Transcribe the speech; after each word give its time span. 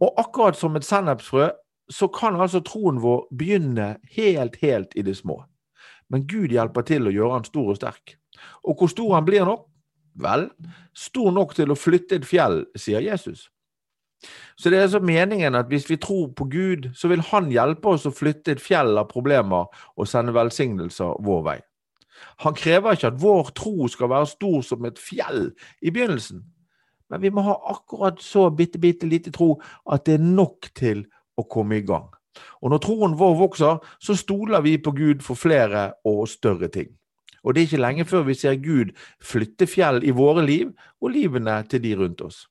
Og 0.00 0.20
akkurat 0.20 0.56
som 0.56 0.76
et 0.78 0.86
sennepsfrø, 0.86 1.50
så 1.90 2.08
kan 2.12 2.36
altså 2.36 2.60
troen 2.60 3.00
vår 3.02 3.26
begynne 3.38 3.96
helt, 4.14 4.58
helt 4.62 4.92
i 4.96 5.02
det 5.02 5.16
små. 5.16 5.40
Men 6.08 6.26
Gud 6.28 6.52
hjelper 6.52 6.84
til 6.88 7.08
å 7.08 7.12
gjøre 7.12 7.38
han 7.38 7.48
stor 7.48 7.72
og 7.72 7.78
sterk. 7.80 8.16
Og 8.64 8.78
hvor 8.78 8.92
stor 8.92 9.14
han 9.16 9.26
blir 9.26 9.46
nå? 9.48 9.56
Vel, 10.18 10.48
stor 10.96 11.32
nok 11.34 11.54
til 11.54 11.72
å 11.72 11.78
flytte 11.78 12.18
et 12.18 12.26
fjell, 12.26 12.64
sier 12.78 13.04
Jesus. 13.04 13.48
Så 14.58 14.70
det 14.70 14.80
er 14.82 14.88
så 14.90 14.98
meningen 14.98 15.54
at 15.54 15.68
hvis 15.70 15.86
vi 15.90 15.98
tror 16.02 16.32
på 16.34 16.48
Gud, 16.50 16.90
så 16.94 17.08
vil 17.08 17.22
Han 17.30 17.52
hjelpe 17.54 17.94
oss 17.94 18.06
å 18.06 18.14
flytte 18.14 18.56
et 18.56 18.62
fjell 18.62 18.98
av 18.98 19.06
problemer 19.12 19.68
og 19.94 20.08
sende 20.10 20.34
velsignelser 20.34 21.20
vår 21.22 21.42
vei. 21.46 21.58
Han 22.42 22.56
krever 22.58 22.96
ikke 22.96 23.12
at 23.12 23.20
vår 23.22 23.52
tro 23.54 23.86
skal 23.86 24.10
være 24.10 24.26
stor 24.26 24.62
som 24.66 24.86
et 24.88 24.98
fjell 24.98 25.52
i 25.82 25.92
begynnelsen, 25.94 26.42
men 27.10 27.22
vi 27.22 27.30
må 27.30 27.44
ha 27.46 27.56
akkurat 27.72 28.20
så 28.22 28.48
bitte, 28.50 28.78
bitte 28.78 29.08
lite 29.08 29.32
tro 29.34 29.56
at 29.90 30.06
det 30.06 30.18
er 30.18 30.24
nok 30.24 30.70
til 30.76 31.06
å 31.38 31.46
komme 31.48 31.78
i 31.78 31.86
gang. 31.86 32.08
Og 32.62 32.70
når 32.70 32.82
troen 32.84 33.16
vår 33.18 33.34
vokser, 33.38 33.80
så 33.98 34.16
stoler 34.16 34.62
vi 34.62 34.76
på 34.78 34.92
Gud 34.94 35.24
for 35.26 35.38
flere 35.38 35.92
og 36.06 36.28
større 36.30 36.68
ting. 36.72 36.92
Og 37.42 37.54
det 37.54 37.62
er 37.62 37.68
ikke 37.68 37.82
lenge 37.82 38.06
før 38.08 38.26
vi 38.26 38.36
ser 38.38 38.58
Gud 38.62 38.92
flytte 39.24 39.66
fjell 39.70 40.02
i 40.04 40.14
våre 40.14 40.44
liv 40.46 40.70
og 41.00 41.12
livene 41.14 41.60
til 41.70 41.82
de 41.82 41.94
rundt 41.98 42.22
oss. 42.26 42.46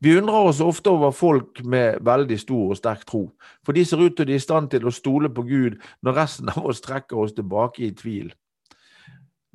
Vi 0.00 0.14
undrer 0.14 0.46
oss 0.46 0.60
ofte 0.62 0.92
over 0.94 1.10
folk 1.10 1.58
med 1.64 1.98
veldig 2.06 2.38
stor 2.38 2.70
og 2.70 2.78
sterk 2.78 3.02
tro, 3.06 3.24
for 3.66 3.74
de 3.74 3.82
ser 3.84 3.98
ut 3.98 4.14
til 4.16 4.28
de 4.28 4.36
være 4.36 4.42
i 4.42 4.44
stand 4.44 4.70
til 4.70 4.86
å 4.86 4.94
stole 4.94 5.30
på 5.34 5.42
Gud 5.42 5.78
når 6.06 6.18
resten 6.20 6.52
av 6.54 6.66
oss 6.70 6.80
trekker 6.84 7.18
oss 7.18 7.34
tilbake 7.34 7.82
i 7.82 7.90
tvil. 7.90 8.30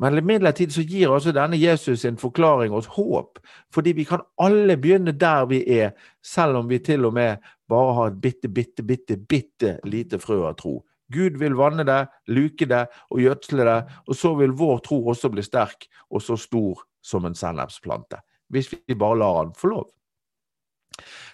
Men 0.01 0.17
imidlertid 0.17 0.71
så 0.73 0.81
gir 0.81 1.11
altså 1.13 1.29
denne 1.35 1.59
Jesus 1.61 2.07
en 2.09 2.17
forklaring 2.17 2.73
oss 2.73 2.87
håp, 2.95 3.37
fordi 3.73 3.93
vi 3.93 4.05
kan 4.09 4.23
alle 4.41 4.77
begynne 4.81 5.13
der 5.13 5.45
vi 5.51 5.61
er, 5.69 5.91
selv 6.25 6.57
om 6.57 6.69
vi 6.69 6.79
til 6.81 7.05
og 7.05 7.13
med 7.13 7.37
bare 7.69 7.93
har 7.93 8.09
et 8.09 8.21
bitte, 8.21 8.49
bitte, 8.49 8.83
bitte, 8.83 9.17
bitte 9.17 9.75
lite 9.85 10.17
frø 10.19 10.41
av 10.49 10.57
tro. 10.57 10.79
Gud 11.11 11.37
vil 11.37 11.57
vanne 11.59 11.85
det, 11.85 12.05
luke 12.33 12.65
det 12.65 12.85
og 13.11 13.21
gjødsle 13.21 13.67
det, 13.67 13.79
og 14.07 14.17
så 14.17 14.33
vil 14.39 14.55
vår 14.57 14.81
tro 14.87 15.03
også 15.11 15.29
bli 15.29 15.43
sterk 15.45 15.85
og 16.09 16.23
så 16.23 16.37
stor 16.39 16.81
som 17.05 17.25
en 17.25 17.37
sennepsplante, 17.37 18.23
hvis 18.49 18.71
vi 18.73 18.97
bare 18.97 19.19
lar 19.21 19.37
han 19.43 19.53
få 19.57 19.73
lov. 19.75 19.89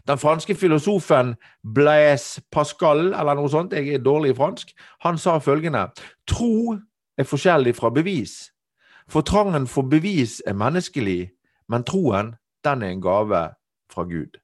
Den 0.08 0.20
franske 0.20 0.56
filosofen 0.56 1.36
Blaise 1.76 2.42
Pascal, 2.52 3.14
eller 3.14 3.36
noe 3.36 3.52
sånt, 3.52 3.74
jeg 3.74 3.96
er 3.96 4.04
dårlig 4.04 4.34
i 4.34 4.38
fransk, 4.38 4.76
han 5.04 5.18
sa 5.20 5.38
følgende 5.44 5.88
Tro 6.28 6.76
er 7.18 7.28
forskjellig 7.28 7.76
fra 7.76 7.92
bevis. 7.94 8.48
For 9.08 9.22
trangen 9.22 9.68
for 9.68 9.88
bevis 9.88 10.42
er 10.48 10.58
menneskelig, 10.58 11.30
men 11.72 11.86
troen, 11.88 12.36
den 12.64 12.84
er 12.84 12.92
en 12.92 13.02
gave 13.02 13.48
fra 13.92 14.04
Gud. 14.04 14.36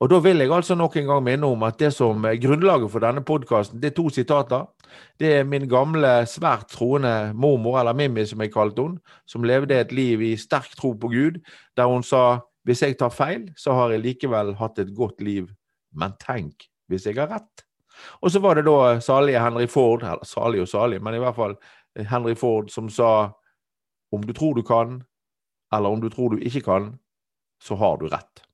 Og 0.00 0.10
Da 0.10 0.18
vil 0.22 0.38
jeg 0.38 0.52
altså 0.54 0.74
nok 0.74 0.96
en 0.96 1.06
gang 1.06 1.22
minne 1.24 1.46
om 1.46 1.62
at 1.66 1.78
det 1.78 1.90
som 1.92 2.24
er 2.24 2.38
grunnlaget 2.38 2.90
for 2.90 3.02
denne 3.02 3.20
podkasten, 3.20 3.82
det 3.82 3.90
er 3.90 3.96
to 3.96 4.08
sitater. 4.08 4.68
Det 5.18 5.32
er 5.40 5.44
min 5.44 5.68
gamle, 5.68 6.26
svært 6.26 6.68
troende 6.70 7.32
mormor, 7.34 7.80
eller 7.80 7.92
Mimmi 7.92 8.24
som 8.26 8.40
jeg 8.40 8.52
kalte 8.52 8.82
henne, 8.82 9.00
som 9.26 9.42
levde 9.42 9.74
et 9.74 9.92
liv 9.92 10.22
i 10.22 10.36
sterk 10.36 10.76
tro 10.78 10.92
på 10.92 11.10
Gud, 11.10 11.40
der 11.76 11.90
hun 11.90 12.02
sa 12.02 12.40
hvis 12.64 12.82
jeg 12.82 12.98
tar 12.98 13.10
feil, 13.10 13.48
så 13.56 13.72
har 13.72 13.90
jeg 13.90 14.04
likevel 14.04 14.54
hatt 14.54 14.78
et 14.78 14.94
godt 14.94 15.20
liv, 15.20 15.48
men 15.96 16.14
tenk 16.20 16.68
hvis 16.88 17.06
jeg 17.06 17.18
har 17.18 17.32
rett. 17.32 17.64
Og 18.22 18.30
så 18.30 18.38
var 18.38 18.54
det 18.54 18.66
da 18.68 19.00
salige 19.02 19.40
Henry 19.42 19.66
Ford, 19.66 20.02
eller 20.02 20.24
salig 20.24 20.62
og 20.62 20.68
salig, 20.68 21.02
men 21.02 21.14
i 21.16 21.22
hvert 21.22 21.36
fall 21.36 21.56
Henry 22.06 22.34
Ford 22.34 22.70
som 22.70 22.90
sa 22.90 23.32
om 24.14 24.24
du 24.24 24.32
tror 24.32 24.54
du 24.54 24.62
kan, 24.62 25.02
eller 25.74 25.88
om 25.88 26.00
du 26.00 26.10
tror 26.10 26.30
du 26.30 26.40
ikke 26.40 26.60
kan, 26.60 26.98
så 27.62 27.74
har 27.74 27.98
du 27.98 28.08
rett. 28.08 28.47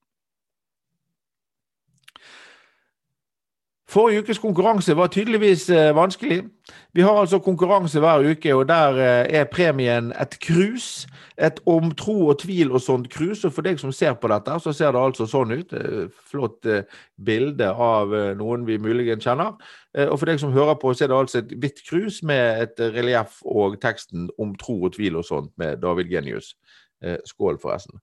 Forrige 3.94 4.18
ukes 4.24 4.38
konkurranse 4.38 4.96
var 4.96 5.06
tydeligvis 5.06 5.70
eh, 5.70 5.96
vanskelig. 5.96 6.44
Vi 6.92 7.00
har 7.00 7.20
altså 7.20 7.38
konkurranse 7.38 8.00
hver 8.00 8.30
uke, 8.30 8.54
og 8.54 8.68
der 8.68 8.96
eh, 8.98 9.38
er 9.38 9.44
premien 9.44 10.12
et 10.22 10.38
krus. 10.42 11.06
Et 11.38 11.60
om 11.66 11.90
tro 11.94 12.26
og 12.28 12.38
tvil 12.38 12.72
og 12.72 12.80
sånt 12.80 13.06
krus. 13.10 13.44
Og 13.44 13.52
for 13.52 13.62
deg 13.62 13.78
som 13.78 13.92
ser 13.92 14.16
på 14.18 14.28
dette, 14.28 14.56
så 14.60 14.72
ser 14.72 14.90
det 14.90 15.00
altså 15.00 15.26
sånn 15.30 15.52
ut. 15.54 15.72
Eh, 15.72 16.08
flott 16.30 16.66
bilde 17.26 17.68
av 17.70 18.10
noen 18.38 18.64
vi 18.66 18.78
muligens 18.82 19.22
kjenner. 19.22 19.52
Og 20.08 20.18
for 20.18 20.26
deg 20.26 20.40
som 20.42 20.52
hører 20.52 20.74
på, 20.74 20.90
så 20.94 21.04
er 21.04 21.12
det 21.12 21.18
altså 21.18 21.38
et 21.38 21.52
hvitt 21.62 21.78
krus 21.86 22.22
med 22.26 22.62
et 22.64 22.82
relieff 22.96 23.36
og 23.44 23.76
teksten 23.82 24.26
om 24.38 24.56
tro 24.58 24.80
og 24.88 24.96
tvil 24.96 25.20
og 25.20 25.28
sånt 25.28 25.52
med 25.58 25.78
David 25.82 26.10
Genius. 26.10 26.56
Skål, 27.30 27.60
forresten. 27.62 28.02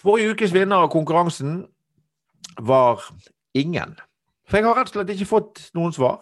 Forrige 0.00 0.32
ukes 0.32 0.56
vinner 0.56 0.86
av 0.86 0.88
konkurransen 0.96 1.60
var 2.58 3.04
ingen. 3.54 3.94
For 4.48 4.58
jeg 4.58 4.66
har 4.66 4.80
rett 4.80 4.90
og 4.90 4.98
slett 4.98 5.14
ikke 5.14 5.30
fått 5.30 5.62
noen 5.78 5.94
svar. 5.94 6.18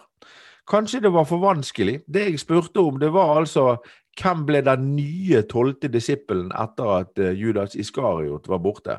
Kanskje 0.69 1.01
det 1.01 1.13
var 1.15 1.25
for 1.25 1.41
vanskelig. 1.41 2.03
Det 2.07 2.27
jeg 2.27 2.41
spurte 2.43 2.83
om, 2.85 2.99
det 3.01 3.09
var 3.13 3.39
altså 3.39 3.79
hvem 4.19 4.45
ble 4.49 4.61
den 4.67 4.91
nye 4.97 5.43
tolvte 5.49 5.89
disippelen 5.89 6.51
etter 6.59 6.91
at 6.97 7.21
eh, 7.23 7.37
Judas 7.39 7.77
Iskariot 7.79 8.49
var 8.51 8.61
borte? 8.61 8.99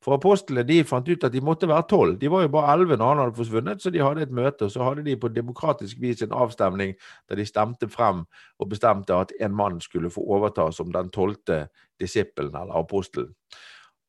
For 0.00 0.16
apostlene 0.16 0.64
de 0.64 0.78
fant 0.88 1.08
ut 1.08 1.24
at 1.26 1.34
de 1.34 1.42
måtte 1.44 1.68
være 1.68 1.88
tolv. 1.90 2.14
De 2.20 2.30
var 2.32 2.46
jo 2.46 2.52
bare 2.54 2.72
elleve 2.72 2.96
når 2.96 3.10
han 3.10 3.22
hadde 3.24 3.36
forsvunnet, 3.36 3.82
så 3.82 3.92
de 3.92 4.00
hadde 4.00 4.22
et 4.24 4.32
møte. 4.32 4.64
og 4.64 4.72
Så 4.72 4.84
hadde 4.84 5.04
de 5.04 5.16
på 5.20 5.28
demokratisk 5.28 6.00
vis 6.00 6.22
en 6.24 6.32
avstemning 6.32 6.94
der 7.28 7.36
de 7.36 7.46
stemte 7.46 7.88
frem 7.88 8.24
og 8.58 8.70
bestemte 8.70 9.16
at 9.16 9.34
en 9.40 9.56
mann 9.56 9.80
skulle 9.84 10.10
få 10.10 10.24
overta 10.24 10.70
som 10.72 10.92
den 10.92 11.10
tolvte 11.12 11.66
disippelen 12.00 12.56
eller 12.56 12.80
apostelen. 12.80 13.34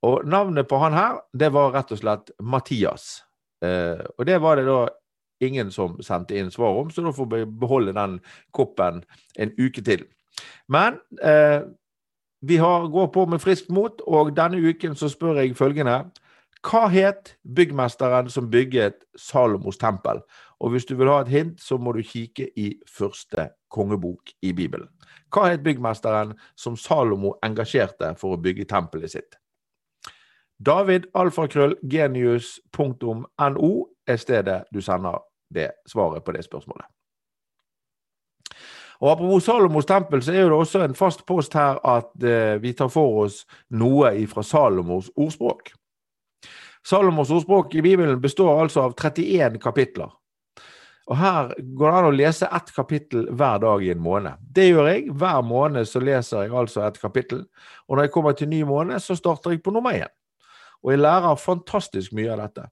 Og 0.07 0.25
navnet 0.25 0.67
på 0.69 0.79
han 0.81 0.95
her, 0.97 1.19
det 1.33 1.51
var 1.53 1.73
rett 1.75 1.91
og 1.93 1.99
slett 2.01 2.31
Mathias. 2.41 3.21
Eh, 3.61 4.01
og 4.17 4.25
det 4.25 4.39
var 4.41 4.57
det 4.57 4.65
da 4.65 4.87
ingen 5.41 5.69
som 5.73 5.99
sendte 6.05 6.37
inn 6.37 6.51
svar 6.53 6.79
om, 6.81 6.89
så 6.89 7.03
da 7.05 7.13
får 7.13 7.29
vi 7.33 7.43
beholde 7.61 7.93
den 7.97 8.17
koppen 8.55 9.03
en 9.37 9.53
uke 9.59 9.83
til. 9.85 10.05
Men 10.69 10.97
eh, 11.21 11.61
vi 12.41 12.57
har, 12.57 12.87
går 12.87 13.07
på 13.13 13.25
med 13.29 13.41
friskt 13.41 13.69
mot, 13.69 14.01
og 14.07 14.33
denne 14.37 14.61
uken 14.61 14.97
så 14.97 15.09
spør 15.09 15.41
jeg 15.41 15.57
følgende. 15.57 16.03
Hva 16.65 16.85
het 16.93 17.35
byggmesteren 17.57 18.29
som 18.29 18.49
bygget 18.49 19.01
Salomos 19.17 19.77
tempel? 19.81 20.21
Og 20.61 20.73
hvis 20.73 20.85
du 20.85 20.93
vil 20.95 21.09
ha 21.09 21.21
et 21.23 21.31
hint, 21.33 21.61
så 21.61 21.77
må 21.81 21.93
du 21.97 22.03
kikke 22.05 22.51
i 22.57 22.75
første 22.85 23.49
kongebok 23.73 24.33
i 24.45 24.53
Bibelen. 24.53 24.89
Hva 25.33 25.47
het 25.49 25.63
byggmesteren 25.65 26.35
som 26.57 26.77
Salomo 26.77 27.33
engasjerte 27.45 28.13
for 28.19 28.37
å 28.37 28.41
bygge 28.41 28.69
tempelet 28.69 29.15
sitt? 29.15 29.40
David 30.65 31.07
alfakrøll 31.17 31.75
genius.no 31.89 33.71
er 34.07 34.17
stedet 34.21 34.63
du 34.73 34.81
sender 34.81 35.21
det 35.49 35.71
svaret 35.89 36.23
på 36.23 36.35
det 36.35 36.43
spørsmålet. 36.45 36.85
Og 39.01 39.09
Apropos 39.09 39.43
Salomos 39.43 39.85
tempel, 39.89 40.21
så 40.21 40.33
er 40.33 40.43
det 40.45 40.53
også 40.53 40.83
en 40.85 40.95
fast 40.95 41.25
post 41.25 41.55
her 41.57 41.79
at 41.87 42.23
eh, 42.23 42.61
vi 42.61 42.75
tar 42.77 42.91
for 42.93 43.23
oss 43.23 43.41
noe 43.73 44.13
fra 44.29 44.43
Salomos 44.45 45.09
ordspråk. 45.17 45.71
Salomos 46.85 47.31
ordspråk 47.33 47.73
i 47.75 47.81
Bibelen 47.81 48.21
består 48.21 48.61
altså 48.61 48.85
av 48.85 48.93
31 48.93 49.57
kapitler. 49.61 50.13
Og 51.09 51.17
Her 51.17 51.49
går 51.57 51.89
det 51.89 51.97
an 51.97 52.11
å 52.11 52.13
lese 52.13 52.47
ett 52.53 52.69
kapittel 52.75 53.25
hver 53.33 53.57
dag 53.59 53.81
i 53.83 53.89
en 53.91 54.03
måned. 54.05 54.37
Det 54.53 54.69
gjør 54.69 54.93
jeg. 54.93 55.09
Hver 55.17 55.41
måned 55.43 55.89
så 55.89 55.99
leser 55.99 56.45
jeg 56.45 56.53
altså 56.53 56.85
et 56.85 57.01
kapittel. 57.01 57.47
Og 57.89 57.97
når 57.97 58.05
jeg 58.05 58.13
kommer 58.13 58.37
til 58.37 58.53
ny 58.53 58.61
måned, 58.69 59.01
så 59.01 59.17
starter 59.17 59.55
jeg 59.55 59.63
på 59.65 59.73
nummer 59.73 59.97
én. 59.97 60.13
Og 60.83 60.93
jeg 60.93 61.01
lærer 61.01 61.39
fantastisk 61.39 62.13
mye 62.17 62.31
av 62.33 62.45
dette. 62.45 62.67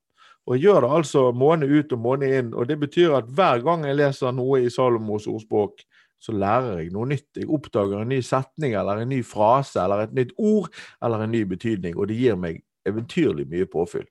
Og 0.48 0.56
jeg 0.56 0.66
gjør 0.66 0.82
det 0.82 0.92
altså 0.98 1.24
måned 1.36 1.70
ut 1.70 1.92
og 1.94 2.02
måned 2.02 2.36
inn. 2.40 2.54
Og 2.58 2.70
det 2.70 2.80
betyr 2.82 3.20
at 3.20 3.28
hver 3.38 3.62
gang 3.66 3.86
jeg 3.86 4.00
leser 4.00 4.34
noe 4.34 4.64
i 4.64 4.72
Salomos 4.74 5.28
ordspråk, 5.30 5.84
så 6.20 6.34
lærer 6.36 6.82
jeg 6.82 6.94
noe 6.96 7.08
nytt. 7.12 7.30
Jeg 7.38 7.48
oppdager 7.54 8.02
en 8.02 8.10
ny 8.12 8.20
setning 8.26 8.74
eller 8.76 9.04
en 9.04 9.12
ny 9.14 9.22
frase 9.24 9.80
eller 9.80 10.08
et 10.08 10.16
nytt 10.18 10.34
ord 10.38 10.68
eller 11.06 11.24
en 11.24 11.32
ny 11.32 11.44
betydning. 11.48 11.96
Og 11.98 12.10
det 12.10 12.18
gir 12.20 12.40
meg 12.40 12.64
eventyrlig 12.90 13.46
mye 13.52 13.68
påfyll. 13.70 14.08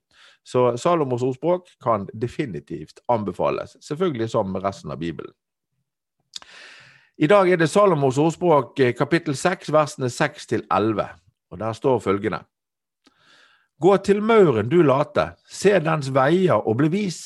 Så 0.47 0.77
Salomos 0.81 1.23
ordspråk 1.27 1.67
kan 1.85 2.07
definitivt 2.15 3.03
anbefales. 3.13 3.77
Selvfølgelig 3.85 4.31
sammen 4.31 4.55
med 4.55 4.65
resten 4.65 4.95
av 4.95 5.03
Bibelen. 5.03 5.35
I 7.19 7.27
dag 7.27 7.51
er 7.51 7.59
det 7.59 7.69
Salomos 7.69 8.19
ordspråk 8.19 8.79
eh, 8.81 8.95
kapittel 8.95 9.37
6, 9.37 9.73
versene 9.75 10.09
6 10.11 10.47
til 10.47 10.63
11. 10.71 11.09
Og 11.51 11.59
der 11.59 11.75
står 11.75 11.99
følgende. 11.99 12.45
Gå 13.79 13.97
til 14.03 14.19
mauren, 14.23 14.67
du 14.67 14.81
late, 14.83 15.37
se 15.47 15.77
dens 15.79 16.09
veier 16.11 16.59
og 16.59 16.81
bli 16.81 16.89
vis. 16.91 17.19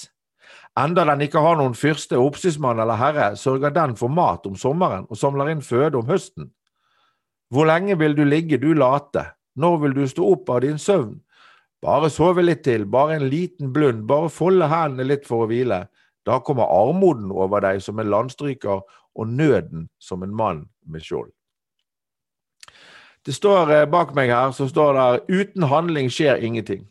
Enda 0.76 1.04
den 1.08 1.24
ikke 1.24 1.40
har 1.40 1.56
noen 1.56 1.72
fyrste, 1.76 2.18
oppsynsmann 2.20 2.80
eller 2.80 3.00
herre, 3.00 3.28
sørger 3.40 3.72
den 3.72 3.94
for 3.96 4.12
mat 4.12 4.44
om 4.48 4.56
sommeren 4.56 5.06
og 5.08 5.16
samler 5.20 5.48
inn 5.52 5.64
føde 5.64 5.96
om 6.00 6.08
høsten. 6.12 6.50
Hvor 7.52 7.68
lenge 7.68 7.96
vil 8.00 8.16
du 8.16 8.24
ligge, 8.28 8.60
du 8.60 8.72
late, 8.76 9.26
når 9.56 9.80
vil 9.82 9.96
du 9.96 10.04
stå 10.08 10.28
opp 10.34 10.52
av 10.52 10.62
din 10.64 10.80
søvn? 10.80 11.18
Bare 11.82 12.12
sove 12.12 12.44
litt 12.44 12.62
til, 12.68 12.84
bare 12.84 13.16
en 13.16 13.28
liten 13.32 13.72
blund, 13.72 14.04
bare 14.08 14.28
folde 14.32 14.68
hendene 14.68 15.08
litt 15.08 15.24
for 15.28 15.44
å 15.44 15.50
hvile. 15.50 15.86
Da 16.28 16.38
kommer 16.44 16.68
armoden 16.68 17.32
over 17.32 17.64
deg 17.64 17.80
som 17.82 17.98
en 17.98 18.12
landstryker, 18.12 18.84
og 19.12 19.28
nøden 19.28 19.88
som 20.00 20.22
en 20.24 20.32
mann 20.32 20.66
med 20.88 21.04
skjold. 21.04 21.32
Det 23.26 23.34
står 23.34 23.70
eh, 23.70 23.88
bak 23.90 24.14
meg 24.14 24.32
her, 24.34 24.50
så 24.50 24.68
står 24.68 24.92
det 24.98 25.20
'uten 25.28 25.62
handling 25.62 26.10
skjer 26.10 26.42
ingenting'. 26.42 26.86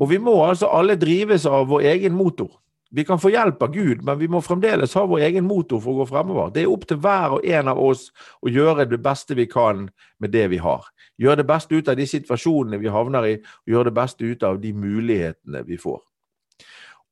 Og 0.00 0.10
vi 0.10 0.18
må 0.18 0.34
altså 0.46 0.66
alle 0.72 0.96
drives 0.96 1.46
av 1.46 1.68
vår 1.68 1.80
egen 1.80 2.12
motor. 2.12 2.62
Vi 2.94 3.04
kan 3.04 3.20
få 3.20 3.30
hjelp 3.32 3.62
av 3.62 3.72
Gud, 3.72 4.02
men 4.04 4.18
vi 4.18 4.28
må 4.28 4.40
fremdeles 4.40 4.94
ha 4.94 5.06
vår 5.08 5.18
egen 5.18 5.44
motor 5.48 5.80
for 5.80 5.92
å 5.92 6.02
gå 6.02 6.06
fremover. 6.10 6.50
Det 6.52 6.62
er 6.62 6.72
opp 6.72 6.86
til 6.88 6.98
hver 7.00 7.38
og 7.38 7.46
en 7.48 7.68
av 7.68 7.78
oss 7.80 8.10
å 8.44 8.52
gjøre 8.52 8.84
det 8.84 8.98
beste 9.00 9.34
vi 9.34 9.46
kan 9.48 9.86
med 10.20 10.30
det 10.30 10.50
vi 10.52 10.58
har. 10.60 10.84
Gjøre 11.16 11.40
det 11.40 11.46
beste 11.48 11.74
ut 11.74 11.88
av 11.88 11.96
de 11.96 12.06
situasjonene 12.06 12.80
vi 12.80 12.92
havner 12.92 13.28
i, 13.30 13.34
og 13.40 13.72
gjøre 13.72 13.88
det 13.88 13.96
beste 13.96 14.28
ut 14.28 14.44
av 14.44 14.60
de 14.60 14.72
mulighetene 14.76 15.64
vi 15.64 15.80
får. 15.80 16.02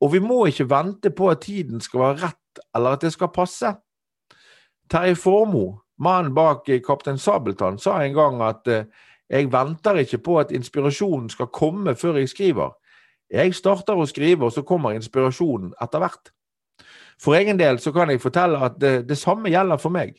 Og 0.00 0.12
vi 0.12 0.20
må 0.20 0.42
ikke 0.48 0.68
vente 0.68 1.12
på 1.16 1.30
at 1.32 1.40
tiden 1.48 1.80
skal 1.80 2.00
være 2.00 2.26
rett, 2.26 2.62
eller 2.76 2.96
at 2.96 3.04
det 3.04 3.14
skal 3.16 3.32
passe. 3.32 3.72
Terje 4.90 5.16
Formoe 5.16 5.78
Mannen 6.00 6.34
bak 6.34 6.68
Kaptein 6.86 7.18
Sabeltann 7.18 7.78
sa 7.78 7.98
en 8.00 8.14
gang 8.16 8.40
at 8.42 8.68
eh, 8.68 8.86
jeg 9.30 9.50
venter 9.52 10.00
ikke 10.00 10.18
på 10.24 10.38
at 10.40 10.52
inspirasjonen 10.52 11.28
skal 11.30 11.50
komme 11.52 11.94
før 11.94 12.16
jeg 12.18 12.32
skriver. 12.32 12.72
Jeg 13.30 13.54
starter 13.54 13.98
å 14.00 14.06
skrive, 14.08 14.48
og 14.48 14.54
så 14.54 14.64
kommer 14.66 14.96
inspirasjonen 14.96 15.74
etter 15.82 16.02
hvert. 16.02 16.32
For 17.20 17.36
egen 17.36 17.60
del 17.60 17.78
så 17.78 17.92
kan 17.92 18.10
jeg 18.10 18.22
fortelle 18.22 18.58
at 18.64 18.80
det, 18.80 18.94
det 19.06 19.18
samme 19.20 19.52
gjelder 19.52 19.78
for 19.78 19.94
meg. 19.94 20.16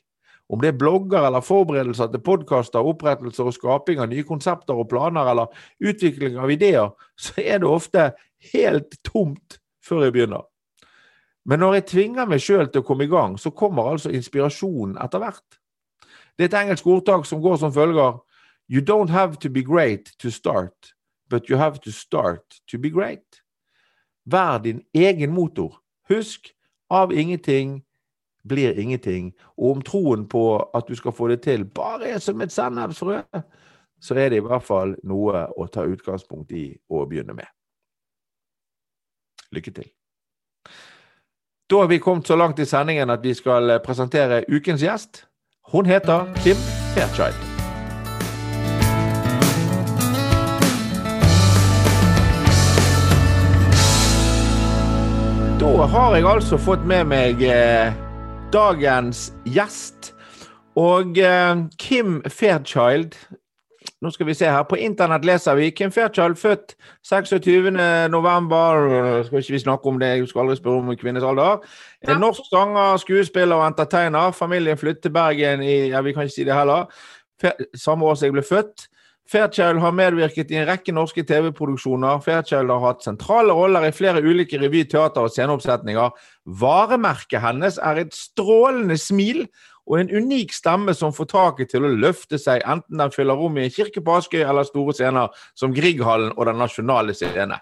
Om 0.52 0.62
det 0.62 0.70
er 0.70 0.78
blogger 0.78 1.26
eller 1.26 1.44
forberedelser 1.44 2.12
til 2.12 2.24
podkaster, 2.24 2.86
opprettelser 2.86 3.50
og 3.50 3.56
skaping 3.56 4.02
av 4.04 4.12
nye 4.12 4.26
konsepter 4.28 4.78
og 4.78 4.90
planer, 4.92 5.32
eller 5.32 5.64
utvikling 5.80 6.38
av 6.38 6.52
ideer, 6.52 6.92
så 7.20 7.42
er 7.42 7.64
det 7.64 7.72
ofte 7.72 8.10
helt 8.54 9.00
tomt 9.08 9.58
før 9.84 10.06
jeg 10.06 10.16
begynner. 10.16 10.46
Men 11.48 11.64
når 11.64 11.80
jeg 11.80 11.88
tvinger 11.90 12.30
meg 12.30 12.44
sjøl 12.44 12.68
til 12.70 12.84
å 12.84 12.86
komme 12.86 13.08
i 13.08 13.12
gang, 13.12 13.40
så 13.40 13.50
kommer 13.56 13.96
altså 13.96 14.12
inspirasjonen 14.14 15.00
etter 15.02 15.24
hvert. 15.24 15.61
Det 16.38 16.46
er 16.46 16.50
et 16.50 16.64
engelsk 16.64 16.88
ordtak 16.88 17.26
som 17.26 17.42
går 17.42 17.58
som 17.62 17.74
følger 17.74 18.20
You 18.72 18.82
don't 18.82 19.12
have 19.12 19.36
to 19.36 19.50
be 19.50 19.64
great 19.64 20.12
to 20.20 20.30
start, 20.30 20.94
but 21.30 21.50
you 21.50 21.58
have 21.58 21.80
to 21.80 21.92
start 21.92 22.62
to 22.72 22.78
be 22.78 22.90
great. 22.90 23.42
Vær 24.26 24.58
din 24.58 24.82
egen 24.94 25.34
motor. 25.34 25.82
Husk, 26.10 26.54
av 26.90 27.12
ingenting 27.12 27.84
blir 28.48 28.80
ingenting. 28.80 29.34
Og 29.58 29.72
om 29.72 29.82
troen 29.82 30.28
på 30.28 30.70
at 30.74 30.88
du 30.88 30.96
skal 30.96 31.12
få 31.12 31.28
det 31.28 31.42
til, 31.42 31.66
bare 31.66 32.10
er 32.10 32.20
som 32.20 32.42
et 32.42 32.52
sennepsfrø, 32.52 33.22
så 34.02 34.16
er 34.16 34.30
det 34.30 34.42
i 34.42 34.46
hvert 34.46 34.64
fall 34.64 34.96
noe 35.04 35.46
å 35.58 35.68
ta 35.68 35.86
utgangspunkt 35.86 36.52
i 36.52 36.72
og 36.90 37.10
begynne 37.10 37.36
med. 37.38 37.48
Lykke 39.52 39.72
til. 39.72 39.90
Da 41.70 41.84
har 41.84 41.88
vi 41.88 42.00
kommet 42.00 42.28
så 42.28 42.36
langt 42.36 42.60
i 42.60 42.66
sendingen 42.66 43.10
at 43.10 43.24
vi 43.24 43.34
skal 43.34 43.78
presentere 43.86 44.44
ukens 44.52 44.82
gjest. 44.84 45.26
Hun 45.72 45.86
heter 45.86 46.26
Kim 46.36 46.56
Fairchild. 46.96 47.36
Da 55.60 55.86
har 55.86 56.16
jeg 56.16 56.26
altså 56.28 56.58
fått 56.58 56.84
med 56.84 57.08
meg 57.08 57.44
eh, 57.48 57.94
dagens 58.52 59.30
gjest. 59.48 60.12
Og 60.76 61.16
eh, 61.16 61.64
Kim 61.80 62.20
Fairchild 62.28 63.16
nå 64.02 64.10
skal 64.10 64.26
vi 64.26 64.34
se 64.34 64.50
her. 64.50 64.64
På 64.66 64.78
internett 64.82 65.26
leser 65.26 65.56
vi 65.60 65.70
Kim 65.72 65.92
Fairchild, 65.94 66.40
født 66.42 66.74
26.11. 67.06 69.28
Skal 69.28 69.40
ikke 69.40 69.54
vi 69.54 69.62
snakke 69.62 69.90
om 69.90 70.00
det, 70.02 70.08
jeg 70.08 70.30
skal 70.30 70.46
aldri 70.46 70.56
spørre 70.58 70.82
om 70.82 70.96
kvinnes 70.98 71.24
alder. 71.24 71.62
En 72.10 72.22
norsk 72.22 72.48
sanger, 72.50 72.98
skuespiller 72.98 73.56
og 73.56 73.68
entertainer. 73.68 74.32
Familien 74.32 74.78
flyttet 74.78 75.06
til 75.06 75.14
Bergen 75.14 75.62
i 75.62 75.94
ja, 75.94 76.02
vi 76.02 76.14
kan 76.14 76.26
ikke 76.26 76.36
si 76.36 76.48
det 76.48 76.58
heller. 76.58 76.90
Samme 77.78 78.06
år 78.06 78.18
som 78.18 78.26
jeg 78.26 78.40
ble 78.40 78.46
født. 78.46 78.88
Fairchild 79.32 79.80
har 79.80 79.94
medvirket 79.96 80.50
i 80.52 80.58
en 80.60 80.66
rekke 80.68 80.92
norske 80.92 81.24
TV-produksjoner. 81.24 82.20
Fairchild 82.26 82.74
har 82.74 82.82
hatt 82.84 83.06
sentrale 83.06 83.54
roller 83.56 83.86
i 83.88 83.94
flere 83.96 84.20
ulike 84.20 84.60
revy-, 84.60 84.84
teater- 84.90 85.24
og 85.24 85.32
sceneoppsetninger. 85.32 86.18
Varemerket 86.60 87.40
hennes 87.40 87.78
er 87.80 88.02
et 88.02 88.18
strålende 88.18 88.98
smil 89.00 89.46
og 89.90 89.98
en 90.00 90.12
unik 90.14 90.54
stemme 90.54 90.94
som 90.96 91.14
får 91.16 91.28
taket 91.32 91.72
til 91.74 91.86
å 91.86 91.92
løfte 92.04 92.38
seg, 92.40 92.62
enten 92.70 93.02
den 93.02 93.14
fyller 93.14 93.40
rom 93.40 93.58
i 93.58 93.66
en 93.66 93.74
kirke 93.74 94.04
på 94.06 94.18
Askøy 94.20 94.44
eller 94.44 94.68
store 94.68 94.94
scener 94.96 95.46
som 95.58 95.74
Grieghallen 95.74 96.36
og 96.36 96.46
Den 96.48 96.62
nasjonale 96.62 97.16
scene. 97.18 97.58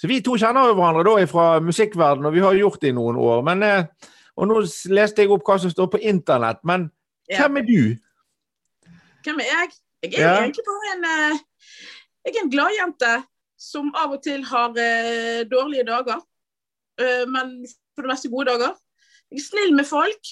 Så 0.00 0.08
Vi 0.08 0.22
to 0.24 0.38
kjenner 0.40 0.70
jo 0.70 0.78
hverandre 0.78 1.04
da 1.04 1.26
fra 1.28 1.60
musikkverdenen, 1.60 2.30
og 2.30 2.32
vi 2.32 2.40
har 2.40 2.56
gjort 2.56 2.80
det 2.80 2.88
i 2.88 2.96
noen 2.96 3.18
år. 3.20 3.42
Men, 3.44 3.62
eh, 3.62 3.84
og 4.36 4.48
Nå 4.48 4.62
leste 4.96 5.22
jeg 5.22 5.30
opp 5.30 5.44
hva 5.44 5.58
som 5.60 5.70
står 5.70 5.90
på 5.92 6.00
internett, 6.00 6.62
men 6.64 6.88
ja. 7.28 7.42
hvem 7.42 7.60
er 7.60 7.66
du? 7.68 7.82
Hvem 9.26 9.42
er 9.44 9.50
jeg? 9.52 9.76
Jeg 10.02 10.14
er 10.16 10.24
ja. 10.24 10.38
egentlig 10.40 10.64
bare 10.64 10.94
en, 10.94 11.04
eh, 11.04 11.38
jeg 12.24 12.40
en 12.40 12.52
gladjente 12.54 13.12
som 13.60 13.92
av 13.92 14.16
og 14.16 14.22
til 14.24 14.40
har 14.48 14.72
uh, 14.72 15.40
dårlige 15.44 15.84
dager, 15.84 16.22
men 17.28 17.66
for 17.94 18.04
det 18.04 18.10
meste 18.10 18.28
gode 18.32 18.48
dager. 18.48 18.72
Jeg 19.30 19.40
er 19.40 19.44
snill 19.44 19.74
med 19.76 19.84
folk. 19.88 20.30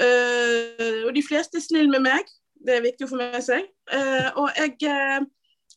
Uh, 0.00 1.06
og 1.06 1.14
de 1.14 1.22
fleste 1.28 1.58
er 1.58 1.64
snille 1.64 1.90
med 1.90 2.00
meg. 2.00 2.28
Det 2.66 2.76
er 2.76 2.84
viktig 2.84 3.06
å 3.06 3.10
få 3.10 3.18
med 3.20 3.42
seg. 3.44 3.66
Uh, 3.92 4.28
og 4.40 4.48
jeg 4.56 4.76
uh, 4.88 5.24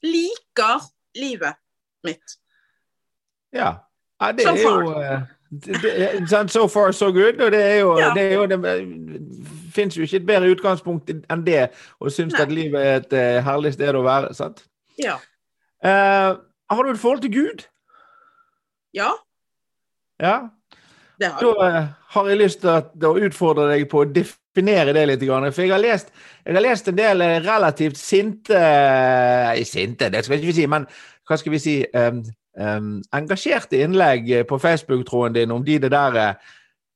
liker 0.06 0.86
livet 1.20 1.60
mitt. 2.06 2.38
Ja. 3.56 3.74
ja 4.22 4.32
det 4.36 4.48
so 4.48 4.54
er 4.56 4.62
jo 4.62 4.94
det, 5.56 6.52
So 6.52 6.68
far, 6.68 6.92
so 6.92 7.12
good. 7.12 7.42
Og 7.42 7.52
det 7.52 7.62
er 7.64 7.76
jo, 7.82 7.98
ja. 8.00 8.14
det, 8.16 8.34
jo 8.34 8.46
det 8.46 8.60
fins 9.76 9.98
jo 9.98 10.04
ikke 10.04 10.22
et 10.22 10.28
bedre 10.28 10.52
utgangspunkt 10.52 11.12
enn 11.12 11.46
det 11.46 11.70
synes 12.12 12.34
Nei. 12.34 12.42
at 12.42 12.52
livet 12.52 12.82
er 12.82 13.00
et 13.02 13.16
herlig 13.44 13.74
sted 13.76 13.96
å 13.96 14.04
være. 14.06 14.34
sant? 14.34 14.66
Ja. 15.00 15.18
har 15.84 16.84
du 16.84 16.92
et 16.92 17.00
forhold 17.00 17.22
til 17.22 17.34
Gud? 17.34 17.66
Ja. 18.96 19.12
Ja. 20.20 20.38
Da 21.22 21.32
uh, 21.40 21.76
har 22.16 22.30
jeg 22.30 22.40
lyst 22.40 22.64
til 22.64 23.10
å 23.10 23.14
utfordre 23.28 23.70
deg 23.72 23.86
på 23.92 24.04
å 24.04 24.08
definere 24.10 24.96
det 24.96 25.06
litt. 25.10 25.24
For 25.24 25.64
jeg 25.64 25.74
har 25.74 25.84
lest, 25.84 26.12
jeg 26.44 26.58
har 26.58 26.66
lest 26.66 26.90
en 26.92 26.98
del 27.00 27.24
relativt 27.46 28.00
sinte 28.00 28.64
Sinte, 29.66 30.10
det 30.12 30.26
skal 30.26 30.36
vi 30.36 30.44
ikke 30.44 30.58
si, 30.60 30.68
men 30.72 30.88
hva 31.26 31.38
skal 31.40 31.56
vi 31.56 31.62
si 31.62 31.78
um, 31.96 32.20
um, 32.60 32.92
Engasjerte 33.16 33.80
innlegg 33.82 34.30
på 34.50 34.60
Facebook-tråden 34.62 35.40
din 35.40 35.56
om 35.56 35.64
de 35.66 35.80
det 35.82 35.92
der 35.94 36.36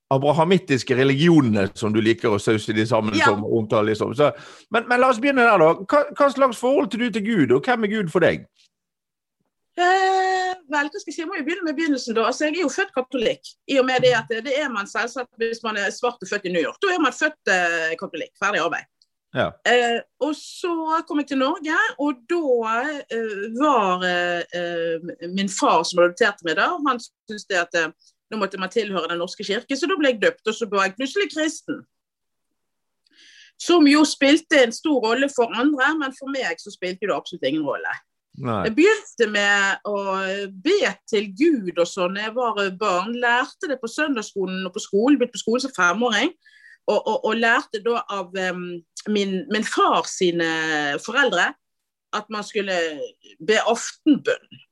abrahamittiske 0.09 0.95
religionene 0.97 1.67
som 1.77 1.93
du 1.93 2.01
liker 2.01 2.33
å 2.33 2.41
sause 2.41 2.73
de 2.73 2.85
sammen 2.89 3.17
ja. 3.17 3.29
som 3.29 3.45
omtale. 3.45 3.91
Liksom. 3.91 4.15
Så, 4.17 4.31
men, 4.73 4.87
men, 4.89 5.01
la 5.01 5.11
oss 5.13 5.21
begynne 5.21 5.45
der, 5.45 5.61
da. 5.61 5.73
Hva, 5.85 6.03
hva 6.17 6.29
slags 6.33 6.61
forhold 6.61 6.89
til 6.89 7.05
du 7.05 7.13
til 7.13 7.25
Gud, 7.27 7.53
og 7.53 7.65
hvem 7.65 7.85
er 7.85 7.93
Gud 7.93 8.09
for 8.13 8.25
deg? 8.25 8.47
Eh, 9.79 10.28
vel, 10.69 10.89
hva 10.89 11.01
skal 11.01 11.11
jeg 11.11 11.15
si? 11.15 11.21
Jeg 11.21 11.29
må 11.29 11.39
jo 11.39 11.45
begynne 11.47 11.65
med 11.67 11.77
begynnelsen. 11.77 12.15
da. 12.17 12.27
Altså, 12.29 12.45
Jeg 12.45 12.57
er 12.57 12.63
jo 12.65 12.71
født 12.73 12.93
katolikk. 12.95 13.51
I 13.67 13.79
og 13.81 13.85
med 13.89 14.05
det 14.05 14.13
at 14.17 14.31
det 14.45 14.55
er 14.59 14.69
man 14.73 14.87
selvsagt 14.87 15.31
hvis 15.41 15.63
man 15.63 15.77
er 15.77 15.89
svart 15.95 16.21
og 16.21 16.31
født 16.31 16.47
i 16.49 16.53
New 16.53 16.63
York. 16.63 16.79
Da 16.81 16.93
er 16.93 17.03
man 17.03 17.15
født 17.15 17.53
eh, 17.55 17.93
katolikk. 17.99 18.33
Ferdig 18.41 18.63
arbeid. 18.63 18.87
Ja. 19.35 19.51
Eh, 19.69 19.99
og 20.25 20.33
så 20.35 20.71
kom 21.07 21.21
jeg 21.21 21.27
til 21.29 21.37
Norge, 21.37 21.75
og 22.01 22.23
da 22.31 22.45
eh, 23.13 23.43
var 23.59 24.05
eh, 24.09 25.11
min 25.29 25.51
far 25.53 25.83
som 25.85 26.01
adopterte 26.01 26.47
meg 26.47 26.57
da, 26.57 26.71
han 26.87 27.01
syntes 27.03 27.45
det 27.45 27.59
at 27.61 27.77
eh, 27.77 27.91
nå 28.33 28.39
måtte 28.41 28.57
man 28.61 28.73
tilhøre 28.73 29.09
Den 29.11 29.21
norske 29.21 29.45
kirke, 29.45 29.77
så 29.77 29.89
da 29.89 29.97
ble 29.99 30.13
jeg 30.13 30.21
døpt, 30.23 30.47
og 30.49 30.57
så 30.57 30.65
ble 30.69 30.87
jeg 30.87 30.97
plutselig 30.97 31.29
kristen. 31.33 31.83
Som 33.59 33.89
jo 33.91 34.01
spilte 34.07 34.63
en 34.63 34.73
stor 34.73 35.01
rolle 35.03 35.29
for 35.33 35.53
andre, 35.53 35.91
men 35.99 36.13
for 36.17 36.31
meg 36.33 36.61
så 36.61 36.73
spilte 36.73 37.05
det 37.05 37.15
absolutt 37.15 37.45
ingen 37.45 37.65
rolle. 37.67 37.93
Nei. 38.39 38.59
Jeg 38.69 38.75
begynte 38.77 39.27
med 39.33 39.87
å 39.89 39.97
be 40.63 40.93
til 41.11 41.27
Gud 41.35 41.79
og 41.81 41.87
sånn 41.89 42.15
da 42.15 42.29
jeg 42.29 42.35
var 42.37 42.61
barn. 42.79 43.17
Lærte 43.19 43.67
det 43.67 43.79
på 43.81 43.89
søndagsskolen 43.91 44.63
og 44.67 44.75
på 44.75 44.83
skolen, 44.83 45.17
begynte 45.19 45.35
på 45.35 45.43
skolen 45.43 45.65
som 45.65 45.75
femåring. 45.75 46.31
Og, 46.89 46.97
og, 46.97 47.17
og 47.27 47.35
lærte 47.37 47.81
da 47.85 47.99
av 48.09 48.33
um, 48.33 48.63
min, 49.13 49.35
min 49.51 49.67
far 49.67 50.07
sine 50.09 50.47
foreldre 51.03 51.51
at 52.15 52.31
man 52.33 52.45
skulle 52.47 52.77
be 53.45 53.59
aftenbønn. 53.69 54.63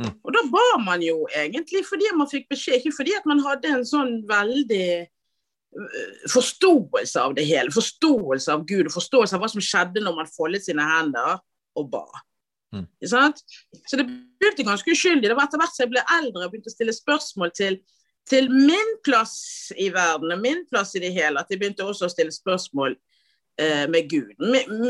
Mm. 0.00 0.12
Og 0.22 0.32
da 0.36 0.44
ba 0.52 0.66
man 0.84 1.02
jo 1.02 1.24
egentlig 1.36 1.82
fordi 1.88 2.12
man 2.16 2.30
fikk 2.30 2.46
beskjed, 2.52 2.78
ikke 2.78 2.96
fordi 3.00 3.16
at 3.18 3.26
man 3.28 3.42
hadde 3.44 3.72
en 3.74 3.84
sånn 3.88 4.20
veldig 4.28 4.86
øh, 5.02 6.12
forståelse 6.30 7.24
av 7.24 7.34
det 7.36 7.48
hele. 7.48 7.74
Forståelse 7.74 8.54
av 8.54 8.64
Gud 8.68 8.86
og 8.86 8.94
forståelse 8.94 9.36
av 9.36 9.42
hva 9.42 9.50
som 9.52 9.64
skjedde 9.64 10.04
når 10.04 10.20
man 10.20 10.34
foldet 10.36 10.68
sine 10.68 10.86
hender 10.86 11.40
og 11.80 11.90
ba. 11.92 12.06
Mm. 12.74 12.86
Så 13.02 13.96
det 13.98 14.06
begynte 14.06 14.66
ganske 14.66 14.92
uskyldig. 14.92 15.28
Det 15.28 15.36
var 15.36 15.44
etter 15.48 15.58
hvert 15.60 15.74
som 15.74 15.84
jeg 15.84 15.92
ble 15.94 16.02
eldre 16.18 16.44
og 16.44 16.50
begynte 16.52 16.70
å 16.70 16.76
stille 16.76 16.94
spørsmål 16.94 17.50
til, 17.56 17.74
til 18.30 18.44
min 18.52 18.90
plass 19.06 19.36
i 19.74 19.88
verden 19.94 20.32
og 20.34 20.40
min 20.42 20.60
plass 20.70 20.90
i 20.94 21.02
det 21.02 21.12
hele, 21.16 21.36
at 21.40 21.48
jeg 21.50 21.58
begynte 21.60 21.86
også 21.86 22.04
å 22.06 22.14
stille 22.14 22.32
spørsmål 22.34 22.92
eh, 23.60 23.86
med 23.90 24.02
Gud. 24.12 24.30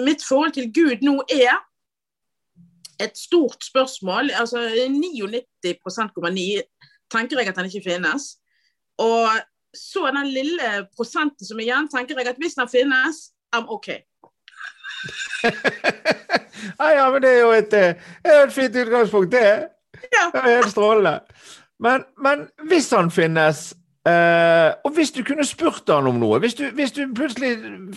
Mitt 0.05 0.23
forhold 0.27 0.53
til 0.59 0.67
Gud 0.75 0.99
nå 1.07 1.15
er 1.33 1.57
et 3.01 3.17
stort 3.17 3.65
spørsmål. 3.65 4.31
altså 4.37 4.59
99,9% 4.61 6.63
tenker 7.11 7.39
jeg 7.41 7.49
at 7.49 7.57
han 7.57 7.67
ikke 7.67 7.91
finnes. 7.91 8.23
Og 9.01 9.29
så 9.75 10.11
den 10.13 10.29
lille 10.35 10.87
prosenten 10.97 11.47
som 11.47 11.61
igjen, 11.63 11.89
tenker 11.89 12.19
jeg 12.19 12.29
at 12.29 12.39
hvis 12.39 12.55
den 12.59 12.69
finnes, 12.69 13.33
I'm 13.57 13.67
OK. 13.73 13.89
Ja, 16.81 16.89
ja, 16.97 17.11
men 17.11 17.23
det 17.23 17.31
er 17.31 17.41
jo 17.41 17.51
et, 17.57 17.77
eh, 17.77 18.09
et 18.25 18.53
fint 18.53 18.77
utgangspunkt, 18.77 19.33
det. 19.33 19.69
Ja. 20.13 20.31
Det 20.33 20.41
er 20.41 20.57
helt 20.57 20.73
strålende. 20.73 21.21
Men, 21.81 22.05
men, 22.21 22.49
hvis 22.69 22.91
han 22.93 23.11
finnes 23.11 23.73
eh, 24.09 24.71
Og 24.85 24.93
hvis 24.95 25.13
du 25.17 25.23
kunne 25.25 25.45
spurt 25.49 25.89
han 25.89 26.09
om 26.09 26.19
noe 26.21 26.41
hvis 26.43 26.55
du, 26.59 26.67
hvis 26.77 26.93
du, 26.93 27.07
plutselig 27.17 27.55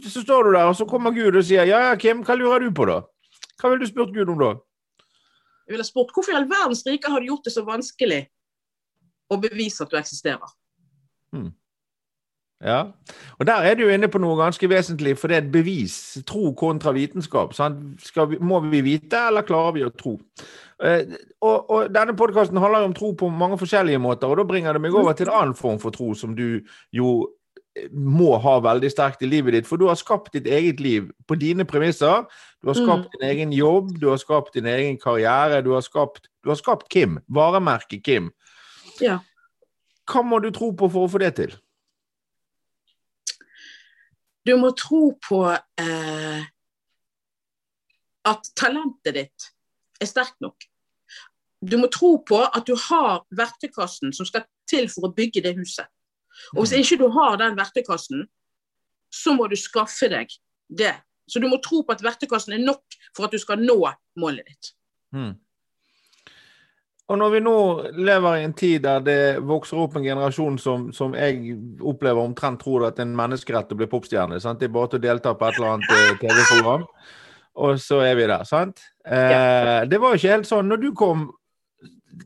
så 0.07 0.23
står 0.23 0.47
du 0.47 0.51
der, 0.53 0.69
og 0.71 0.75
så 0.79 0.87
kommer 0.87 1.11
Gud 1.11 1.35
og 1.35 1.43
sier 1.43 1.67
ja, 1.67 1.81
ja, 1.89 1.95
Kim, 1.99 2.23
hva 2.23 2.37
lurer 2.39 2.63
du 2.63 2.71
på 2.75 2.87
da? 2.87 3.01
Hva 3.59 3.71
ville 3.71 3.83
du 3.83 3.91
spurt 3.91 4.13
Gud 4.15 4.31
om 4.31 4.39
da? 4.39 4.53
Jeg 5.67 5.75
ville 5.75 5.87
spurt 5.87 6.15
hvorfor 6.15 6.31
i 6.31 6.37
all 6.39 6.47
verdens 6.47 6.83
rike 6.87 7.11
har 7.11 7.19
du 7.19 7.27
gjort 7.31 7.47
det 7.47 7.55
så 7.55 7.65
vanskelig 7.67 8.21
å 9.31 9.39
bevise 9.43 9.83
at 9.83 9.91
du 9.91 9.99
eksisterer? 9.99 10.55
Hmm. 11.35 11.51
Ja, 12.63 12.79
og 13.39 13.47
der 13.47 13.65
er 13.67 13.75
du 13.75 13.89
inne 13.91 14.07
på 14.07 14.21
noe 14.23 14.37
ganske 14.39 14.67
vesentlig, 14.71 15.17
for 15.19 15.27
det 15.27 15.35
er 15.35 15.41
et 15.43 15.51
bevis. 15.51 15.97
Tro 16.27 16.53
kontra 16.55 16.93
vitenskap. 16.95 17.51
Vi, 17.51 18.39
må 18.39 18.61
vi 18.69 18.79
vite, 18.85 19.19
eller 19.27 19.43
klarer 19.43 19.75
vi 19.75 19.83
å 19.83 19.91
tro? 19.91 20.13
Eh, 20.83 21.03
og, 21.43 21.69
og, 21.69 21.91
Denne 21.91 22.15
podkasten 22.15 22.59
handler 22.63 22.85
jo 22.85 22.89
om 22.91 22.95
tro 22.95 23.11
på 23.19 23.27
mange 23.27 23.59
forskjellige 23.59 23.99
måter, 23.99 24.31
og 24.31 24.39
da 24.39 24.47
bringer 24.47 24.77
det 24.77 24.83
meg 24.85 24.95
over 24.95 25.17
til 25.17 25.27
en 25.27 25.39
annen 25.41 25.57
form 25.59 25.81
for 25.83 25.95
tro, 25.95 26.13
som 26.15 26.37
du 26.39 26.63
jo 26.95 27.17
må 27.91 28.35
ha 28.37 28.53
veldig 28.61 28.89
sterkt 28.91 29.23
i 29.25 29.29
livet 29.29 29.55
ditt, 29.57 29.67
for 29.67 29.81
du 29.81 29.87
har 29.89 29.97
skapt 29.97 30.35
ditt 30.35 30.47
eget 30.47 30.81
liv 30.83 31.09
på 31.27 31.37
dine 31.41 31.65
premisser. 31.65 32.27
Du 32.61 32.69
har 32.69 32.77
skapt 32.77 33.09
mm. 33.09 33.13
din 33.15 33.27
egen 33.31 33.53
jobb, 33.55 33.95
du 33.99 34.07
har 34.11 34.21
skapt 34.21 34.53
din 34.57 34.69
egen 34.69 34.99
karriere, 35.01 35.63
du 35.65 35.73
har 35.73 35.81
skapt, 35.85 36.29
du 36.45 36.53
har 36.53 36.59
skapt 36.59 36.89
Kim. 36.93 37.17
Varemerket 37.33 38.03
Kim. 38.05 38.29
Ja. 39.01 39.19
Hva 40.09 40.21
må 40.27 40.39
du 40.43 40.51
tro 40.53 40.71
på 40.77 40.89
for 40.91 41.07
å 41.07 41.11
få 41.11 41.23
det 41.23 41.33
til? 41.39 41.55
Du 44.45 44.55
må 44.59 44.73
tro 44.75 45.13
på 45.23 45.39
eh, 45.53 46.43
at 48.27 48.49
talentet 48.59 49.17
ditt 49.17 49.49
er 50.03 50.09
sterkt 50.09 50.39
nok. 50.43 50.67
Du 51.63 51.77
må 51.79 51.87
tro 51.91 52.17
på 52.27 52.41
at 52.43 52.67
du 52.67 52.75
har 52.89 53.23
verktøykassen 53.35 54.11
som 54.15 54.27
skal 54.27 54.43
til 54.69 54.89
for 54.91 55.07
å 55.07 55.13
bygge 55.15 55.43
det 55.45 55.55
huset. 55.59 55.87
Og 56.57 56.65
Hvis 56.65 56.75
ikke 56.75 56.99
du 57.03 57.07
har 57.13 57.37
den 57.39 57.55
verktøykassen, 57.55 58.25
så 59.13 59.35
må 59.37 59.47
du 59.47 59.55
skaffe 59.59 60.09
deg 60.11 60.31
det. 60.67 60.95
Så 61.29 61.39
du 61.39 61.47
må 61.47 61.61
tro 61.63 61.83
på 61.85 61.93
at 61.93 62.03
verktøykassen 62.03 62.57
er 62.57 62.63
nok 62.65 62.97
for 63.15 63.27
at 63.27 63.35
du 63.35 63.39
skal 63.39 63.61
nå 63.61 63.77
målet 64.19 64.49
ditt. 64.49 64.73
Mm. 65.15 65.35
Og 67.11 67.19
når 67.19 67.33
vi 67.33 67.39
nå 67.43 67.55
lever 67.99 68.37
i 68.37 68.45
en 68.47 68.55
tid 68.55 68.85
der 68.85 69.03
det 69.03 69.19
vokser 69.43 69.81
opp 69.83 69.97
en 69.99 70.05
generasjon 70.05 70.55
som, 70.61 70.85
som 70.95 71.15
jeg 71.17 71.57
opplever 71.83 72.23
omtrent 72.23 72.61
tror 72.63 72.87
at 72.87 73.01
en 73.03 73.11
menneskerett 73.17 73.73
å 73.75 73.79
bli 73.79 73.89
popstjerne. 73.91 74.39
Sant? 74.39 74.61
Det 74.61 74.69
er 74.69 74.75
bare 74.77 74.93
til 74.93 75.01
å 75.01 75.05
delta 75.09 75.35
på 75.35 75.49
et 75.49 75.59
eller 75.59 75.73
annet 75.73 75.91
eh, 75.97 76.13
TV-program, 76.23 76.87
og 77.67 77.81
så 77.83 77.99
er 78.07 78.15
vi 78.19 78.27
der. 78.31 78.47
sant? 78.47 78.85
Eh. 79.03 79.83
Det 79.91 79.99
var 79.99 80.13
jo 80.13 80.21
ikke 80.21 80.37
helt 80.37 80.49
sånn. 80.49 80.71
Når 80.71 80.83
du 80.85 80.89
kom, 80.97 81.27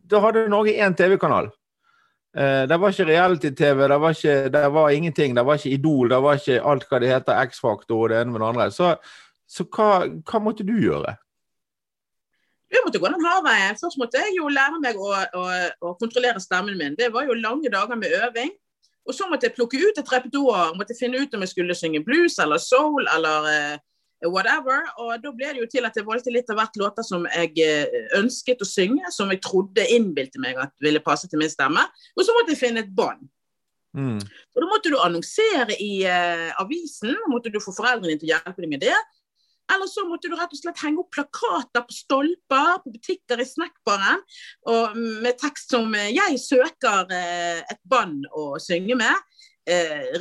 da 0.06 0.22
hadde 0.28 0.46
Norge 0.54 0.78
én 0.78 0.96
TV-kanal. 0.98 1.50
Eh, 2.38 2.64
det 2.70 2.78
var 2.78 2.94
ikke 2.94 3.10
reality-TV, 3.10 3.88
det, 3.90 4.02
var 4.02 4.18
det 4.54 4.66
var 4.78 4.90
ingenting. 4.94 5.36
Det 5.36 5.46
var 5.46 5.58
ikke 5.58 5.74
Idol, 5.74 6.10
det 6.14 6.22
var 6.22 6.38
ikke 6.38 6.62
alt 6.62 6.86
hva 6.90 7.00
det 7.02 7.14
heter, 7.16 7.46
X-Faktor 7.50 8.04
og 8.04 8.12
det 8.12 8.22
ene 8.22 8.36
med 8.36 8.44
det 8.44 8.50
andre. 8.52 8.68
Så, 8.72 8.94
så 9.50 9.66
hva, 9.74 10.06
hva, 10.22 10.42
måtte 10.44 10.68
du 10.68 10.76
gjøre? 10.78 11.18
Jeg 12.68 12.84
måtte 12.84 13.00
gå 13.00 13.10
den 13.12 13.24
hardveien. 13.24 13.78
Først 13.80 14.00
måtte 14.00 14.20
jeg 14.20 14.36
jo 14.36 14.50
lære 14.52 14.80
meg 14.84 14.98
å, 15.00 15.12
å, 15.16 15.44
å, 15.88 15.92
kontrollere 16.00 16.42
stemmen 16.44 16.76
min. 16.80 16.98
Det 17.00 17.12
var 17.14 17.28
jo 17.28 17.38
lange 17.40 17.72
dager 17.72 18.00
med 18.00 18.16
øving. 18.28 18.52
Og 19.08 19.16
så 19.16 19.28
måtte 19.32 19.48
jeg 19.48 19.56
plukke 19.56 19.80
ut 19.80 20.00
et 20.02 20.12
repertoar. 20.12 20.74
Måtte 20.76 20.98
finne 20.98 21.22
ut 21.24 21.36
om 21.36 21.46
jeg 21.46 21.54
skulle 21.54 21.78
synge 21.80 22.04
blues 22.04 22.36
eller 22.44 22.60
soul 22.60 23.08
eller 23.14 23.48
uh, 23.48 23.78
whatever. 24.28 24.84
Og 25.00 25.16
da 25.24 25.32
ble 25.32 25.54
det 25.54 25.64
jo 25.64 25.70
til 25.72 25.88
at 25.88 25.96
jeg 25.96 26.08
valgte 26.08 26.34
litt 26.36 26.52
av 26.52 26.60
hvert 26.60 26.76
låter 26.82 27.08
som 27.08 27.24
jeg 27.30 27.54
eh, 27.64 27.98
ønsket 28.20 28.64
å 28.64 28.68
synge, 28.68 29.08
som 29.16 29.32
jeg 29.32 29.40
trodde 29.46 29.88
innbilte 29.96 30.42
meg 30.44 30.60
at 30.60 30.76
ville 30.84 31.04
passe 31.04 31.30
til 31.32 31.40
min 31.40 31.52
stemme. 31.54 31.86
Og 32.18 32.28
så 32.28 32.36
måtte 32.36 32.52
jeg 32.52 32.66
finne 32.66 32.84
et 32.84 32.92
bånd. 32.98 33.30
Mm. 33.98 34.20
Og 34.20 34.60
da 34.62 34.68
måtte 34.70 34.92
du 34.92 34.98
annonsere 35.00 35.78
i 35.82 36.04
uh, 36.04 36.52
avisen, 36.60 37.16
måtte 37.32 37.54
du 37.54 37.62
få 37.64 37.72
foreldrene 37.78 38.12
dine 38.12 38.22
til 38.22 38.34
å 38.34 38.36
hjelpe 38.36 38.66
deg 38.66 38.74
med 38.76 38.84
det. 38.84 38.98
Eller 39.74 39.90
så 39.92 40.06
måtte 40.08 40.30
du 40.32 40.36
rett 40.38 40.54
og 40.54 40.60
slett 40.62 40.80
henge 40.80 41.02
opp 41.04 41.12
plakater 41.12 41.84
på 41.84 41.96
stolper, 41.96 42.78
på 42.84 42.94
butikker 42.94 43.42
i 43.44 43.48
snackbaren, 43.48 44.22
med 44.96 45.40
tekst 45.42 45.76
som 45.76 45.96
eh, 45.96 46.14
'Jeg 46.16 46.40
søker 46.40 47.12
et 47.12 47.82
band 47.84 48.30
å 48.32 48.56
synge 48.64 48.96
med'. 48.96 49.24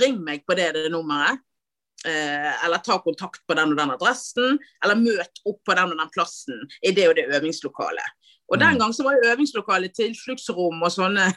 ring 0.03 0.19
meg 0.25 0.43
på 0.43 0.57
det, 0.59 0.73
det 0.75 0.91
nummeret 0.91 1.39
eh, 2.07 2.65
eller 2.65 2.79
ta 2.79 2.99
kontakt 3.03 3.47
på 3.47 3.55
den 3.55 3.73
og 3.73 3.81
den 3.81 3.95
adressen, 3.95 4.59
eller 4.85 5.01
møt 5.01 5.43
opp 5.49 5.61
på 5.67 5.77
den 5.79 5.93
og 5.95 6.01
den 6.01 6.13
plassen 6.15 6.63
i 6.83 6.93
det 6.97 7.09
og 7.11 7.17
det 7.19 7.29
øvingslokalet. 7.31 8.15
Og 8.53 8.61
Den 8.61 8.77
mm. 8.77 8.81
gang 8.83 8.93
så 8.95 9.07
var 9.07 9.17
jo 9.17 9.31
øvingslokalet 9.33 9.97
tilfluktsrom 9.97 10.83
og 10.83 10.93
sånne 10.95 11.31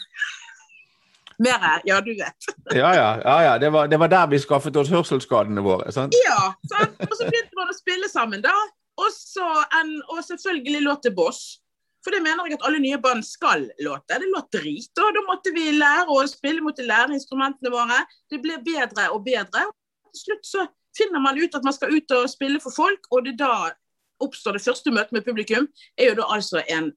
mer, 1.39 1.81
ja, 1.87 2.01
du 2.03 2.11
vet. 2.17 2.49
ja, 2.75 2.91
ja. 2.95 3.09
ja, 3.23 3.37
ja. 3.45 3.53
Det, 3.61 3.71
var, 3.73 3.87
det, 3.87 3.99
var, 4.01 4.11
der 4.11 4.27
vi 4.31 4.41
skaffet 4.41 4.75
oss 4.79 4.91
hørselsskadene 4.93 5.63
våre. 5.65 5.91
sant? 5.95 6.15
Ja. 6.25 6.51
Sant? 6.71 6.99
Og 7.07 7.15
så 7.15 7.29
begynte 7.29 7.59
man 7.59 7.71
å 7.71 7.77
spille 7.77 8.11
sammen, 8.11 8.43
da. 8.45 8.55
Og, 8.99 9.09
så 9.15 9.47
en, 9.79 9.95
og 10.11 10.23
selvfølgelig 10.27 10.83
låt 10.85 11.09
Boss. 11.15 11.59
For 12.03 12.15
det 12.15 12.21
mener 12.23 12.47
jeg 12.47 12.55
at 12.55 12.65
alle 12.67 12.79
nye 12.79 12.99
band 13.01 13.25
skal 13.27 13.65
låte. 13.83 14.19
Det 14.19 14.27
låt 14.31 14.53
drit. 14.55 14.91
Og 15.03 15.15
da 15.15 15.23
måtte 15.27 15.51
vi 15.55 15.65
lære 15.75 16.07
å 16.11 16.21
spille, 16.31 16.63
måtte 16.63 16.87
lære 16.87 17.15
instrumentene 17.17 17.71
våre. 17.73 18.03
Det 18.31 18.39
ble 18.43 18.55
bedre 18.63 19.09
og 19.15 19.25
bedre 19.27 19.67
til 20.13 20.23
slutt 20.23 20.47
så 20.47 20.65
finner 20.97 21.21
man 21.23 21.37
ut 21.37 21.55
at 21.55 21.65
man 21.65 21.75
skal 21.75 21.93
ut 21.93 22.15
og 22.17 22.29
spille 22.31 22.59
for 22.63 22.73
folk, 22.75 23.07
og 23.11 23.25
det 23.27 23.37
da 23.39 23.71
oppstår 24.19 24.57
det 24.57 24.65
første 24.65 24.91
møtet 24.91 25.15
med 25.15 25.25
publikum, 25.27 25.69
er 25.97 26.11
jo 26.11 26.17
da 26.19 26.27
altså 26.35 26.63
en 26.67 26.91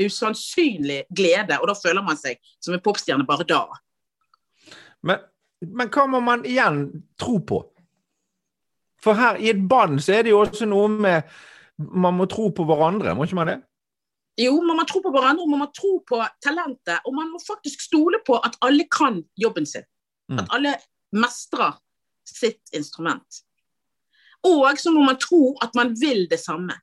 usannsynlig 0.00 1.02
glede, 1.10 1.58
og 1.60 1.68
da 1.68 1.76
føler 1.76 2.04
man 2.04 2.18
seg 2.18 2.40
som 2.62 2.74
en 2.74 2.82
popstjerne 2.84 3.26
bare 3.28 3.46
da. 3.48 3.64
Men, 5.02 5.24
men 5.66 5.90
hva 5.92 6.06
må 6.10 6.22
man 6.24 6.46
igjen 6.48 6.86
tro 7.20 7.38
på? 7.46 7.60
For 9.02 9.18
her 9.18 9.40
i 9.42 9.50
et 9.50 9.62
band 9.68 10.00
så 10.02 10.18
er 10.18 10.26
det 10.26 10.32
jo 10.32 10.44
også 10.44 10.68
noe 10.70 10.86
med 10.94 11.32
Man 11.82 12.14
må 12.14 12.28
tro 12.30 12.50
på 12.54 12.62
hverandre, 12.68 13.14
må 13.16 13.24
ikke 13.26 13.34
man 13.40 13.48
det? 13.48 13.56
Jo, 14.38 14.52
man 14.62 14.76
må 14.78 14.84
tro 14.86 15.00
på 15.02 15.10
hverandre, 15.10 15.46
man 15.50 15.64
må 15.64 15.66
tro 15.74 15.96
på 16.06 16.20
talentet. 16.44 17.00
Og 17.08 17.14
man 17.16 17.30
må 17.32 17.40
faktisk 17.42 17.82
stole 17.82 18.20
på 18.24 18.36
at 18.38 18.54
alle 18.62 18.86
kan 18.92 19.18
jobben 19.40 19.66
sin. 19.66 19.82
Mm. 20.30 20.38
At 20.38 20.52
alle 20.54 20.74
mestrer 21.16 21.74
sitt 22.28 22.70
instrument. 22.76 23.42
Og 24.46 24.78
så 24.78 24.92
må 24.94 25.02
man 25.06 25.18
tro 25.18 25.56
at 25.64 25.74
man 25.74 25.92
vil 25.98 26.28
det 26.30 26.38
samme. 26.40 26.76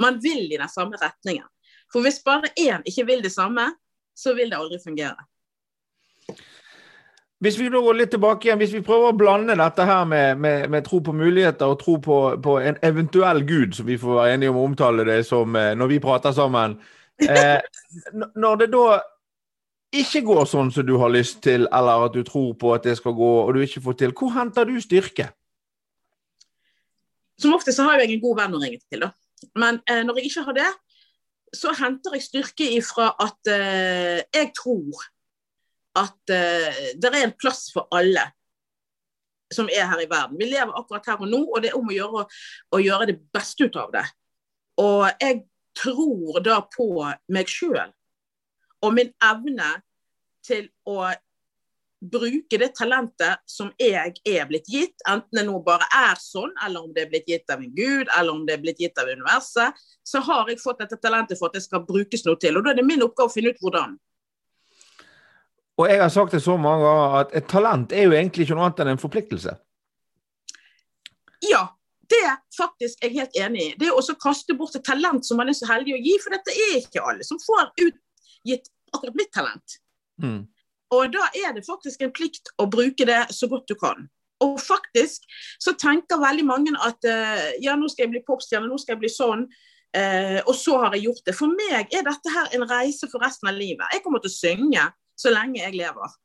Man 0.00 0.18
vil 0.22 0.48
i 0.48 0.58
den 0.58 0.70
samme 0.72 0.96
retningen. 1.00 1.46
For 1.92 2.04
hvis 2.04 2.20
bare 2.24 2.52
én 2.60 2.84
ikke 2.86 3.06
vil 3.08 3.24
det 3.24 3.32
samme, 3.32 3.70
så 4.16 4.34
vil 4.36 4.50
det 4.50 4.58
aldri 4.58 4.78
fungere. 4.84 5.26
Hvis 7.38 7.58
vi 7.58 7.68
nå 7.70 7.80
går 7.84 7.94
litt 7.94 8.10
tilbake 8.10 8.48
igjen, 8.48 8.58
hvis 8.58 8.72
vi 8.74 8.82
prøver 8.82 9.12
å 9.12 9.16
blande 9.16 9.54
dette 9.58 9.84
her 9.86 10.06
med, 10.10 10.40
med, 10.42 10.64
med 10.74 10.86
tro 10.86 10.98
på 11.06 11.14
muligheter 11.14 11.70
og 11.70 11.78
tro 11.78 11.94
på, 12.02 12.16
på, 12.42 12.56
en 12.58 12.80
eventuell 12.82 13.44
gud, 13.46 13.76
som 13.78 13.86
vi 13.86 13.98
får 14.00 14.16
være 14.16 14.32
enige 14.34 14.50
om 14.50 14.58
å 14.58 14.64
omtale 14.66 15.06
det 15.06 15.20
som 15.28 15.54
eh, 15.54 15.70
når 15.78 15.92
vi 15.92 16.00
prater 16.02 16.34
sammen 16.34 16.74
eh, 17.22 17.62
Når 18.34 18.58
det 18.64 18.68
da 18.74 18.98
ikke 19.94 20.24
går 20.26 20.50
sånn 20.50 20.74
som 20.74 20.84
du 20.84 20.96
har 20.98 21.14
lyst 21.14 21.38
til, 21.46 21.68
eller 21.72 22.08
at 22.08 22.18
du 22.18 22.26
tror 22.26 22.50
på 22.58 22.74
at 22.74 22.90
det 22.90 22.96
skal 22.98 23.14
gå, 23.16 23.30
og 23.44 23.54
du 23.54 23.62
ikke 23.62 23.84
får 23.86 24.00
til, 24.02 24.16
hvor 24.18 24.34
henter 24.34 24.66
du 24.66 24.74
styrke? 24.82 25.30
Som 27.38 27.54
ofte 27.54 27.72
så 27.72 27.86
har 27.86 28.02
jeg 28.02 28.16
en 28.16 28.24
god 28.26 28.42
venn 28.42 28.58
å 28.58 28.60
ringe 28.64 28.82
til, 28.82 29.06
da. 29.06 29.12
Men 29.54 29.78
eh, 29.86 30.02
når 30.02 30.18
jeg 30.18 30.32
ikke 30.32 30.46
har 30.50 30.58
det, 30.58 30.68
så 31.54 31.72
henter 31.78 32.16
jeg 32.16 32.26
styrke 32.26 32.66
ifra 32.76 33.12
at 33.22 33.50
eh, 33.52 34.20
jeg 34.34 34.52
tror 34.56 35.06
at 35.98 36.30
uh, 36.30 36.80
det 37.00 37.10
er 37.10 37.24
en 37.24 37.34
plass 37.34 37.68
for 37.74 37.88
alle 37.94 38.22
som 39.50 39.70
er 39.72 39.88
her 39.88 40.02
i 40.04 40.08
verden. 40.10 40.36
Vi 40.38 40.46
lever 40.46 40.76
akkurat 40.76 41.06
her 41.08 41.22
og 41.24 41.30
nå, 41.30 41.40
og 41.48 41.62
det 41.64 41.70
er 41.70 41.78
om 41.78 41.88
å 41.88 41.94
gjøre 41.96 42.24
å 42.76 42.80
gjøre 42.82 43.08
det 43.08 43.16
beste 43.34 43.66
ut 43.66 43.78
av 43.80 43.90
det. 43.94 44.04
Og 44.78 45.08
jeg 45.18 45.40
tror 45.78 46.38
da 46.44 46.60
på 46.70 46.90
meg 47.32 47.50
sjøl 47.50 47.88
og 48.84 48.94
min 48.94 49.10
evne 49.24 49.72
til 50.46 50.68
å 50.86 51.08
bruke 52.00 52.58
det 52.60 52.70
talentet 52.78 53.42
som 53.48 53.70
jeg 53.80 54.14
er 54.26 54.46
blitt 54.48 54.68
gitt, 54.70 54.94
enten 55.08 55.40
det 55.40 55.44
nå 55.48 55.58
bare 55.66 55.86
er 55.94 56.18
sånn, 56.22 56.52
eller 56.64 56.84
om 56.84 56.92
det 56.94 57.04
er 57.04 57.12
blitt 57.12 57.30
gitt 57.30 57.50
av 57.50 57.62
en 57.62 57.72
gud, 57.74 58.06
eller 58.06 58.32
om 58.32 58.44
det 58.46 58.54
er 58.54 58.62
blitt 58.62 58.82
gitt 58.82 59.00
av 59.02 59.10
universet, 59.10 59.80
så 60.06 60.22
har 60.24 60.50
jeg 60.50 60.60
fått 60.62 60.84
dette 60.84 61.00
talentet 61.02 61.40
for 61.40 61.50
at 61.50 61.58
det 61.58 61.64
skal 61.66 61.86
brukes 61.86 62.22
noe 62.26 62.38
til. 62.40 62.58
Og 62.58 62.66
da 62.66 62.72
er 62.72 62.78
det 62.78 62.86
min 62.86 63.02
oppgave 63.06 63.32
å 63.32 63.34
finne 63.34 63.54
ut 63.54 63.64
hvordan. 63.64 63.96
Og 65.78 65.86
jeg 65.90 66.02
har 66.02 66.10
sagt 66.10 66.34
det 66.34 66.42
så 66.42 66.56
mange 66.58 66.86
ganger 66.86 67.16
at 67.20 67.34
et 67.38 67.50
talent 67.50 67.92
er 67.94 68.08
jo 68.08 68.14
egentlig 68.14 68.46
ikke 68.46 68.58
noe 68.58 68.68
annet 68.68 68.80
enn 68.82 68.92
en 68.94 69.02
forpliktelse. 69.02 69.54
Ja, 71.46 71.62
det 72.10 72.18
er 72.26 72.38
faktisk 72.56 73.02
jeg 73.04 73.14
helt 73.14 73.36
enig 73.38 73.64
i. 73.64 73.74
Det 73.78 73.90
å 73.94 74.02
kaste 74.18 74.56
bort 74.58 74.74
et 74.78 74.86
talent 74.86 75.26
som 75.26 75.38
man 75.38 75.50
er 75.50 75.58
så 75.58 75.68
heldig 75.70 75.94
å 75.94 76.02
gi, 76.02 76.14
for 76.22 76.34
dette 76.34 76.54
er 76.54 76.78
ikke 76.80 77.04
alle 77.04 77.26
som 77.26 77.38
får 77.42 77.70
utgitt 77.84 78.70
akkurat 78.94 79.18
mitt 79.18 79.30
talent. 79.34 79.78
Mm. 80.22 80.46
Og 80.94 81.10
da 81.12 81.26
er 81.36 81.56
det 81.56 81.66
faktisk 81.66 82.02
en 82.04 82.14
plikt 82.14 82.52
å 82.60 82.68
bruke 82.70 83.06
det 83.08 83.26
så 83.34 83.48
godt 83.50 83.68
du 83.68 83.76
kan. 83.78 84.06
Og 84.44 84.60
faktisk 84.62 85.24
så 85.60 85.74
tenker 85.78 86.20
veldig 86.22 86.46
mange 86.46 86.74
at 86.86 87.08
uh, 87.08 87.48
ja, 87.62 87.74
nå 87.76 87.90
skal 87.90 88.06
jeg 88.06 88.14
bli 88.14 88.22
popstjerne, 88.26 88.70
nå 88.70 88.78
skal 88.80 88.96
jeg 88.96 89.02
bli 89.02 89.10
sånn. 89.12 89.48
Uh, 89.96 90.38
og 90.44 90.54
så 90.56 90.76
har 90.84 90.94
jeg 90.96 91.08
gjort 91.08 91.26
det. 91.26 91.34
For 91.36 91.52
meg 91.52 91.92
er 91.92 92.06
dette 92.06 92.32
her 92.32 92.54
en 92.56 92.64
reise 92.70 93.08
for 93.10 93.24
resten 93.24 93.50
av 93.50 93.58
livet. 93.58 93.84
Jeg 93.92 94.04
kommer 94.04 94.22
til 94.24 94.32
å 94.32 94.38
synge 94.38 94.86
så 95.18 95.32
lenge 95.34 95.60
jeg 95.60 95.76
lever. 95.76 96.16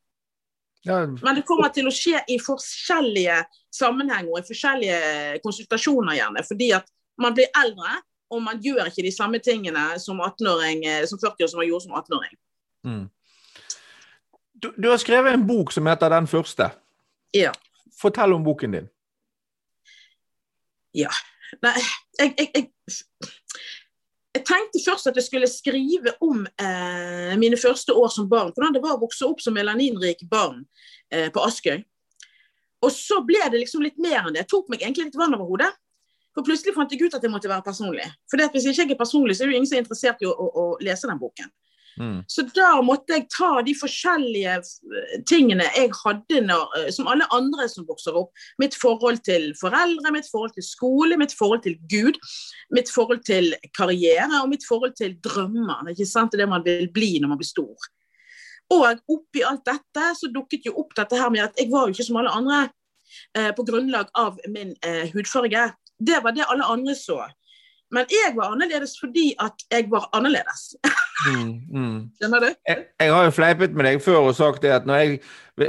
Ja. 0.84 1.00
Men 1.08 1.40
det 1.40 1.46
kommer 1.48 1.72
til 1.74 1.88
å 1.88 1.96
skje 1.96 2.20
i 2.30 2.38
forskjellige 2.44 3.40
sammenhenger 3.74 4.34
og 4.34 4.42
i 4.42 4.48
forskjellige 4.50 4.98
konsultasjoner, 5.46 6.18
gjerne. 6.20 6.44
Fordi 6.48 6.70
at 6.76 6.90
man 7.24 7.36
blir 7.38 7.48
eldre, 7.58 8.02
og 8.34 8.42
man 8.44 8.60
gjør 8.64 8.90
ikke 8.90 9.06
de 9.06 9.14
samme 9.14 9.40
tingene 9.44 9.94
som 10.02 10.20
18-åring, 10.22 10.84
eh, 10.90 11.04
som 11.10 11.22
40 11.22 11.46
år 11.46 11.52
som 11.52 11.62
man 11.62 11.70
gjorde 11.70 11.86
som 11.86 11.96
18-åring. 12.00 12.36
Mm. 12.90 13.04
Du, 14.64 14.72
du, 14.78 14.88
har 14.90 14.98
skrevet 15.02 15.36
en 15.36 15.48
bok 15.48 15.74
som 15.76 15.88
heter 15.88 16.10
'Den 16.10 16.28
første'. 16.28 16.70
Ja. 17.36 17.52
Fortell 18.00 18.34
om 18.34 18.44
boken 18.44 18.72
din. 18.72 18.90
Ja. 20.94 21.12
Nei, 21.62 21.74
jeg, 22.20 22.36
jeg, 22.38 22.50
jeg 22.56 22.70
jeg 24.34 24.46
tenkte 24.50 24.82
først 24.82 25.08
at 25.08 25.18
jeg 25.18 25.26
skulle 25.28 25.48
skrive 25.50 26.14
om 26.26 26.46
eh, 26.58 27.34
mine 27.38 27.58
første 27.58 27.94
år 27.94 28.10
som 28.10 28.30
barn. 28.30 28.50
Hvordan 28.50 28.74
det 28.74 28.82
var 28.82 28.96
å 28.96 29.02
vokse 29.04 29.28
opp 29.28 29.44
som 29.44 29.54
melaninrik 29.54 30.24
barn 30.30 30.64
eh, 31.14 31.30
på 31.30 31.44
Askøy. 31.46 31.84
Og 32.84 32.92
så 32.92 33.20
ble 33.28 33.44
det 33.54 33.62
liksom 33.62 33.84
litt 33.86 34.00
mer 34.02 34.24
enn 34.24 34.34
det. 34.34 34.42
Jeg 34.44 34.52
tok 34.56 34.72
meg 34.74 34.82
egentlig 34.82 35.12
litt 35.12 35.20
vann 35.20 35.38
over 35.38 35.52
hodet. 35.52 35.70
For 36.34 36.46
plutselig 36.48 36.74
fant 36.74 36.90
jeg 36.90 37.06
ut 37.06 37.14
at 37.14 37.22
jeg 37.22 37.32
måtte 37.32 37.52
være 37.52 37.66
personlig. 37.68 38.08
For 38.32 38.42
hvis 38.42 38.66
jeg 38.66 38.74
ikke 38.74 38.98
er 38.98 39.04
personlig, 39.04 39.38
så 39.38 39.46
er 39.46 39.52
det 39.52 39.54
jo 39.54 39.62
ingen 39.62 39.70
som 39.70 39.78
er 39.78 39.84
interessert 39.86 40.26
i 40.26 40.28
å, 40.28 40.34
å, 40.34 40.50
å 40.50 40.66
lese 40.82 41.08
den 41.12 41.22
boken. 41.22 41.54
Mm. 42.00 42.24
Så 42.28 42.46
da 42.56 42.70
måtte 42.82 43.18
jeg 43.18 43.28
ta 43.34 43.62
de 43.66 43.74
forskjellige 43.78 44.56
eh, 44.58 45.16
tingene 45.30 45.68
jeg 45.76 45.92
hadde 46.00 46.42
når, 46.48 46.64
eh, 46.80 46.90
som 46.96 47.10
alle 47.12 47.28
andre 47.36 47.68
som 47.72 47.88
vokser 47.90 48.18
opp. 48.18 48.32
Mitt 48.62 48.78
forhold 48.80 49.22
til 49.28 49.52
foreldre, 49.60 50.14
mitt 50.16 50.30
forhold 50.32 50.56
til 50.58 50.66
skole, 50.66 51.18
mitt 51.22 51.36
forhold 51.38 51.64
til 51.68 51.78
Gud. 51.92 52.18
Mitt 52.74 52.90
forhold 52.94 53.24
til 53.28 53.54
karriere 53.78 54.42
og 54.42 54.50
mitt 54.54 54.66
forhold 54.68 54.96
til 55.00 55.18
drømmer. 55.24 55.92
Ikke 55.94 56.10
sant? 56.10 56.34
Det 56.34 56.50
man 56.50 56.66
vil 56.66 56.90
bli 56.94 57.18
når 57.22 57.34
man 57.34 57.42
blir 57.42 57.52
stor. 57.52 57.92
Og 58.74 59.04
oppi 59.12 59.44
alt 59.46 59.66
dette 59.68 60.10
så 60.18 60.30
dukket 60.34 60.66
jo 60.66 60.78
opp 60.82 60.96
dette 60.98 61.20
her 61.20 61.30
med 61.34 61.46
at 61.46 61.60
jeg 61.60 61.70
var 61.72 61.88
jo 61.88 61.96
ikke 61.96 62.08
som 62.08 62.20
alle 62.22 62.34
andre 62.34 62.60
eh, 63.38 63.52
på 63.56 63.66
grunnlag 63.68 64.10
av 64.18 64.40
min 64.50 64.74
eh, 64.82 65.12
hudfarge. 65.14 65.70
Det 66.00 66.20
var 66.24 66.36
det 66.36 66.48
alle 66.50 66.66
andre 66.66 66.96
så. 66.98 67.22
Men 67.94 68.10
jeg 68.10 68.34
var 68.36 68.56
annerledes 68.56 68.98
fordi 69.00 69.32
at 69.42 69.66
jeg 69.72 69.88
var 69.92 70.10
annerledes. 70.18 70.74
Mm, 71.24 71.52
mm. 71.72 71.98
Skjønner 72.18 72.42
du? 72.44 72.50
Jeg, 72.68 72.86
jeg, 73.00 73.12
har 73.14 73.28
jo 73.28 73.34
fleipet 73.36 73.76
med 73.78 73.86
deg 73.88 74.02
før 74.04 74.30
og 74.32 74.36
sagt 74.36 74.64
det 74.66 74.74
at 74.76 74.88
jeg, 74.90 75.20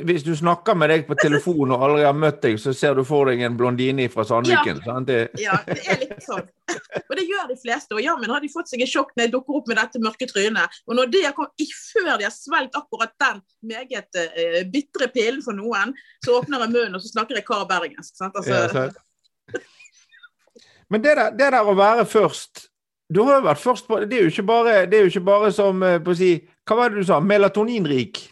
hvis 0.09 0.25
du 0.25 0.33
snakker 0.37 0.75
med 0.79 0.91
deg 0.91 1.05
på 1.07 1.17
telefon 1.21 1.75
og 1.77 1.85
aldri 1.85 2.07
har 2.07 2.17
møtt 2.17 2.41
deg, 2.43 2.57
så 2.61 2.73
ser 2.75 2.97
du 2.97 3.05
for 3.07 3.29
deg 3.29 3.45
en 3.45 3.59
blondine 3.61 4.09
fra 4.11 4.25
Sandviken. 4.27 4.81
Ja. 4.87 4.97
Det... 5.07 5.21
ja, 5.43 5.61
det 5.69 5.79
er 5.85 6.01
litt 6.01 6.25
sånn. 6.25 6.49
Og 7.05 7.15
det 7.19 7.27
gjør 7.29 7.51
de 7.53 7.59
fleste. 7.61 7.95
Og 7.95 8.03
jammen 8.03 8.33
har 8.33 8.43
de 8.43 8.51
fått 8.53 8.73
seg 8.73 8.83
et 8.83 8.91
sjokk 8.91 9.13
når 9.15 9.27
jeg 9.27 9.35
dukker 9.37 9.61
opp 9.61 9.71
med 9.71 9.81
dette 9.83 10.03
mørke 10.03 10.29
trynet. 10.31 10.83
Og 10.89 10.99
når 10.99 11.13
det 11.13 11.25
kom, 11.37 11.51
ikke 11.61 11.81
før 11.93 12.13
de 12.17 12.27
har 12.27 12.35
svelget 12.35 12.81
akkurat 12.81 13.15
den 13.27 13.43
meget 13.75 14.23
uh, 14.25 14.61
bitre 14.73 15.11
pillen 15.13 15.45
for 15.45 15.57
noen, 15.57 15.93
så 16.25 16.41
åpner 16.41 16.65
jeg 16.65 16.75
munnen 16.75 16.97
og 16.97 17.05
så 17.05 17.13
snakker 17.13 17.39
jeg 17.39 17.47
kar 17.47 17.69
bergensk. 17.69 18.17
Sant? 18.17 18.41
Altså, 18.41 18.65
ja, 18.65 18.89
men 20.95 21.03
det 21.03 21.17
der, 21.19 21.35
det 21.35 21.51
der, 21.51 21.67
å 21.67 21.75
være 21.75 22.07
først 22.07 22.69
Du 23.11 23.25
har 23.27 23.41
jo 23.41 23.49
vært 23.49 23.63
først 23.63 23.89
på 23.89 23.99
Det 24.07 24.19
er 24.19 24.29
jo 24.29 24.33
ikke 24.33 24.47
bare, 24.47 24.77
det 24.87 25.01
jo 25.03 25.11
ikke 25.11 25.27
bare 25.27 25.51
som 25.55 25.83
eh, 25.83 25.99
på 26.03 26.15
å 26.15 26.19
si 26.19 26.31
Hva 26.65 26.79
var 26.79 26.95
det 26.95 27.03
du 27.03 27.09
sa? 27.09 27.19
Melatoninrik? 27.21 28.23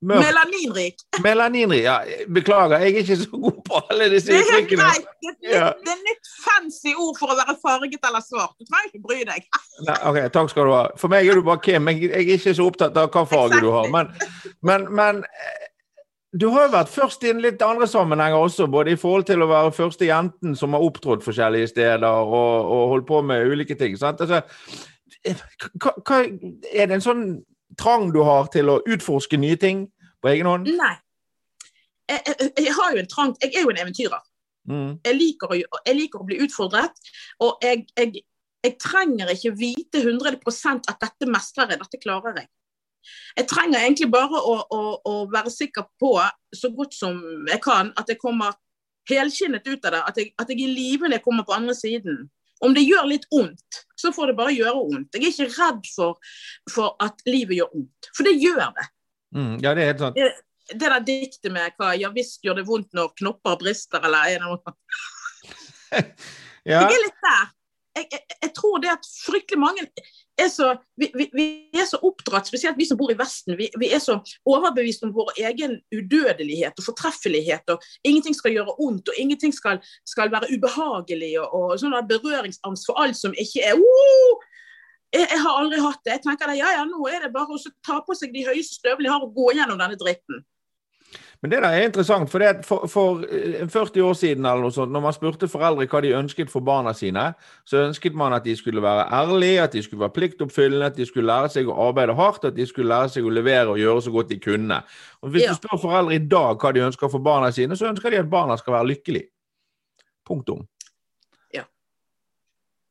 Mørk. 0.00 0.22
Melaninrik. 0.24 1.02
Melaninrik, 1.20 1.82
ja. 1.84 1.98
Beklager, 2.32 2.80
jeg 2.80 2.94
er 2.94 3.02
ikke 3.02 3.16
så 3.20 3.26
god 3.32 3.58
på 3.66 3.80
alle 3.90 4.06
disse 4.08 4.32
uttrykkene. 4.32 4.86
Det, 4.96 5.32
det, 5.44 5.58
det 5.84 5.92
er 5.92 5.98
nytt 6.06 6.30
fancy 6.40 6.94
ord 6.94 7.18
for 7.20 7.34
å 7.34 7.36
være 7.36 7.54
farget 7.60 8.08
eller 8.08 8.24
svart. 8.24 8.54
Du 8.56 8.64
trenger 8.64 8.88
ikke 8.88 9.02
bry 9.04 9.18
deg. 9.28 9.44
Nei, 9.90 9.98
ok, 10.08 10.18
Takk 10.32 10.54
skal 10.54 10.70
du 10.70 10.72
ha. 10.72 10.86
For 11.02 11.12
meg 11.12 11.28
er 11.28 11.36
du 11.36 11.44
bare 11.44 11.60
Kim. 11.66 11.90
Jeg, 11.92 12.06
jeg 12.08 12.16
er 12.16 12.32
ikke 12.38 12.56
så 12.56 12.70
opptatt 12.72 12.96
av 12.96 13.10
hva 13.12 13.26
farge 13.28 13.60
exactly. 13.60 13.68
du 13.68 13.76
har. 13.76 13.92
Men, 13.92 14.08
men, 14.70 14.88
men 15.02 15.20
du 16.32 16.46
har 16.54 16.68
jo 16.68 16.72
vært 16.76 16.90
først 16.92 17.24
i 17.26 17.32
en 17.32 17.40
litt 17.42 17.62
andre 17.66 17.88
sammenhenger 17.90 18.38
også, 18.38 18.68
både 18.70 18.94
i 18.94 18.98
forhold 18.98 19.26
til 19.26 19.42
å 19.42 19.48
være 19.50 19.74
første 19.74 20.06
jenten 20.06 20.54
som 20.58 20.76
har 20.76 20.84
opptrådt 20.86 21.24
forskjellige 21.26 21.72
steder 21.72 22.06
og, 22.06 22.70
og 22.70 22.82
holdt 22.94 23.08
på 23.08 23.18
med 23.26 23.50
ulike 23.50 23.74
ting. 23.78 23.96
Altså, 23.98 24.42
hva, 25.26 25.94
hva, 26.06 26.20
er 26.22 26.86
det 26.86 26.98
en 27.00 27.04
sånn 27.04 27.24
trang 27.80 28.12
du 28.14 28.22
har 28.26 28.50
til 28.54 28.70
å 28.70 28.78
utforske 28.86 29.40
nye 29.42 29.58
ting 29.58 29.88
på 30.22 30.30
egen 30.30 30.50
hånd? 30.50 30.70
Nei. 30.70 30.94
Jeg, 32.10 32.22
jeg, 32.26 32.52
jeg 32.66 32.74
har 32.74 32.94
jo 32.94 32.98
en 32.98 33.10
trang 33.10 33.32
Jeg 33.38 33.52
er 33.54 33.66
jo 33.66 33.70
en 33.70 33.82
eventyrer. 33.84 34.22
Mm. 34.70 34.88
Jeg, 35.06 35.16
liker 35.16 35.50
å, 35.50 35.58
jeg, 35.58 35.96
liker 35.98 36.22
å, 36.22 36.26
bli 36.30 36.40
utfordret. 36.46 37.10
Og 37.42 37.62
jeg, 37.64 37.86
jeg 37.98 38.78
trenger 38.82 39.34
ikke 39.34 39.54
vite 39.58 40.02
100% 40.04 40.90
at 40.90 41.02
dette 41.02 41.30
mestrer 41.30 41.74
jeg, 41.74 41.82
dette 41.82 42.02
klarer 42.02 42.42
jeg. 42.42 42.50
Jeg 43.36 43.48
trenger 43.50 43.80
egentlig 43.80 44.10
bare 44.12 44.40
å, 44.40 44.56
å, 44.70 44.80
å, 45.06 45.14
være 45.32 45.52
sikker 45.52 45.86
på, 46.00 46.12
så 46.56 46.70
godt 46.74 46.96
som 46.96 47.20
jeg 47.48 47.60
kan, 47.64 47.94
at 48.00 48.10
jeg 48.10 48.20
kommer 48.20 48.58
helskinnet 49.10 49.66
ut 49.66 49.88
av 49.88 49.96
det. 49.96 50.02
At 50.12 50.20
jeg, 50.20 50.32
at 50.38 50.52
jeg 50.52 50.60
er 50.60 50.68
i 50.68 50.76
live 50.76 51.08
når 51.08 51.18
jeg 51.18 51.26
kommer 51.26 51.46
på 51.48 51.56
andre 51.56 51.76
siden. 51.78 52.28
Om 52.60 52.74
det 52.76 52.84
gjør 52.84 53.08
litt 53.08 53.24
vondt, 53.32 53.80
så 53.96 54.12
får 54.12 54.30
det 54.30 54.36
bare 54.36 54.52
gjøre 54.52 54.76
vondt. 54.76 55.16
Jeg 55.16 55.24
er 55.24 55.32
ikke 55.32 55.54
redd 55.56 55.86
for, 55.94 56.32
for 56.68 56.96
at 57.00 57.22
livet 57.28 57.56
gjør 57.56 57.70
vondt, 57.72 58.10
for 58.16 58.28
det 58.28 58.34
gjør 58.36 58.66
det. 58.76 58.86
Mm, 59.36 59.54
ja, 59.62 59.72
det 59.72 59.84
er 59.84 59.92
helt 59.92 60.02
sant. 60.04 60.18
Det, 60.18 60.74
det 60.74 60.90
der 60.92 61.06
diktet 61.06 61.54
med 61.54 61.78
hva 61.80 61.94
Ja 61.98 62.10
visst 62.14 62.44
gjør 62.44 62.60
det 62.60 62.66
vondt 62.68 62.92
når 62.96 63.14
knopper 63.18 63.56
brister, 63.62 64.02
eller 64.04 64.28
er 64.28 64.42
det 64.42 64.50
noe 64.50 64.74
ja. 66.70 66.84
Jeg 66.84 66.92
er 66.92 67.02
litt 67.06 67.24
der. 67.24 67.48
Jeg, 67.96 68.06
jeg, 68.12 68.20
jeg, 68.42 68.50
tror 68.54 68.78
det 68.82 68.90
at 68.92 69.06
fryktelig 69.24 69.58
mange 69.58 69.86
er 70.38 70.48
så, 70.48 70.68
vi, 70.96 71.08
vi, 71.14 71.26
vi, 71.34 71.46
er 71.74 71.88
så 71.90 71.98
oppdratt, 72.06 72.46
spesielt 72.46 72.78
vi 72.78 72.86
som 72.86 72.98
bor 73.00 73.10
i 73.12 73.16
Vesten, 73.18 73.56
vi, 73.58 73.66
vi, 73.80 73.88
er 73.90 73.98
så 74.02 74.20
overbevist 74.46 75.02
om 75.04 75.14
vår 75.16 75.32
egen 75.42 75.74
udødelighet 75.90 76.78
og 76.78 76.86
fortreffelighet. 76.86 77.74
og 77.74 77.82
Ingenting 78.06 78.36
skal 78.38 78.54
gjøre 78.54 78.76
ondt, 78.78 79.10
og 79.10 79.18
ingenting 79.18 79.54
skal, 79.54 79.82
skal 80.06 80.30
være 80.32 80.52
ubehagelig. 80.54 81.34
og, 81.42 81.50
og 81.50 81.74
sånn 81.82 81.98
Berøringsangst 82.08 82.88
for 82.88 83.02
alt 83.02 83.18
som 83.18 83.34
ikke 83.34 83.66
er 83.72 83.82
uh, 83.82 84.46
jeg, 85.10 85.26
jeg, 85.26 85.40
har 85.42 85.58
aldri 85.58 85.82
hatt 85.82 86.02
det. 86.04 86.14
Jeg 86.16 86.24
tenker 86.28 86.54
ja, 86.54 86.70
ja, 86.78 86.86
Nå 86.86 87.02
er 87.10 87.26
det 87.26 87.34
bare 87.34 87.56
å 87.56 87.74
ta 87.86 87.98
på 88.06 88.14
seg 88.16 88.34
de 88.34 88.46
høyeste 88.46 88.78
støvlene 88.78 89.12
har 89.12 89.26
og 89.26 89.34
gå 89.34 89.50
gjennom 89.58 89.80
denne 89.80 89.98
dritten. 89.98 90.44
Men 91.42 91.50
det 91.50 91.62
der 91.62 91.72
er 91.72 91.86
interessant, 91.86 92.30
for, 92.30 92.38
det 92.38 92.66
for, 92.68 92.86
for 92.86 93.22
40 93.68 93.98
eh, 93.98 94.04
år 94.04 94.12
siden 94.12 94.44
eller 94.44 94.60
noe 94.60 94.74
sånt, 94.74 94.92
når 94.92 95.02
man 95.06 95.14
spurte 95.16 95.48
foreldre 95.48 95.86
hva 95.88 96.02
de 96.04 96.10
ønsket 96.18 96.50
for 96.52 96.60
barna 96.60 96.92
sine, 96.92 97.30
så 97.64 97.86
ønsket 97.86 98.18
man 98.18 98.34
at 98.36 98.44
de 98.44 98.52
skulle 98.56 98.82
være 98.84 99.06
ærlige, 99.08 99.62
at 99.62 99.72
de 99.72 99.82
skulle 99.82 100.02
være 100.02 100.16
pliktoppfyllende, 100.18 100.90
at 100.92 100.98
de 100.98 101.06
skulle 101.08 101.30
lære 101.30 101.48
seg 101.54 101.70
å 101.72 101.78
arbeide 101.86 102.16
hardt, 102.18 102.44
at 102.44 102.58
de 102.58 102.66
skulle 102.68 102.92
lære 102.92 103.14
seg 103.14 103.24
å 103.24 103.32
levere 103.32 103.72
og 103.72 103.80
gjøre 103.80 104.02
så 104.04 104.12
godt 104.12 104.28
de 104.34 104.38
kunne. 104.40 104.82
Og 105.22 105.32
Hvis 105.32 105.46
ja. 105.46 105.54
du 105.54 105.62
spør 105.62 105.80
foreldre 105.86 106.18
i 106.18 106.26
dag 106.34 106.60
hva 106.60 106.74
de 106.76 106.84
ønsker 106.90 107.12
for 107.14 107.24
barna 107.24 107.48
sine, 107.56 107.76
så 107.76 107.88
ønsker 107.88 108.12
de 108.12 108.20
at 108.20 108.30
barna 108.30 108.58
skal 108.60 108.76
være 108.76 108.90
lykkelige. 108.92 109.30
Punktum. 110.28 110.66
Ja. 111.56 111.64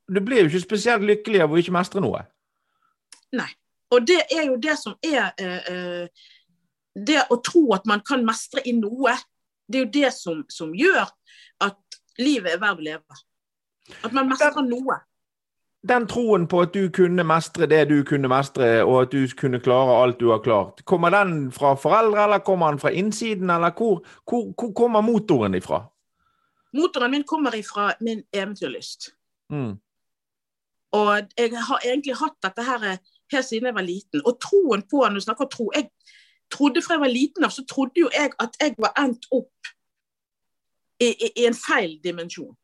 Du 0.10 0.24
blir 0.26 0.42
jo 0.42 0.50
ikke 0.50 0.66
spesielt 0.66 1.06
lykkelig 1.06 1.46
av 1.46 1.54
å 1.54 1.62
ikke 1.62 1.78
mestre 1.78 2.02
noe. 2.02 2.26
Nei. 3.38 3.52
Og 3.94 4.04
det 4.06 4.20
er 4.34 4.44
jo 4.50 4.58
det 4.62 4.74
som 4.78 4.98
er 5.06 5.32
eh, 5.38 5.70
eh 5.70 6.28
det 7.06 7.22
å 7.30 7.40
tro 7.46 7.66
at 7.76 7.86
man 7.90 8.02
kan 8.06 8.24
mestre 8.26 8.64
i 8.68 8.74
noe, 8.78 9.16
det 9.70 9.80
er 9.80 9.86
jo 9.86 9.92
det 9.94 10.14
som, 10.16 10.44
som 10.50 10.74
gjør 10.76 11.06
at 11.66 12.00
livet 12.20 12.56
er 12.56 12.62
verdt 12.62 12.82
å 12.82 12.88
leve. 12.88 13.20
At 14.04 14.16
man 14.16 14.30
mestrer 14.30 14.66
noe. 14.66 15.00
Den 15.90 16.08
troen 16.12 16.44
på 16.52 16.60
at 16.66 16.74
du 16.76 16.90
kunne 16.92 17.24
mestre 17.24 17.70
det 17.72 17.86
du 17.88 18.02
kunne 18.08 18.28
mestre, 18.32 18.82
og 18.84 19.06
at 19.06 19.14
du 19.14 19.24
kunne 19.40 19.62
klare 19.64 19.96
alt 20.04 20.20
du 20.20 20.28
har 20.34 20.42
klart, 20.44 20.84
kommer 20.84 21.14
den 21.16 21.54
fra 21.56 21.76
foreldre, 21.80 22.26
eller 22.26 22.44
kommer 22.44 22.74
den 22.74 22.82
fra 22.82 22.92
innsiden, 22.92 23.50
eller 23.54 23.72
hvor, 23.78 24.02
hvor, 24.28 24.50
hvor 24.60 24.74
kommer 24.76 25.06
motoren 25.06 25.56
ifra? 25.56 25.86
Motoren 26.76 27.12
min 27.12 27.24
kommer 27.24 27.56
ifra 27.56 27.94
min 28.04 28.26
eventyrlyst. 28.34 29.14
Mm. 29.50 29.80
Og 30.92 31.10
jeg 31.38 31.54
har 31.54 31.86
egentlig 31.86 32.18
hatt 32.18 32.38
dette 32.44 32.66
her 32.66 32.86
helt 32.90 33.46
siden 33.46 33.70
jeg 33.70 33.78
var 33.78 33.86
liten. 33.86 34.24
Og 34.26 34.40
troen 34.42 34.84
på 34.90 35.04
Når 35.06 35.22
du 35.22 35.26
snakker 35.26 35.50
tro 35.50 35.70
jeg, 35.76 35.90
trodde 36.52 36.82
fra 36.82 36.98
jeg 36.98 37.04
var 37.04 37.14
liten 37.14 37.46
av, 37.46 37.54
så 37.54 37.66
trodde 37.68 38.02
jo 38.02 38.10
jeg 38.14 38.34
at 38.40 38.58
jeg 38.62 38.76
var 38.78 38.94
endt 39.00 39.28
opp 39.32 39.74
i, 41.00 41.10
i, 41.10 41.32
i 41.44 41.48
en 41.48 41.58
feil 41.58 41.98
dimensjon. 42.04 42.56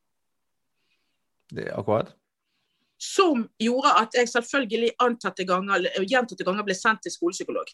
Det 1.52 1.68
er 1.70 1.80
akkurat. 1.80 2.14
Som 3.02 3.46
gjorde 3.62 3.92
at 4.02 4.16
jeg 4.18 4.30
selvfølgelig 4.32 4.92
antatte 5.04 5.46
ganger, 5.48 5.86
gjentatte 6.08 6.48
ganger 6.48 6.66
ble 6.66 6.76
sendt 6.78 7.04
til 7.06 7.14
skolepsykolog. 7.14 7.70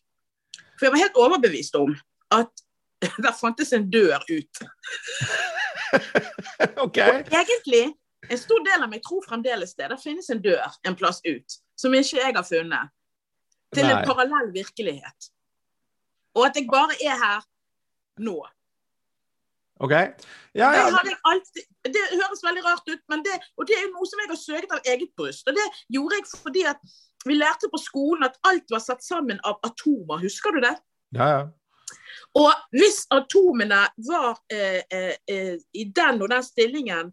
For 0.78 0.88
jeg 0.88 0.95
var 0.95 1.04
helt 1.04 1.19
overbevist 1.24 1.78
om 1.80 1.95
at 2.34 2.63
der 3.26 3.34
fantes 3.38 3.74
en 3.74 3.89
dør 3.91 4.21
ut. 4.30 4.63
okay. 6.86 7.21
Og 7.21 7.36
egentlig, 7.41 7.86
en 8.30 8.41
stor 8.41 8.63
del 8.65 8.86
av 8.86 8.89
meg 8.91 9.04
tror 9.06 9.24
fremdeles 9.26 9.76
det. 9.78 9.89
Der 9.89 10.02
finnes 10.02 10.30
en 10.34 10.41
dør 10.43 10.67
en 10.88 10.97
plass 10.97 11.21
ut, 11.26 11.62
som 11.80 11.93
ikke 11.97 12.19
jeg 12.19 12.36
har 12.36 12.45
funnet. 12.47 12.93
Til 13.71 13.88
Nei. 13.88 13.93
en 13.95 14.10
parallell 14.10 14.52
virkelighet. 14.54 15.32
Og 16.38 16.48
at 16.48 16.58
jeg 16.58 16.67
bare 16.72 16.96
er 17.04 17.15
her 17.20 17.46
nå. 18.22 18.38
OK. 19.82 19.91
Ja, 20.54 20.67
ja. 20.78 20.89
Det, 21.04 21.15
alltid, 21.26 21.63
det, 21.84 22.02
høres 22.12 22.44
veldig 22.46 22.63
rart 22.65 22.89
ut, 22.91 23.02
men 23.10 23.24
det, 23.26 23.38
og 23.58 23.65
det 23.67 23.78
er 23.80 23.88
noe 23.89 24.06
som 24.06 24.22
jeg 24.22 24.30
har 24.30 24.38
søkt 24.39 24.76
av 24.76 24.91
eget 24.94 25.10
bryst. 25.17 25.48
Og 25.50 25.58
det 25.58 25.65
gjorde 25.96 26.20
jeg 26.20 26.28
fordi 26.44 26.65
at 26.70 26.94
vi 27.26 27.38
lærte 27.38 27.70
på 27.72 27.82
skolen 27.82 28.28
at 28.28 28.38
alt 28.50 28.70
var 28.74 28.84
satt 28.84 29.02
sammen 29.06 29.41
av 29.48 29.58
atomer. 29.65 30.22
Husker 30.22 30.54
du 30.54 30.62
det? 30.62 30.76
Ja, 31.17 31.32
ja. 31.34 31.41
Og 32.38 32.78
hvis 32.78 33.04
atomene 33.12 33.82
var 34.08 34.38
eh, 34.54 34.84
eh, 34.86 35.15
eh, 35.28 35.58
i 35.74 35.88
den 35.89 36.22
og 36.22 36.30
den 36.32 36.46
stillingen 36.46 37.10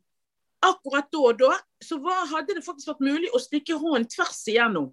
akkurat 0.63 1.09
da 1.15 1.23
og 1.25 1.41
da, 1.41 1.55
så 1.83 1.99
var, 2.03 2.27
hadde 2.31 2.59
det 2.59 2.67
faktisk 2.67 2.93
vært 2.93 3.07
mulig 3.07 3.31
å 3.33 3.41
stikke 3.43 3.79
hånden 3.81 4.07
tvers 4.13 4.45
igjennom 4.51 4.93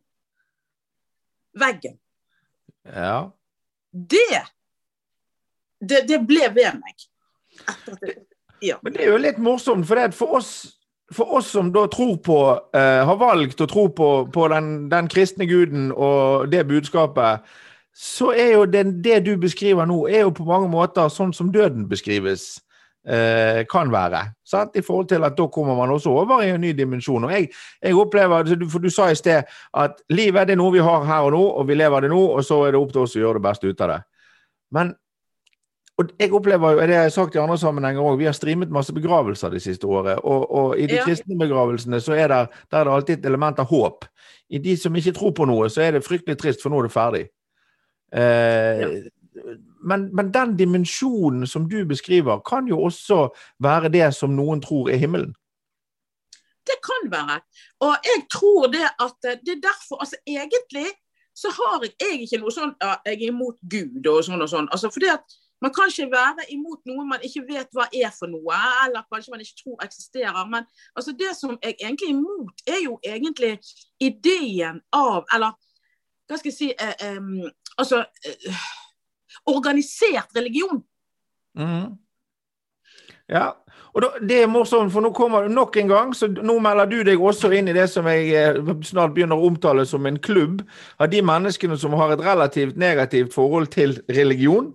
veggen. 1.60 2.00
Ja 2.86 3.34
det, 3.96 4.42
det, 5.80 6.02
det 6.10 6.20
ble 6.28 6.50
ved 6.56 6.80
meg. 6.82 7.06
Ja. 8.64 8.80
Men 8.84 8.96
det 8.96 9.06
er 9.06 9.14
jo 9.14 9.22
litt 9.22 9.38
morsomt, 9.40 9.88
for, 9.88 10.02
for 10.16 10.40
oss, 10.40 10.52
for 11.14 11.38
oss 11.40 11.54
som 11.56 11.72
da 11.76 11.86
tror 11.92 12.16
på 12.26 12.40
eh, 12.76 13.02
Har 13.08 13.20
valgt 13.22 13.62
å 13.62 13.68
tro 13.70 13.88
på, 13.94 14.10
på 14.34 14.48
den, 14.52 14.90
den, 14.92 15.10
kristne 15.12 15.48
guden 15.48 15.92
og 15.92 16.50
det 16.52 16.66
budskapet, 16.68 17.46
så 17.96 18.34
er 18.36 18.56
jo 18.58 18.66
det, 18.68 18.84
det, 19.06 19.22
du 19.28 19.36
beskriver 19.40 19.88
nå, 19.88 20.02
er 20.12 20.26
jo 20.26 20.34
på 20.36 20.48
mange 20.48 20.68
måter 20.72 21.12
sånn 21.12 21.32
som 21.36 21.54
døden 21.54 21.88
beskrives. 21.88 22.58
Eh, 23.06 23.66
kan 23.70 23.92
være. 23.94 24.20
Sant? 24.46 24.72
I 24.76 24.82
forhold 24.82 25.08
til 25.08 25.24
at 25.24 25.38
da 25.38 25.46
kommer 25.48 25.76
man 25.76 25.92
også 25.94 26.10
over 26.10 26.42
i 26.42 26.50
en 26.50 26.62
ny 26.62 26.72
dimensjon. 26.74 27.24
Og 27.24 27.32
jeg, 27.32 27.50
jeg 27.84 27.96
opplever, 27.96 28.44
For 28.70 28.82
du 28.82 28.90
sa 28.90 29.12
i 29.12 29.16
sted 29.16 29.44
at 29.78 30.00
livet 30.10 30.50
er 30.50 30.58
noe 30.58 30.74
vi 30.74 30.82
har 30.82 31.06
her 31.06 31.28
og 31.28 31.36
nå, 31.36 31.42
og 31.60 31.68
vi 31.68 31.78
lever 31.78 32.02
det 32.02 32.10
nå, 32.10 32.22
og 32.34 32.46
så 32.46 32.64
er 32.66 32.74
det 32.74 32.82
opp 32.82 32.94
til 32.94 33.04
oss 33.04 33.16
å 33.16 33.20
gjøre 33.22 33.38
det 33.38 33.46
beste 33.46 33.68
ut 33.70 33.82
av 33.82 33.92
det. 33.94 34.00
Men 34.74 34.96
og 35.96 36.10
jeg 36.20 36.34
opplever 36.36 36.74
jo, 36.74 36.80
det 36.82 36.96
har 36.98 37.06
jeg 37.08 37.14
sagt 37.16 37.36
i 37.38 37.40
andre 37.40 37.56
sammenhenger 37.56 38.04
òg, 38.04 38.18
vi 38.20 38.26
har 38.28 38.34
streamet 38.36 38.74
masse 38.74 38.92
begravelser 38.92 39.54
de 39.54 39.62
siste 39.64 39.88
året. 39.88 40.18
Og, 40.28 40.42
og 40.52 40.74
i 40.76 40.90
de 40.92 40.98
ja. 40.98 41.06
kristne 41.06 41.38
begravelsene 41.40 42.02
så 42.04 42.18
er 42.18 42.34
det, 42.34 42.40
der 42.72 42.82
er 42.82 42.90
det 42.90 42.96
alltid 42.96 43.20
et 43.20 43.30
element 43.30 43.62
av 43.64 43.70
håp. 43.70 44.04
I 44.50 44.60
de 44.60 44.76
som 44.82 44.98
ikke 44.98 45.14
tror 45.16 45.32
på 45.38 45.48
noe, 45.48 45.70
så 45.72 45.86
er 45.86 45.96
det 45.96 46.04
fryktelig 46.04 46.36
trist, 46.42 46.66
for 46.66 46.74
nå 46.74 46.82
er 46.82 46.90
det 46.90 46.96
ferdig. 46.98 47.24
Eh, 48.12 48.84
ja 48.84 48.90
men, 49.86 50.10
men, 50.16 50.34
den 50.34 50.58
dimensjonen 50.58 51.48
som 51.48 51.70
du 51.70 51.86
beskriver, 51.86 52.40
kan 52.40 52.68
jo 52.68 52.82
også 52.82 53.28
være 53.64 53.90
det 53.94 54.14
som 54.16 54.36
noen 54.36 54.62
tror 54.62 54.90
er 54.90 55.02
himmelen? 55.02 55.34
Det 56.66 56.78
kan 56.84 57.12
være. 57.12 57.40
Og 57.86 57.94
jeg 58.10 58.26
tror 58.34 58.68
det 58.74 58.88
at 59.00 59.18
det 59.46 59.52
er 59.54 59.62
derfor 59.62 60.02
Altså 60.02 60.16
egentlig 60.28 60.88
så 61.36 61.48
har 61.52 61.84
jeg 61.84 62.22
ikke 62.24 62.40
noe 62.40 62.52
sånn 62.52 62.72
ja, 62.82 62.96
jeg 63.06 63.20
er 63.20 63.28
imot 63.28 63.58
Gud 63.70 64.08
og 64.08 64.24
sånn 64.24 64.42
og 64.42 64.50
sånn. 64.50 64.70
Altså 64.72 64.90
fordi 64.94 65.12
at 65.12 65.36
man 65.62 65.74
kan 65.76 65.92
ikke 65.92 66.08
være 66.12 66.46
imot 66.56 66.82
noe 66.88 67.06
man 67.08 67.24
ikke 67.28 67.44
vet 67.48 67.76
hva 67.76 67.86
er 67.92 68.12
for 68.16 68.32
noe, 68.32 68.60
eller 68.86 69.06
kanskje 69.12 69.34
man 69.34 69.44
ikke 69.44 69.60
tror 69.64 69.84
eksisterer. 69.84 70.48
Men 70.52 70.68
altså 70.96 71.12
det 71.20 71.34
som 71.38 71.58
jeg 71.64 71.76
egentlig 71.80 72.10
er 72.10 72.16
imot, 72.16 72.64
er 72.68 72.82
jo 72.84 72.98
egentlig 73.04 73.54
ideen 74.00 74.82
av 74.94 75.28
Eller 75.34 75.54
hva 76.26 76.40
skal 76.40 76.50
jeg 76.52 76.58
si 76.58 76.72
eh, 76.74 76.96
eh, 77.08 77.52
Altså 77.78 78.02
eh, 78.26 78.64
organisert 79.46 80.36
religion. 80.36 80.84
Mm. 81.58 81.96
Ja, 83.32 83.52
og 83.96 84.04
da, 84.04 84.10
det 84.22 84.42
er 84.44 84.50
morsomt, 84.52 84.92
for 84.94 85.02
nå 85.02 85.10
kommer 85.16 85.46
du 85.46 85.54
nok 85.56 85.78
en 85.80 85.88
gang, 85.90 86.12
så 86.16 86.28
nå 86.28 86.58
melder 86.62 86.90
du 86.92 86.98
deg 87.08 87.22
også 87.22 87.50
inn 87.56 87.72
i 87.72 87.76
det 87.76 87.88
som 87.90 88.06
jeg 88.12 88.28
eh, 88.36 88.60
snart 88.86 89.16
begynner 89.16 89.40
å 89.40 89.48
omtale 89.48 89.86
som 89.88 90.06
en 90.06 90.20
klubb 90.20 90.62
av 91.00 91.10
de 91.14 91.22
menneskene 91.26 91.78
som 91.80 91.96
har 91.98 92.14
et 92.14 92.24
relativt 92.26 92.78
negativt 92.78 93.34
forhold 93.34 93.72
til 93.74 93.96
religion. 94.12 94.74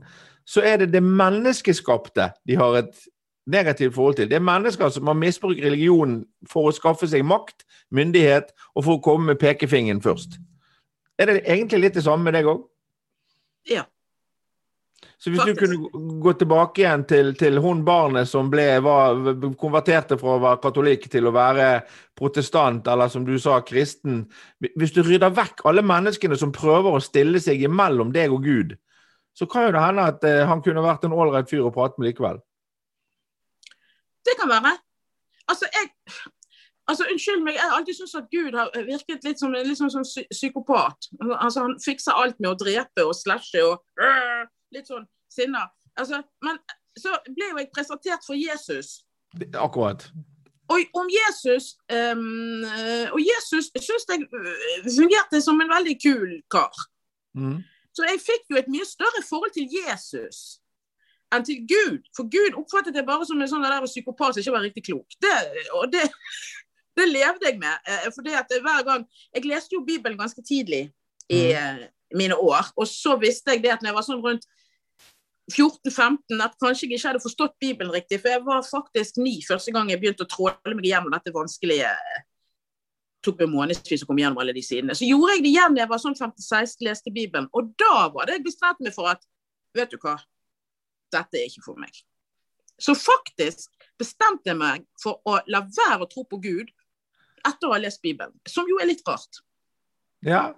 Så 0.48 0.64
er 0.66 0.80
det 0.80 0.90
det 0.94 1.04
menneskeskapte 1.04 2.30
de 2.48 2.56
har 2.58 2.80
et 2.80 3.06
negativt 3.50 3.94
forhold 3.94 4.18
til. 4.18 4.30
Det 4.30 4.40
er 4.40 4.46
mennesker 4.46 4.88
som 4.88 5.06
har 5.06 5.20
misbrukt 5.20 5.60
religionen 5.62 6.24
for 6.48 6.70
å 6.70 6.74
skaffe 6.74 7.08
seg 7.10 7.26
makt, 7.26 7.66
myndighet, 7.92 8.54
og 8.74 8.86
for 8.86 8.96
å 8.96 9.04
komme 9.04 9.34
med 9.34 9.40
pekefingeren 9.42 10.02
først. 10.02 10.40
Er 11.20 11.28
det 11.28 11.42
egentlig 11.44 11.84
litt 11.84 12.00
det 12.00 12.06
samme 12.08 12.24
med 12.24 12.38
deg 12.38 12.48
òg? 12.48 12.64
Ja. 13.68 13.84
Så 15.20 15.30
hvis 15.30 15.40
Faktisk. 15.42 15.60
du 15.60 15.66
kunne 15.66 16.20
gå 16.24 16.32
tilbake 16.40 16.80
igjen 16.80 17.02
til, 17.04 17.34
til 17.36 17.58
hun 17.60 17.82
barnet 17.84 18.28
som 18.28 18.48
ble, 18.48 18.64
var, 18.80 19.18
konverterte 19.60 20.16
fra 20.16 20.36
å 20.38 20.40
være 20.40 20.60
katolikk 20.62 21.04
til 21.12 21.28
å 21.28 21.32
være 21.36 21.66
protestant, 22.16 22.86
eller 22.88 23.10
som 23.12 23.26
du 23.26 23.34
sa, 23.38 23.58
kristen 23.60 24.22
Hvis 24.80 24.94
du 24.96 25.02
rydder 25.04 25.34
vekk 25.36 25.66
alle 25.68 25.84
menneskene 25.84 26.38
som 26.40 26.54
prøver 26.56 26.96
å 26.96 27.02
stille 27.04 27.40
seg 27.40 27.60
imellom 27.68 28.14
deg 28.16 28.32
og 28.32 28.48
Gud, 28.48 28.72
så 29.36 29.44
kan 29.46 29.68
jo 29.68 29.74
det 29.76 29.82
hende 29.84 30.06
at 30.08 30.24
uh, 30.24 30.46
han 30.48 30.62
kunne 30.64 30.84
vært 30.84 31.04
en 31.04 31.16
ålreit 31.16 31.52
fyr 31.52 31.68
å 31.68 31.72
prate 31.74 32.00
med 32.00 32.08
likevel. 32.08 32.40
Det 34.24 34.36
kan 34.40 34.48
være. 34.48 34.76
Altså, 35.48 35.68
jeg 35.74 35.92
Altså, 36.90 37.04
Unnskyld 37.12 37.44
meg, 37.44 37.54
jeg 37.54 37.62
har 37.62 37.76
alltid 37.76 37.94
syntes 37.94 38.14
at 38.18 38.32
Gud 38.32 38.56
har 38.58 38.70
virket 38.82 39.26
litt 39.28 39.38
som 39.38 39.52
en 39.54 39.68
liksom 39.68 39.92
sånn 39.92 40.06
psykopat. 40.32 41.06
Altså, 41.36 41.60
Han 41.68 41.76
fikser 41.78 42.18
alt 42.18 42.40
med 42.40 42.50
å 42.50 42.56
drepe 42.58 43.04
og 43.06 43.14
slashe 43.14 43.62
og 43.62 43.84
øh, 44.02 44.48
litt 44.74 44.90
sånn 44.90 45.06
sinna. 45.30 45.66
Altså, 45.98 46.22
men 46.44 46.58
så 46.98 47.14
ble 47.28 47.52
jo 47.52 47.60
jeg 47.60 47.70
presentert 47.74 48.26
for 48.26 48.38
Jesus. 48.38 49.00
Akkurat. 49.54 50.08
Og 50.70 50.86
om 50.94 51.08
Jesus 51.10 51.72
um, 51.90 52.62
Og 53.14 53.20
Jesus 53.22 53.70
syns 53.74 54.06
jeg 54.10 54.26
øh, 54.26 54.86
fungerte 54.86 55.40
som 55.42 55.60
en 55.62 55.70
veldig 55.70 55.96
kul 56.02 56.32
kar. 56.50 56.74
Mm. 57.34 57.60
Så 57.94 58.06
jeg 58.06 58.22
fikk 58.22 58.50
jo 58.50 58.58
et 58.60 58.70
mye 58.70 58.86
større 58.86 59.22
forhold 59.26 59.54
til 59.54 59.70
Jesus 59.70 60.60
enn 61.30 61.46
til 61.46 61.62
Gud. 61.70 62.06
For 62.16 62.26
Gud 62.26 62.56
oppfattet 62.58 62.96
jeg 62.98 63.06
bare 63.06 63.26
som 63.26 63.38
en 63.38 63.50
sånn 63.50 63.62
der 63.62 63.86
psykopat 63.86 64.34
som 64.34 64.42
ikke 64.42 64.54
var 64.56 64.64
riktig 64.66 64.82
klok. 64.88 65.18
Det, 65.22 65.34
og 65.78 65.90
det, 65.92 66.08
det 66.98 67.06
levde 67.06 67.46
jeg 67.46 67.60
med. 67.60 67.86
Eh, 67.86 68.08
for 68.14 68.26
det 68.26 68.38
at 68.38 68.50
hver 68.50 68.82
gang 68.86 69.06
Jeg 69.34 69.46
leste 69.46 69.76
jo 69.76 69.84
Bibelen 69.86 70.18
ganske 70.18 70.42
tidlig 70.42 70.88
i 71.30 71.42
mm. 71.54 71.84
mine 72.18 72.38
år. 72.38 72.72
Og 72.76 72.88
så 72.90 73.14
visste 73.18 73.54
jeg 73.54 73.62
det 73.62 73.74
at 73.76 73.82
når 73.82 73.92
jeg 73.92 73.98
var 74.00 74.08
sånn 74.08 74.24
rundt 74.24 74.48
14-15 75.52 76.42
at 76.44 76.56
kanskje 76.62 76.86
jeg 76.86 76.98
ikke 76.98 77.08
hadde 77.10 77.22
forstått 77.22 77.56
Bibelen 77.62 77.92
riktig. 77.94 78.20
For 78.22 78.32
jeg 78.32 78.44
var 78.46 78.66
faktisk 78.66 79.20
ni 79.22 79.38
første 79.46 79.74
gang 79.74 79.90
jeg 79.92 80.00
begynte 80.02 80.26
å 80.26 80.30
tråle 80.30 80.74
meg 80.74 80.88
gjennom 80.90 81.14
dette 81.14 81.34
vanskelige 81.34 81.94
tok 83.24 83.42
meg 83.42 83.50
månedsvis 83.52 84.04
å 84.04 84.08
komme 84.08 84.22
gjennom 84.22 84.40
alle 84.42 84.54
de 84.56 84.62
sidene. 84.64 84.96
Så 84.96 85.08
gjorde 85.08 85.36
jeg 85.36 85.44
det 85.44 85.52
igjen 85.52 85.76
da 85.76 85.82
jeg 85.82 85.90
var 85.90 86.02
sånn 86.02 86.16
15-16, 86.16 86.84
leste 86.86 87.12
Bibelen. 87.12 87.48
Og 87.56 87.72
da 87.80 88.06
var 88.14 88.28
det 88.28 88.38
jeg 88.38 88.46
bestemte 88.48 88.86
meg 88.86 88.96
for 88.96 89.10
at 89.12 89.26
vet 89.76 89.92
du 89.92 89.98
hva, 90.00 90.16
dette 91.12 91.38
er 91.38 91.50
ikke 91.50 91.66
for 91.66 91.80
meg. 91.80 91.92
Så 92.80 92.94
faktisk 92.96 93.68
bestemte 94.00 94.48
jeg 94.48 94.56
meg 94.56 94.86
for 95.02 95.20
å 95.28 95.36
la 95.52 95.62
være 95.66 96.06
å 96.06 96.08
tro 96.10 96.24
på 96.28 96.40
Gud 96.40 96.70
etter 97.46 97.68
å 97.68 97.74
ha 97.74 97.80
lest 97.82 98.00
Bibelen. 98.04 98.32
Som 98.48 98.68
jo 98.70 98.80
er 98.80 98.88
litt 98.88 99.04
rart. 99.08 99.42
Ja, 100.24 100.50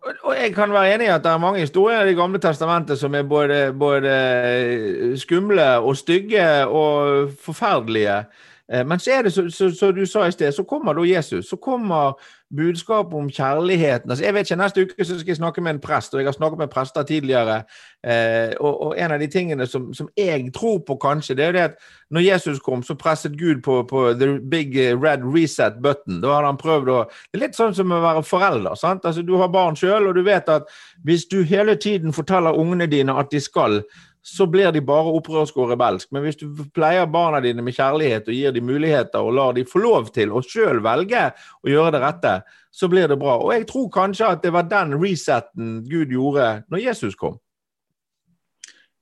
og 0.00 0.32
jeg 0.32 0.54
kan 0.56 0.72
være 0.72 0.94
enig 0.94 1.06
i 1.06 1.12
at 1.12 1.24
det 1.24 1.30
er 1.30 1.40
mange 1.42 1.60
historier 1.60 2.02
i 2.02 2.08
Det 2.08 2.16
gamle 2.16 2.38
testamentet 2.40 2.98
som 2.98 3.14
er 3.14 3.22
både, 3.22 3.72
både 3.78 5.16
skumle 5.20 5.66
og 5.78 5.96
stygge 5.96 6.66
og 6.66 7.28
forferdelige. 7.44 8.24
Eh, 8.72 8.86
men 8.86 8.98
så 8.98 9.10
er 9.10 9.22
det, 9.22 9.32
som 9.52 9.94
du 9.94 10.06
sa 10.06 10.26
i 10.26 10.32
sted, 10.32 10.52
så 10.52 10.62
kommer 10.62 10.94
da 10.94 11.02
Jesus. 11.02 11.48
Så 11.48 11.56
kommer 11.56 12.12
budskapet 12.56 13.14
om 13.14 13.30
kjærligheten. 13.30 14.10
Altså, 14.10 14.24
jeg 14.24 14.34
vet 14.34 14.50
ikke, 14.50 14.62
Neste 14.62 14.82
uke 14.82 15.04
så 15.04 15.18
skal 15.18 15.30
jeg 15.30 15.36
snakke 15.36 15.60
med 15.60 15.70
en 15.70 15.80
prest, 15.80 16.14
og 16.14 16.20
jeg 16.20 16.26
har 16.26 16.32
snakket 16.32 16.58
med 16.58 16.68
prester 16.68 17.02
tidligere. 17.02 17.62
Eh, 18.06 18.54
og, 18.60 18.82
og, 18.82 18.94
en 18.98 19.12
av 19.12 19.20
de 19.20 19.26
tingene 19.26 19.66
som, 19.66 19.94
som, 19.94 20.08
jeg 20.16 20.52
tror 20.54 20.78
på, 20.86 20.96
kanskje, 21.02 21.34
det 21.34 21.44
er 21.44 21.52
det 21.52 21.60
at 21.60 21.74
når 22.10 22.20
Jesus 22.20 22.58
kom, 22.58 22.82
så 22.82 22.94
presset 22.94 23.38
Gud 23.38 23.62
på, 23.62 23.82
på 23.82 24.12
the 24.12 24.38
big 24.50 24.76
red 24.76 25.22
reset 25.34 25.82
button. 25.82 26.20
Da 26.20 26.34
hadde 26.34 26.46
han 26.46 26.60
prøvd 26.60 26.88
å 26.88 27.00
Det 27.10 27.38
er 27.38 27.46
litt 27.46 27.58
sånn 27.58 27.74
som 27.74 27.92
å 27.92 28.02
være 28.02 28.22
forelder. 28.22 28.74
sant? 28.74 29.04
Altså, 29.04 29.22
Du 29.22 29.36
har 29.36 29.48
barn 29.48 29.76
sjøl, 29.76 30.06
og 30.06 30.14
du 30.14 30.22
vet 30.22 30.48
at 30.48 30.66
hvis 31.04 31.26
du 31.26 31.42
hele 31.42 31.74
tiden 31.74 32.12
forteller 32.12 32.58
ungene 32.58 32.86
dine 32.86 33.14
at 33.18 33.30
de 33.30 33.40
skal, 33.40 33.82
så 34.22 34.46
blir 34.46 34.72
de 34.72 34.82
bare 34.84 35.12
opprørske 35.16 35.60
og 35.62 35.70
rebelske. 35.72 36.12
Men 36.12 36.24
hvis 36.26 36.38
du 36.40 36.48
pleier 36.74 37.08
barna 37.08 37.40
dine 37.40 37.64
med 37.64 37.74
kjærlighet 37.76 38.28
og 38.28 38.36
gir 38.36 38.52
dem 38.52 38.66
muligheter 38.68 39.24
og 39.24 39.36
lar 39.36 39.54
dem 39.56 39.68
få 39.68 39.80
lov 39.80 40.10
til 40.14 40.32
å 40.32 40.42
sjøl 40.44 40.82
velge 40.84 41.30
å 41.64 41.70
gjøre 41.70 41.94
det 41.96 42.02
rette, 42.04 42.34
så 42.70 42.88
blir 42.92 43.08
det 43.08 43.18
bra. 43.20 43.38
Og 43.40 43.54
jeg 43.54 43.66
tror 43.70 43.88
kanskje 43.94 44.28
at 44.34 44.42
det 44.44 44.52
var 44.54 44.68
den 44.68 44.92
resetten 45.00 45.78
Gud 45.88 46.12
gjorde 46.12 46.50
når 46.68 46.84
Jesus 46.84 47.16
kom. 47.16 47.38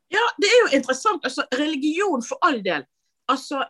Ja, 0.09 0.25
det 0.41 0.49
er 0.49 0.63
jo 0.63 0.77
interessant. 0.79 1.27
Altså, 1.27 1.45
religion 1.59 2.23
for 2.25 2.39
all 2.47 2.63
del. 2.65 2.87
Altså, 3.29 3.65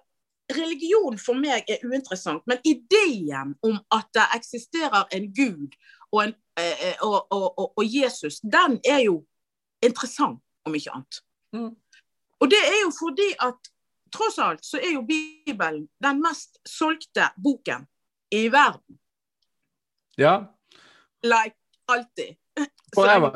religion 0.55 1.19
for 1.19 1.35
meg 1.35 1.67
er 1.69 1.83
uinteressant, 1.85 2.45
men 2.47 2.61
ideen 2.65 3.57
om 3.67 3.81
at 3.93 4.07
det 4.15 4.27
eksisterer 4.37 5.09
en 5.17 5.33
Gud 5.35 5.75
og, 6.13 6.23
en, 6.25 6.37
eh, 6.61 6.85
eh 6.93 7.03
og, 7.03 7.27
og, 7.33 7.73
og 7.77 7.85
Jesus, 7.85 8.39
den 8.41 8.79
er 8.85 9.03
jo 9.09 9.25
interessant, 9.83 10.41
om 10.65 10.75
ikke 10.75 10.95
annet. 10.95 11.21
Mm. 11.57 11.75
Og 12.41 12.51
det 12.51 12.61
er 12.61 12.81
jo 12.85 12.91
fordi 12.95 13.29
at 13.43 13.71
tross 14.15 14.39
alt 14.39 14.65
så 14.65 14.81
er 14.81 14.93
jo 14.95 15.05
Bibelen 15.07 15.89
den 16.05 16.21
mest 16.23 16.59
solgte 16.67 17.31
boken 17.43 17.87
i 18.31 18.49
verden. 18.53 18.99
Ja. 20.19 20.37
Like 21.23 21.57
alltid. 21.89 22.37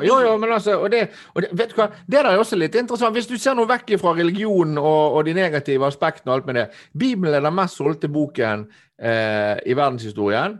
Jo, 0.01 0.19
jo, 0.19 0.37
men 0.37 0.51
altså, 0.51 0.79
og 0.79 0.91
det, 0.91 1.07
og 1.33 1.41
det, 1.41 1.49
vet 1.51 1.69
du 1.69 1.75
hva, 1.77 1.85
det 2.09 2.17
er 2.19 2.37
også 2.37 2.57
litt 2.57 2.73
interessant. 2.75 3.13
Hvis 3.13 3.27
du 3.29 3.35
ser 3.37 3.53
noe 3.53 3.69
vekk 3.69 3.91
fra 4.01 4.15
religionen 4.17 4.79
og, 4.81 5.13
og, 5.13 5.19
de 5.27 5.35
negative 5.37 5.85
aspektene 5.85 6.31
og 6.31 6.35
alt 6.35 6.47
med 6.49 6.57
det. 6.57 6.63
Bibelen 6.99 7.37
er 7.37 7.45
den 7.45 7.53
mest 7.53 7.77
solgte 7.77 8.09
boken 8.09 8.65
eh, 8.97 9.61
i 9.69 9.75
verdenshistorien. 9.77 10.57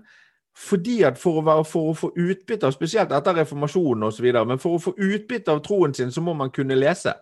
Fordi 0.54 1.00
at 1.10 1.18
for 1.18 1.42
å, 1.42 1.44
være, 1.48 1.66
for 1.66 1.89
å 1.89 1.98
få 1.98 2.12
utbytte 2.13 2.70
av, 2.70 2.76
spesielt 2.78 3.12
etter 3.18 3.39
reformasjonen 3.42 4.06
osv., 4.06 4.30
men 4.46 4.62
for 4.62 4.78
å 4.78 4.84
få 4.86 4.94
utbytte 4.94 5.52
av 5.52 5.63
troen 5.66 5.98
sin, 5.98 6.13
så 6.13 6.22
må 6.22 6.38
man 6.38 6.54
kunne 6.54 6.78
lese. 6.78 7.16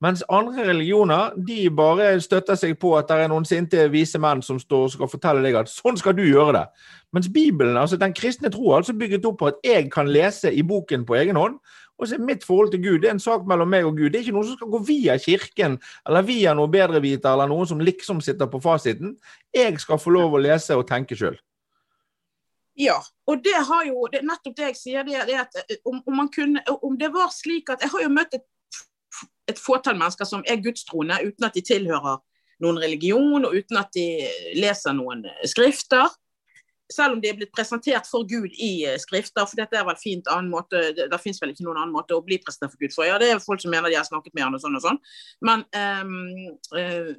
Mens 0.00 0.22
andre 0.32 0.64
religioner 0.64 1.34
de 1.36 1.66
bare 1.76 2.14
støtter 2.24 2.56
seg 2.56 2.78
på 2.80 2.94
at 2.96 3.10
det 3.10 3.18
er 3.20 3.28
noen 3.28 3.44
sinte 3.44 3.82
vise 3.92 4.18
menn 4.20 4.40
som 4.42 4.56
står 4.60 4.86
og 4.86 4.94
skal 4.94 5.10
fortelle 5.12 5.44
deg 5.44 5.58
at 5.60 5.68
sånn 5.68 5.98
skal 6.00 6.16
du 6.16 6.22
gjøre 6.24 6.54
det. 6.56 6.62
Mens 7.12 7.28
Bibelen, 7.28 7.76
altså 7.76 7.98
den 8.00 8.14
kristne 8.16 8.48
tro, 8.54 8.70
er 8.70 8.80
altså 8.80 8.94
bygget 8.96 9.26
opp 9.28 9.40
på 9.42 9.50
at 9.50 9.60
jeg 9.66 9.90
kan 9.92 10.08
lese 10.08 10.52
i 10.52 10.64
boken 10.64 11.04
på 11.04 11.18
egen 11.20 11.36
hånd. 11.36 11.58
Og 12.00 12.08
så 12.08 12.16
er 12.16 12.24
mitt 12.24 12.46
forhold 12.48 12.70
til 12.72 12.80
Gud 12.80 13.02
det 13.02 13.10
er 13.10 13.18
en 13.18 13.20
sak 13.20 13.44
mellom 13.48 13.68
meg 13.68 13.84
og 13.84 13.98
Gud. 13.98 14.08
Det 14.08 14.22
er 14.22 14.24
ikke 14.24 14.38
noe 14.38 14.48
som 14.48 14.56
skal 14.56 14.72
gå 14.72 14.80
via 14.88 15.18
kirken 15.20 15.76
eller 16.08 16.24
via 16.24 16.54
noe 16.56 16.70
bedreviter 16.72 17.34
eller 17.34 17.50
noen 17.50 17.68
som 17.68 17.82
liksom 17.84 18.22
sitter 18.24 18.48
på 18.48 18.62
fasiten. 18.64 19.18
Jeg 19.52 19.76
skal 19.84 20.00
få 20.00 20.14
lov 20.16 20.38
å 20.38 20.40
lese 20.40 20.78
og 20.80 20.86
tenke 20.88 21.18
sjøl. 21.18 21.36
Ja, 22.80 22.96
og 23.28 23.42
det 23.44 23.58
har 23.68 23.84
jo, 23.84 24.06
det 24.08 24.22
er 24.22 24.30
nettopp 24.30 24.56
det 24.56 24.70
jeg 24.70 24.78
sier. 24.78 25.04
det, 25.04 25.26
det 25.28 25.36
at 25.42 25.60
eh, 25.66 25.76
om, 25.84 26.00
om, 26.06 26.24
kunne, 26.32 26.62
om, 26.80 26.96
det 26.96 27.10
var 27.12 27.28
slik 27.34 27.68
at 27.68 27.82
Jeg 27.84 27.92
har 27.92 28.06
jo 28.06 28.12
møtt 28.14 28.38
et 28.38 28.46
et 29.50 29.60
fåtall 29.60 29.98
mennesker 29.98 30.28
som 30.28 30.44
er 30.48 30.62
gudstroende 30.64 31.20
uten 31.26 31.48
at 31.48 31.56
de 31.56 31.64
tilhører 31.66 32.20
noen 32.60 32.80
religion, 32.80 33.44
og 33.44 33.54
uten 33.56 33.80
at 33.80 33.92
de 33.96 34.08
leser 34.58 34.96
noen 34.96 35.24
skrifter. 35.48 36.10
Selv 36.90 37.14
om 37.14 37.20
de 37.22 37.28
er 37.30 37.36
blitt 37.38 37.52
presentert 37.54 38.08
for 38.10 38.26
Gud 38.26 38.50
i 38.58 38.82
skrifter. 38.98 39.44
For 39.46 39.60
dette 39.60 39.78
er 39.78 39.84
vel 39.86 39.98
fint 40.00 40.26
annen 40.26 40.50
måte, 40.50 40.80
det, 40.96 41.06
det 41.12 41.20
fins 41.22 41.38
vel 41.38 41.52
ikke 41.52 41.62
noen 41.68 41.78
annen 41.78 41.94
måte 41.94 42.16
å 42.16 42.24
bli 42.26 42.40
presentert 42.42 42.74
for 42.74 42.82
Gud 42.82 42.96
for. 42.96 43.06
Ja, 43.06 43.20
det 43.22 43.28
er 43.30 43.42
folk 43.44 43.62
som 43.62 43.70
mener 43.70 43.92
de 43.92 43.98
har 44.00 44.08
snakket 44.08 44.34
med 44.34 44.48
han 44.48 44.58
og 44.58 44.64
sånn 44.64 44.78
og 44.80 44.82
sånn. 44.84 44.98
Men 45.46 45.62
um, 45.70 46.16
uh, 46.74 47.12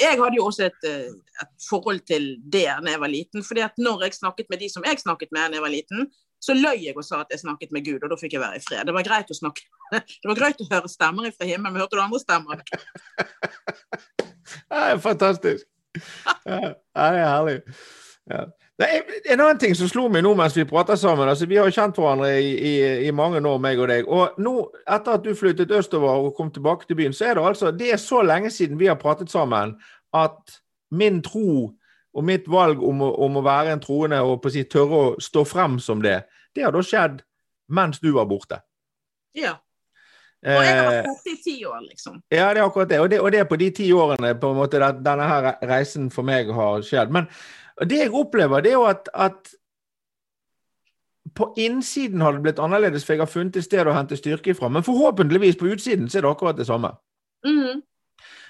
jeg 0.00 0.16
hadde 0.16 0.40
jo 0.40 0.46
også 0.48 0.70
et, 0.70 0.88
et, 0.88 1.52
forhold 1.68 2.00
til 2.08 2.30
det 2.40 2.70
da 2.72 2.94
jeg 2.94 3.04
var 3.04 3.12
liten. 3.12 3.44
fordi 3.44 3.66
at 3.68 3.76
når 3.76 4.08
jeg 4.08 4.16
snakket 4.22 4.48
med 4.48 4.64
de 4.64 4.72
som 4.72 4.88
jeg 4.88 5.04
snakket 5.04 5.36
med 5.36 5.52
da 5.52 5.60
jeg 5.60 5.66
var 5.66 5.76
liten, 5.76 6.08
så 6.40 6.54
løy 6.54 6.84
jeg 6.86 6.96
og 6.96 7.06
sa 7.06 7.22
at 7.24 7.32
jeg 7.34 7.42
snakket 7.42 7.72
med 7.74 7.86
Gud, 7.86 8.02
og 8.02 8.12
da 8.12 8.18
fikk 8.20 8.36
jeg 8.36 8.42
være 8.42 8.60
i 8.60 8.64
fred. 8.64 8.84
Det 8.86 8.94
var 8.94 9.06
greit 9.06 9.32
å 9.32 9.38
snakke. 9.38 9.66
Det 10.22 10.28
var 10.30 10.38
greit 10.38 10.60
å 10.62 10.68
høre 10.68 10.90
stemmer 10.92 11.32
fra 11.32 11.48
himmelen, 11.48 11.72
men 11.72 11.82
hørte 11.82 11.96
du 11.96 12.04
andre 12.04 12.20
stemmer? 12.22 12.62
det 14.68 14.82
er 14.84 15.00
fantastisk. 15.02 15.66
Ja, 16.44 16.74
det 16.76 17.06
er 17.08 17.24
herlig. 17.24 17.58
Ja. 18.28 18.44
En 18.78 19.40
annen 19.40 19.58
ting 19.58 19.72
som 19.74 19.88
slo 19.90 20.04
meg 20.12 20.22
nå 20.22 20.36
mens 20.38 20.54
vi 20.54 20.62
prater 20.68 20.94
sammen 21.00 21.26
altså 21.26 21.48
Vi 21.50 21.56
har 21.58 21.72
kjent 21.74 21.96
hverandre 21.98 22.28
i, 22.38 22.52
i, 22.54 22.74
i, 23.08 23.10
mange 23.10 23.40
år, 23.40 23.58
meg 23.58 23.80
og 23.82 23.88
deg. 23.90 24.06
Og 24.06 24.38
nå, 24.38 24.52
etter 24.86 25.16
at 25.16 25.24
du 25.24 25.32
flyttet 25.34 25.72
østover 25.74 26.28
og 26.28 26.36
kom 26.36 26.52
tilbake 26.54 26.86
til 26.86 27.00
byen, 27.00 27.16
så 27.16 27.26
er 27.26 27.38
det 27.38 27.46
altså 27.48 27.72
Det 27.74 27.90
er 27.92 27.98
så 28.02 28.22
lenge 28.22 28.52
siden 28.54 28.78
vi 28.78 28.86
har 28.86 29.00
pratet 29.00 29.32
sammen 29.32 29.74
at 30.14 30.60
min 30.94 31.18
tro 31.22 31.72
og 32.14 32.24
mitt 32.24 32.48
valg 32.50 32.82
om 32.84 33.02
å, 33.04 33.12
om 33.26 33.38
å 33.38 33.44
være 33.44 33.74
en 33.74 33.82
troende 33.82 34.20
og 34.24 34.40
på 34.42 34.50
å 34.50 34.54
si 34.54 34.64
tørre 34.70 35.00
å 35.00 35.14
stå 35.22 35.44
frem 35.46 35.78
som 35.82 36.02
det, 36.04 36.22
det 36.56 36.64
har 36.66 36.74
da 36.74 36.82
skjedd 36.84 37.22
mens 37.68 38.00
du 38.00 38.10
var 38.16 38.28
borte. 38.30 38.62
Ja. 39.36 39.58
Og 40.46 40.62
jeg 40.62 40.74
har 40.78 40.86
vært 40.86 40.98
eh, 41.00 41.06
borte 41.10 41.32
i 41.34 41.38
ti 41.42 41.54
år, 41.66 41.78
liksom. 41.82 42.18
Ja, 42.30 42.48
det 42.54 42.62
er 42.62 42.64
akkurat 42.64 42.90
det. 42.90 43.00
Og, 43.02 43.10
det. 43.10 43.20
og 43.20 43.32
det 43.34 43.40
er 43.42 43.48
på 43.50 43.58
de 43.58 43.70
ti 43.74 43.88
årene 43.92 44.34
på 44.38 44.52
en 44.52 44.60
måte 44.60 44.80
at 44.86 45.00
denne 45.04 45.26
her 45.26 45.48
reisen 45.66 46.08
for 46.14 46.26
meg 46.26 46.50
har 46.54 46.84
skjedd. 46.86 47.10
Men 47.14 47.26
det 47.84 48.04
jeg 48.04 48.14
opplever, 48.14 48.62
det 48.62 48.70
er 48.72 48.78
jo 48.78 48.86
at, 48.88 49.10
at 49.14 49.50
på 51.38 51.50
innsiden 51.58 52.22
har 52.22 52.34
det 52.34 52.44
blitt 52.46 52.62
annerledes, 52.62 53.04
for 53.04 53.14
jeg 53.14 53.22
har 53.22 53.30
funnet 53.30 53.58
et 53.58 53.66
sted 53.66 53.86
å 53.86 53.94
hente 53.94 54.18
styrke 54.18 54.54
ifra. 54.54 54.70
Men 54.72 54.86
forhåpentligvis 54.86 55.58
på 55.58 55.72
utsiden 55.74 56.08
så 56.08 56.20
er 56.20 56.26
det 56.26 56.30
akkurat 56.30 56.58
det 56.58 56.68
samme. 56.70 56.94
Mm. 57.46 57.82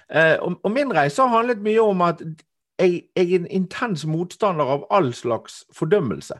Eh, 0.09 0.37
og, 0.41 0.61
og, 0.63 0.71
min 0.73 0.93
reise 0.95 1.25
har 1.25 1.33
handlet 1.33 1.65
mye 1.65 1.83
om 1.85 2.05
at 2.07 2.23
jeg, 2.79 3.03
jeg 3.17 3.33
er 3.33 3.41
en 3.41 3.49
intens 3.51 4.05
motstander 4.07 4.65
av 4.77 4.87
all 4.95 5.13
slags 5.15 5.65
fordømmelse. 5.75 6.39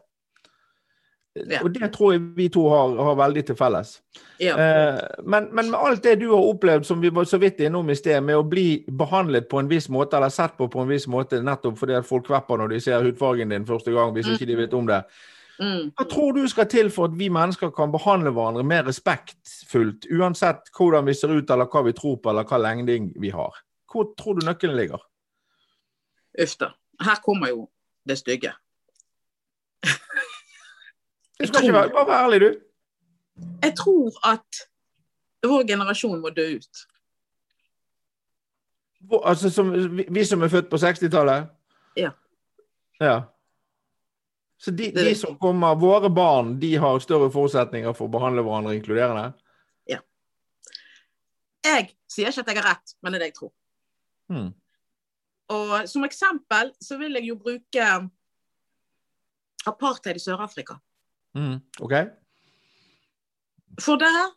Ja. 1.47 1.61
Og 1.63 1.71
det 1.71 1.91
tror 1.95 2.15
jeg 2.15 2.23
vi 2.37 2.49
to 2.51 2.65
har, 2.71 2.97
har 3.05 3.17
veldig 3.19 3.45
til 3.47 3.57
felles. 3.59 3.99
Ja. 4.43 4.57
Eh, 4.59 5.01
men, 5.23 5.49
men, 5.55 5.71
med 5.71 5.79
alt 5.79 6.03
det 6.05 6.17
du 6.23 6.29
har 6.33 6.51
opplevd, 6.51 6.87
som 6.89 7.03
vi 7.03 7.13
var 7.15 7.29
så 7.29 7.39
vidt 7.39 7.61
innom 7.63 7.91
i 7.91 7.97
sted, 7.99 8.21
med 8.25 8.39
å 8.39 8.47
bli 8.47 8.85
behandlet 8.89 9.49
på 9.51 9.61
en 9.61 9.71
viss 9.71 9.89
måte, 9.93 10.19
eller 10.19 10.33
sett 10.35 10.57
på 10.59 10.69
på 10.73 10.83
en 10.83 10.91
viss 10.91 11.07
måte, 11.11 11.43
nettopp 11.45 11.79
fordi 11.79 11.99
at 11.99 12.09
folk 12.09 12.27
kvepper 12.27 12.59
når 12.59 12.75
de 12.75 12.81
ser 12.83 13.05
hudfargen 13.05 13.55
din 13.55 13.67
første 13.69 13.95
gang, 13.95 14.15
hvis 14.17 14.31
mm. 14.31 14.35
ikke 14.35 14.49
de 14.51 14.59
vet 14.63 14.79
om 14.79 14.89
det. 14.89 15.03
Mm. 15.59 15.91
Hva 15.99 16.07
tror 16.07 16.37
du 16.37 16.45
skal 16.51 16.69
til 16.71 16.91
for 16.95 17.11
at 17.11 17.17
vi 17.19 17.31
mennesker 17.35 17.73
kan 17.75 17.93
behandle 17.95 18.33
hverandre 18.35 18.67
mer 18.67 18.87
respektfullt, 18.87 20.07
uansett 20.15 20.71
hvordan 20.75 21.07
vi 21.07 21.17
ser 21.19 21.35
ut, 21.35 21.51
eller 21.51 21.71
hva 21.71 21.85
vi 21.87 21.95
tror 21.99 22.19
på, 22.23 22.33
eller 22.33 22.47
hva 22.49 22.63
lengding 22.63 23.13
vi 23.19 23.35
har? 23.35 23.63
Hvor 23.89 24.13
tror 24.19 24.39
du 24.39 24.47
nøkkelen 24.47 24.79
ligger? 24.79 25.03
Uff 26.43 26.57
da. 26.61 26.73
Her 27.05 27.21
kommer 27.25 27.49
jo 27.49 27.69
det 28.09 28.19
stygge. 28.19 28.53
Du 31.39 31.47
skal 31.47 31.63
ikke 31.63 31.75
være, 31.75 31.91
bare 31.95 32.07
være 32.07 32.25
ærlig, 32.25 32.41
du. 32.41 32.61
Jeg 33.63 33.75
tror 33.79 34.33
at 34.33 34.63
vår 35.47 35.67
generasjon 35.67 36.21
må 36.21 36.31
dø 36.35 36.47
ut. 36.57 36.81
Hvor, 39.01 39.27
altså 39.27 39.51
som, 39.51 39.71
vi 40.15 40.25
som 40.25 40.43
er 40.43 40.49
født 40.49 40.71
på 40.71 40.77
60-tallet? 40.77 41.47
Ja. 41.97 42.11
ja. 43.01 43.21
Så 44.59 44.71
de, 44.71 44.91
de, 44.91 45.15
som 45.15 45.39
kommer, 45.39 45.75
våre 45.75 46.11
barn, 46.11 46.57
de 46.61 46.77
har 46.77 46.99
større 46.99 47.31
forutsetninger 47.31 47.95
for 47.95 48.09
å 48.09 48.15
behandle 48.19 48.43
hverandre 48.43 48.75
inkluderende? 48.75 49.29
Ja. 49.87 50.01
Jeg 51.65 51.93
sier 52.11 52.33
ikke 52.33 52.43
at 52.43 52.51
jeg 52.51 52.59
har 52.59 52.71
rett, 52.73 52.97
men 53.03 53.15
det 53.15 53.21
er 53.21 53.23
det 53.23 53.31
jeg 53.31 53.39
tror. 53.39 53.53
Hmm. 54.33 54.51
Og 55.55 55.89
som 55.89 56.05
eksempel 56.05 56.73
så 56.85 56.99
vil 57.01 57.17
jeg 57.17 57.31
jo 57.31 57.39
bruke 57.41 57.85
apartheid 59.69 60.19
i 60.19 60.23
Sør-Afrika. 60.23 60.77
Mm, 61.37 61.61
ok. 61.81 61.95
For 63.81 64.01
det 64.01 64.11
her, 64.13 64.33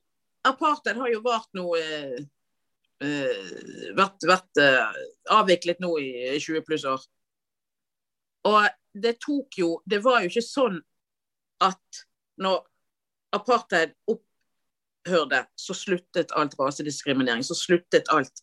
apartheid 0.48 1.00
har 1.00 1.12
jo 1.12 1.24
vart 1.26 1.50
nå 1.58 1.66
eh, 1.80 2.20
eh, 3.04 3.92
vært, 3.98 4.28
vært 4.28 4.62
eh, 4.62 5.02
avviklet 5.34 5.82
nå 5.84 5.96
i 6.02 6.12
20 6.38 6.66
pluss 6.68 6.86
år. 6.88 7.04
Og 8.50 8.64
det 8.92 9.20
tok 9.24 9.56
jo 9.60 9.68
Det 9.86 10.02
var 10.04 10.24
jo 10.24 10.32
ikke 10.32 10.44
sånn 10.44 10.80
at 11.62 12.02
når 12.42 12.64
apartheid 13.36 13.94
opphørte, 14.10 15.44
så 15.56 15.76
sluttet 15.78 16.34
alt 16.36 16.58
rasediskriminering. 16.60 17.44
Så 17.46 17.56
sluttet 17.56 18.10
alt 18.12 18.42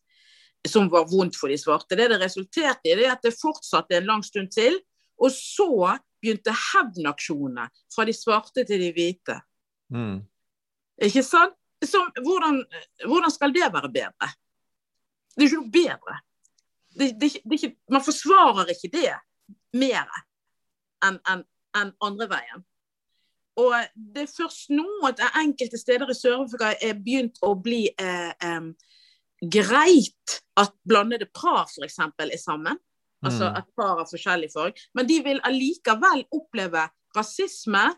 som 0.68 0.88
var 0.90 1.06
vondt 1.10 1.36
for 1.38 1.52
de 1.52 1.58
svarte. 1.58 1.96
Det 1.96 2.08
det 2.10 2.20
resulterte 2.20 2.88
i, 2.88 2.96
det 2.96 3.06
er 3.06 3.14
at 3.14 3.24
det 3.24 3.36
fortsatte 3.36 3.96
en 3.96 4.08
lang 4.08 4.24
stund 4.26 4.50
til. 4.54 4.80
Og 5.18 5.32
så 5.34 5.98
begynte 6.22 6.54
hevnaksjonene 6.54 7.68
fra 7.94 8.06
de 8.06 8.14
svarte 8.16 8.64
til 8.66 8.82
de 8.82 8.90
hvite. 8.94 9.38
Mm. 9.94 10.20
Ikke 11.08 11.22
sant? 11.22 11.54
Så, 11.84 12.00
hvordan, 12.24 12.64
hvordan, 13.06 13.30
skal 13.30 13.54
det 13.54 13.68
være 13.72 13.90
bedre? 13.92 14.30
Det 15.36 15.44
er 15.44 15.46
ikke 15.46 15.60
noe 15.60 15.74
bedre. 15.74 16.16
Det, 16.98 17.12
det, 17.20 17.28
det 17.44 17.58
ikke, 17.58 17.76
man 17.94 18.02
forsvarer 18.02 18.72
ikke 18.74 18.90
det 18.96 19.12
mer 19.78 20.10
enn 21.06 21.20
en, 21.30 21.44
en 21.78 21.92
andre 22.02 22.26
veien. 22.32 22.64
Og 23.58 23.74
det 23.94 24.24
er 24.24 24.30
først 24.30 24.70
nå 24.74 24.86
at 25.06 25.22
enkelte 25.38 25.78
steder 25.78 26.10
i 26.10 26.16
Sør-Afrika 26.18 26.72
er 26.82 26.98
begynt 26.98 27.38
å 27.46 27.52
bli 27.58 27.84
eh, 27.90 28.30
eh, 28.30 28.68
greit 29.42 30.40
at 30.56 30.72
blandede 30.88 31.26
par 31.34 31.66
f.eks. 31.68 31.98
er 32.18 32.38
sammen. 32.38 32.78
Altså 33.24 33.48
Mm. 33.50 33.56
at 33.58 33.64
par 33.76 33.98
av 34.00 34.06
forskjellig 34.06 34.52
farge. 34.52 34.78
Men 34.94 35.06
de 35.06 35.22
vil 35.22 35.40
allikevel 35.42 36.24
oppleve 36.32 36.88
rasisme 37.16 37.96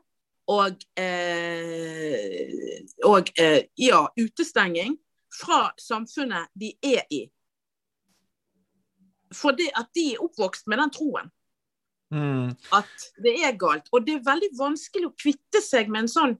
og, 0.48 0.81
eh, 0.96 2.81
og 3.05 3.29
eh, 3.38 3.62
ja, 3.76 4.07
utestenging 4.18 4.96
fra 5.40 5.70
samfunnet 5.79 6.48
de 6.59 6.72
er 6.83 7.03
i. 7.11 7.31
Fordi 9.33 9.68
at 9.79 9.90
de 9.94 10.14
er 10.14 10.24
oppvokst 10.24 10.66
med 10.66 10.79
den 10.79 10.90
troen 10.90 11.31
Mm. 12.12 12.57
at 12.72 13.05
det 13.22 13.37
er 13.44 13.53
galt. 13.57 13.87
Og 13.92 14.05
det 14.05 14.16
er 14.16 14.24
veldig 14.26 14.48
vanskelig 14.59 15.07
å 15.07 15.14
kvitte 15.14 15.61
seg 15.62 15.88
med 15.88 16.00
en 16.00 16.09
sånn 16.09 16.38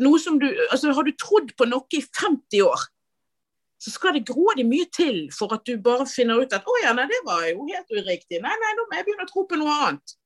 noe 0.00 0.18
som 0.18 0.38
du, 0.38 0.46
altså 0.72 0.92
Har 0.94 1.04
du 1.04 1.12
trodd 1.12 1.52
på 1.56 1.66
noe 1.68 1.86
i 1.94 2.00
50 2.02 2.62
år, 2.62 2.80
så 3.78 3.92
skal 3.94 4.16
det 4.16 4.26
grådig 4.26 4.64
mye 4.66 4.88
til 4.94 5.28
for 5.34 5.54
at 5.54 5.62
du 5.66 5.76
bare 5.82 6.06
finner 6.10 6.40
ut 6.42 6.54
at 6.56 6.66
å 6.66 6.78
ja, 6.82 6.94
nei, 6.98 7.06
det 7.10 7.20
var 7.26 7.44
jo 7.46 7.66
helt 7.68 7.92
uriktig. 7.94 8.40
Nei, 8.42 8.54
nei, 8.62 8.72
nå 8.76 8.86
må 8.88 8.98
jeg 8.98 9.06
begynne 9.06 9.26
å 9.28 9.30
tro 9.30 9.44
på 9.46 9.58
noe 9.60 9.76
annet. 9.86 10.16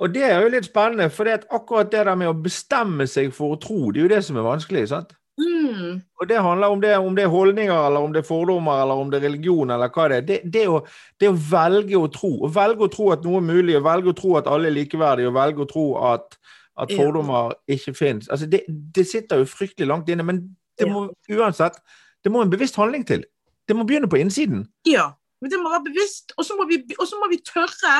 Og 0.00 0.12
det 0.14 0.22
er 0.24 0.38
jo 0.40 0.52
litt 0.54 0.68
spennende, 0.70 1.10
for 1.12 1.28
det 1.28 1.40
at 1.40 1.48
akkurat 1.52 1.90
det 1.92 2.06
der 2.08 2.16
med 2.16 2.30
å 2.30 2.36
bestemme 2.46 3.04
seg 3.10 3.34
for 3.36 3.56
å 3.56 3.58
tro, 3.60 3.90
det 3.92 4.00
er 4.00 4.06
jo 4.06 4.12
det 4.14 4.20
som 4.24 4.38
er 4.40 4.46
vanskelig. 4.46 4.86
sant? 4.88 5.10
Mm. 5.40 6.00
Og 6.20 6.28
det 6.28 6.38
handler 6.40 6.72
om 6.72 6.80
det, 6.80 6.94
om 6.96 7.16
det 7.16 7.24
er 7.26 7.32
holdninger, 7.32 7.74
eller 7.86 8.06
om 8.06 8.12
det 8.12 8.22
er 8.22 8.28
fordommer, 8.28 8.80
eller 8.82 9.02
om 9.02 9.10
det 9.12 9.20
er 9.20 9.26
religion, 9.28 9.70
eller 9.74 9.92
hva 9.92 10.06
det 10.08 10.16
er. 10.20 10.24
Det, 10.30 10.38
det, 10.56 10.64
å, 10.68 10.80
det 11.20 11.28
å 11.28 11.36
velge 11.50 12.00
å 12.00 12.08
tro. 12.12 12.32
Å 12.46 12.50
velge 12.54 12.86
å 12.86 12.90
tro 12.92 13.10
at 13.14 13.24
noe 13.26 13.40
er 13.42 13.46
mulig, 13.50 13.76
å 13.76 13.84
velge 13.84 14.12
å 14.12 14.16
tro 14.16 14.34
at 14.40 14.48
alle 14.50 14.70
er 14.70 14.76
likeverdige, 14.78 15.28
å 15.28 15.36
velge 15.36 15.64
å 15.64 15.68
tro 15.70 15.86
at, 16.14 16.38
at 16.80 16.92
Ja. 16.92 16.96
fordommer 17.02 17.54
ikke 17.68 17.94
fins. 17.96 18.28
Altså 18.28 18.48
det, 18.48 18.64
det 18.68 19.06
sitter 19.08 19.42
jo 19.42 19.48
fryktelig 19.52 19.88
langt 19.88 20.08
inne, 20.08 20.24
men 20.24 20.42
det 20.80 20.88
Ja. 20.88 20.92
må 20.92 21.10
uansett 21.28 21.76
det 22.24 22.32
må 22.32 22.42
en 22.44 22.52
bevisst 22.52 22.76
handling 22.76 23.06
til. 23.06 23.24
Det 23.68 23.76
må 23.76 23.86
begynne 23.88 24.10
på 24.10 24.20
innsiden. 24.20 24.64
Ja. 24.88 25.10
Men 25.40 25.52
det 25.52 25.60
må 25.60 25.70
være 25.72 25.86
bevisst, 25.88 26.34
og 26.36 26.44
så 26.44 26.56
må 26.58 26.66
vi, 26.68 26.82
må 27.20 27.28
vi 27.32 27.38
tørre 27.40 27.94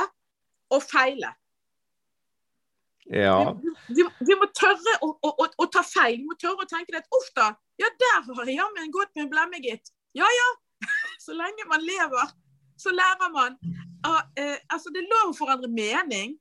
å 0.70 0.80
feile. 0.84 1.32
Ja. 3.10 3.54
Vi, 3.58 3.70
vi, 3.96 4.04
vi 4.28 4.36
må 4.38 4.46
tørre 4.54 4.96
å, 5.02 5.08
å, 5.24 5.30
å, 5.42 5.46
å 5.64 5.66
ta 5.72 5.82
feil. 5.86 6.20
Vi 6.20 6.28
må 6.28 6.36
tørre 6.38 6.66
å 6.66 6.68
tenke 6.68 6.92
det 6.92 7.00
at 7.00 7.16
uff 7.16 7.30
da, 7.38 7.48
ja 7.80 7.88
der 8.02 8.28
har 8.28 8.44
jeg 8.44 8.58
jammen 8.60 8.92
gått 8.94 9.14
med 9.16 9.24
en 9.24 9.32
blemme, 9.32 9.62
gitt. 9.64 9.90
Ja 10.16 10.28
ja, 10.28 10.50
så 11.24 11.34
lenge 11.38 11.66
man 11.70 11.82
lever, 11.86 12.36
så 12.80 12.92
lærer 12.94 13.32
man. 13.34 13.56
Ah, 14.06 14.22
eh, 14.38 14.58
altså 14.72 14.92
Det 14.92 15.02
er 15.02 15.10
lov 15.10 15.32
å 15.32 15.38
forandre 15.38 15.70
mening. 15.72 16.36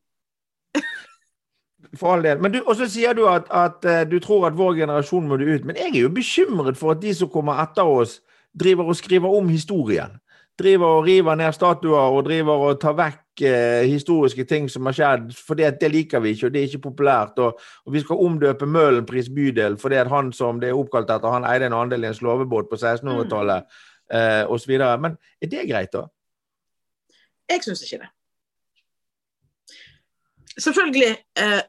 For 1.97 2.13
all 2.13 2.23
del. 2.23 2.41
Men 2.41 2.53
du, 2.53 2.59
og 2.65 2.75
så 2.77 2.85
sier 2.91 3.15
du 3.17 3.23
at, 3.31 3.47
at 3.49 3.85
eh, 3.87 4.01
du 4.09 4.19
tror 4.21 4.49
at 4.49 4.57
vår 4.57 4.75
generasjon 4.81 5.27
må 5.27 5.39
ut. 5.39 5.65
Men 5.65 5.77
jeg 5.79 5.93
er 5.93 6.01
jo 6.03 6.11
bekymret 6.13 6.77
for 6.77 6.93
at 6.93 7.01
de 7.01 7.13
som 7.15 7.31
kommer 7.31 7.61
etter 7.63 7.87
oss, 7.87 8.19
driver 8.53 8.91
og 8.91 8.97
skriver 8.97 9.37
om 9.37 9.49
historien. 9.49 10.19
Driver 10.59 10.99
og 10.99 11.05
river 11.07 11.35
ned 11.39 11.55
statuer 11.55 12.11
og 12.11 12.25
driver 12.27 12.65
og 12.67 12.81
tar 12.81 12.97
vekk 12.97 13.43
eh, 13.47 13.87
historiske 13.87 14.43
ting 14.45 14.67
som 14.69 14.89
har 14.89 14.97
skjedd. 14.97 15.31
For 15.47 15.55
det 15.55 15.91
liker 15.91 16.19
vi 16.19 16.35
ikke, 16.35 16.49
og 16.49 16.53
det 16.53 16.61
er 16.61 16.67
ikke 16.67 16.89
populært. 16.89 17.39
Og, 17.39 17.57
og 17.85 17.95
vi 17.95 18.03
skal 18.03 18.25
omdøpe 18.27 18.67
Møhlenpris 18.67 19.31
bydel 19.33 19.79
fordi 19.79 20.01
at 20.03 20.11
han 20.11 20.33
som 20.35 20.59
det 20.59 20.69
er 20.69 20.77
oppkalt 20.77 21.09
etter, 21.09 21.31
han 21.31 21.47
eide 21.47 21.71
en 21.71 21.79
andel 21.79 22.03
i 22.03 22.11
en 22.11 22.19
slovebåt 22.19 22.69
på 22.69 22.77
1600-tallet 22.77 23.81
eh, 24.13 24.43
osv. 24.51 24.77
Men 24.99 25.15
er 25.41 25.53
det 25.55 25.67
greit, 25.71 25.95
da? 25.95 26.05
Jeg 27.49 27.63
syns 27.63 27.87
ikke 27.87 28.03
det. 28.03 28.13
Selvfølgelig 30.59 31.11
eh, 31.39 31.61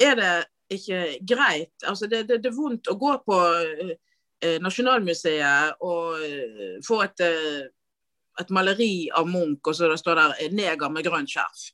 er 0.00 0.14
det 0.18 0.34
ikke 0.70 1.18
greit. 1.28 1.74
Altså 1.82 2.06
det, 2.06 2.28
det, 2.28 2.42
det 2.44 2.50
er 2.50 2.56
vondt 2.56 2.90
å 2.90 2.96
gå 3.00 3.14
på 3.24 3.38
eh, 4.44 4.58
Nasjonalmuseet 4.62 5.82
og 5.84 6.24
eh, 6.24 6.74
få 6.86 7.02
et, 7.06 7.24
eh, 7.24 7.68
et 8.40 8.52
maleri 8.54 9.08
av 9.14 9.28
Munch, 9.28 9.64
og 9.64 9.76
så 9.76 9.90
det 9.90 10.00
står 10.00 10.20
der 10.20 10.36
eh, 10.38 10.52
'neger 10.52 10.92
med 10.92 11.06
grønt 11.06 11.32
skjerf'. 11.32 11.70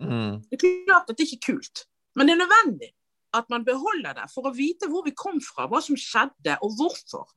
Mm. 0.00 0.40
Det 0.48 0.56
er 0.56 0.64
klart 0.88 1.10
at 1.10 1.18
det 1.18 1.26
ikke 1.26 1.40
er 1.40 1.46
kult, 1.52 1.84
men 2.16 2.26
det 2.26 2.34
er 2.34 2.44
nødvendig 2.44 2.94
at 3.36 3.44
man 3.50 3.64
beholder 3.64 4.16
det 4.16 4.24
for 4.32 4.48
å 4.48 4.54
vite 4.56 4.88
hvor 4.90 5.04
vi 5.06 5.12
kom 5.14 5.38
fra, 5.44 5.68
hva 5.70 5.78
som 5.84 5.94
skjedde 5.94 6.56
og 6.64 6.72
hvorfor. 6.80 7.28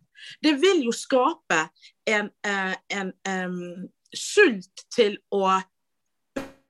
Det 0.42 0.56
vil 0.62 0.86
jo 0.88 0.94
skape 0.96 1.60
en, 2.10 2.32
en, 2.48 2.78
en 2.90 3.12
en 3.28 3.92
sult 4.16 4.86
til 4.94 5.18
å 5.34 5.60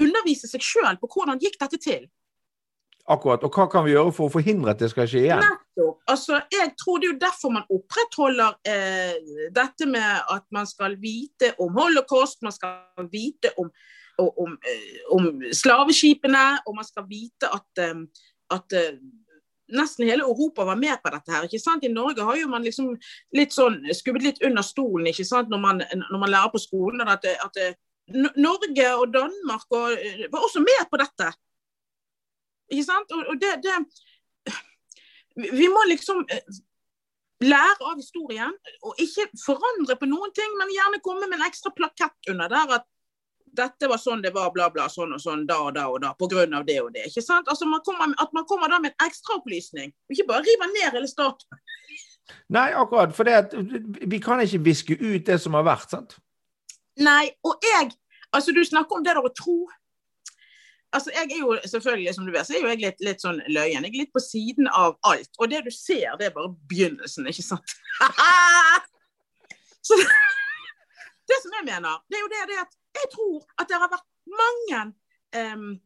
undervise 0.01 0.49
seg 0.49 0.63
sjøl 0.65 0.97
på 1.01 1.09
hvordan 1.13 1.41
gikk 1.41 1.59
dette 1.61 1.79
til. 1.81 2.05
Akkurat. 3.11 3.43
Og 3.43 3.51
hva 3.51 3.65
kan 3.67 3.83
vi 3.83 3.91
gjøre 3.91 4.13
for 4.15 4.29
å 4.29 4.31
forhindre 4.31 4.71
at 4.71 4.79
det 4.79 4.87
skal 4.93 5.09
skje 5.11 5.25
igjen? 5.25 5.43
Nettopp. 5.43 5.97
Altså, 6.13 6.37
jeg 6.51 6.69
tror 6.79 6.99
det 6.99 7.07
er 7.07 7.11
jo 7.11 7.19
derfor 7.19 7.51
man 7.51 7.65
opprettholder 7.71 8.55
eh, 8.67 9.17
dette 9.55 9.87
med 9.89 10.31
at 10.31 10.45
man 10.55 10.67
skal 10.67 10.95
vite 11.01 11.51
om 11.63 11.75
holocaust, 11.79 12.41
man 12.43 12.55
skal 12.55 13.09
vite 13.11 13.51
om, 13.59 13.69
om, 14.23 14.55
om, 15.17 15.27
eh, 15.43 15.51
slaveskipene, 15.55 16.45
og 16.67 16.79
man 16.79 16.87
skal 16.87 17.07
vite 17.09 17.51
at, 17.51 17.83
eh, 17.83 18.23
at 18.55 18.75
eh, 18.79 18.99
nesten 19.73 20.07
hele 20.07 20.23
Europa 20.23 20.63
var 20.67 20.79
med 20.79 20.99
på 21.03 21.11
dette 21.11 21.35
her. 21.35 21.47
ikke 21.47 21.59
sant? 21.59 21.83
I 21.83 21.91
Norge 21.91 22.23
har 22.23 22.39
jo 22.39 22.51
man 22.51 22.63
liksom 22.63 22.93
litt 23.35 23.55
sånn 23.55 23.81
skubbet 23.95 24.27
litt 24.27 24.43
under 24.47 24.63
stolen 24.63 25.11
ikke 25.11 25.27
sant? 25.27 25.51
Når, 25.51 25.63
man, 25.63 25.83
når 25.83 26.23
man 26.23 26.31
lærer 26.31 26.55
på 26.55 26.63
skolen 26.63 27.03
at, 27.07 27.27
at 27.27 27.59
eh, 27.59 27.73
N- 27.73 27.79
Norge 28.11 28.87
og 28.99 29.13
Danmark 29.13 29.65
og, 29.71 29.91
eh, 29.93 30.27
var 30.31 30.43
også 30.43 30.59
med 30.59 30.89
på 30.91 30.99
dette. 30.99 31.31
Ikke 32.71 32.83
sant? 32.83 33.11
Og, 33.11 33.25
og 33.31 33.39
det, 33.39 33.55
det 33.63 33.77
vi- 35.53 35.71
må 35.71 35.83
liksom 35.87 36.25
eh, 36.29 36.41
lære 37.43 37.81
av 37.81 37.95
historien, 37.95 38.53
og 38.83 38.95
ikke 38.99 39.27
forandre 39.45 39.95
på 39.99 40.07
noen 40.07 40.33
ting, 40.35 40.57
men 40.57 40.71
gjerne 40.71 41.01
komme 41.03 41.27
med 41.27 41.39
en 41.39 41.47
ekstra 41.47 41.71
plakett 41.75 42.29
under 42.31 42.47
der 42.51 42.75
at 42.79 42.85
dette 43.53 43.87
var 43.87 43.99
sånn 44.01 44.21
det 44.23 44.31
var, 44.33 44.49
bla, 44.53 44.69
bla, 44.73 44.87
sånn 44.89 45.13
og 45.13 45.21
sånn, 45.21 45.45
da 45.45 45.59
og 45.61 45.75
da 45.75 45.87
og 45.91 45.99
da, 46.01 46.13
av 46.17 46.65
det 46.65 46.79
og 46.81 46.93
det. 46.93 47.05
ikke 47.07 47.21
sant? 47.21 47.47
Altså 47.47 47.65
man 47.69 47.81
kommer, 47.85 48.15
At 48.17 48.33
man 48.33 48.45
kommer 48.45 48.69
da 48.69 48.79
med 48.79 48.93
en 48.93 49.07
ekstraopplysning, 49.07 49.93
og 49.93 50.15
ikke 50.15 50.27
bare 50.27 50.41
river 50.41 50.71
ned 50.73 50.91
hele 50.97 51.07
staten. 51.07 51.59
Nei, 52.49 52.71
akkurat. 52.71 53.13
For 53.15 53.23
det 53.27 53.33
at 53.33 53.53
vi 54.07 54.19
kan 54.23 54.39
ikke 54.39 54.63
viske 54.63 54.95
ut 54.97 55.25
det 55.27 55.39
som 55.41 55.53
har 55.53 55.63
vært. 55.67 55.89
sant? 55.91 56.17
Nei, 57.01 57.31
og 57.43 57.59
jeg 57.63 57.91
Altså, 58.33 58.51
du 58.51 58.63
snakker 58.65 58.97
om 58.97 59.03
det 59.05 59.13
der 59.13 59.21
å 59.21 59.29
tro. 59.29 59.69
Altså, 60.93 61.11
jeg 61.13 61.35
er 61.35 61.41
jo 61.43 61.53
selvfølgelig, 61.69 62.13
som 62.15 62.25
du 62.25 62.31
vet, 62.33 62.47
så 62.47 62.55
er 62.55 62.63
jo 62.63 62.71
jeg 62.71 62.79
litt, 62.81 63.03
litt 63.05 63.21
sånn 63.21 63.37
løyen. 63.45 63.85
Jeg 63.85 63.91
er 63.91 63.99
litt 63.99 64.13
på 64.13 64.21
siden 64.25 64.65
av 64.73 64.95
alt. 65.05 65.29
Og 65.37 65.51
det 65.51 65.59
du 65.67 65.69
ser, 65.69 66.15
det 66.17 66.31
er 66.31 66.33
bare 66.33 66.49
begynnelsen, 66.71 67.29
ikke 67.29 67.45
sant? 67.45 67.75
så 69.85 69.99
det, 70.01 70.07
det 71.29 71.39
som 71.43 71.53
jeg 71.59 71.67
mener, 71.69 72.01
det 72.09 72.17
er 72.17 72.25
jo 72.25 72.31
det, 72.33 72.41
det 72.49 72.59
at 72.63 72.73
jeg 73.03 73.11
tror 73.13 73.37
at 73.61 73.69
det 73.69 73.79
har 73.85 73.93
vært 73.93 74.09
mange 74.41 74.81
sivilisasjoner 75.33 75.79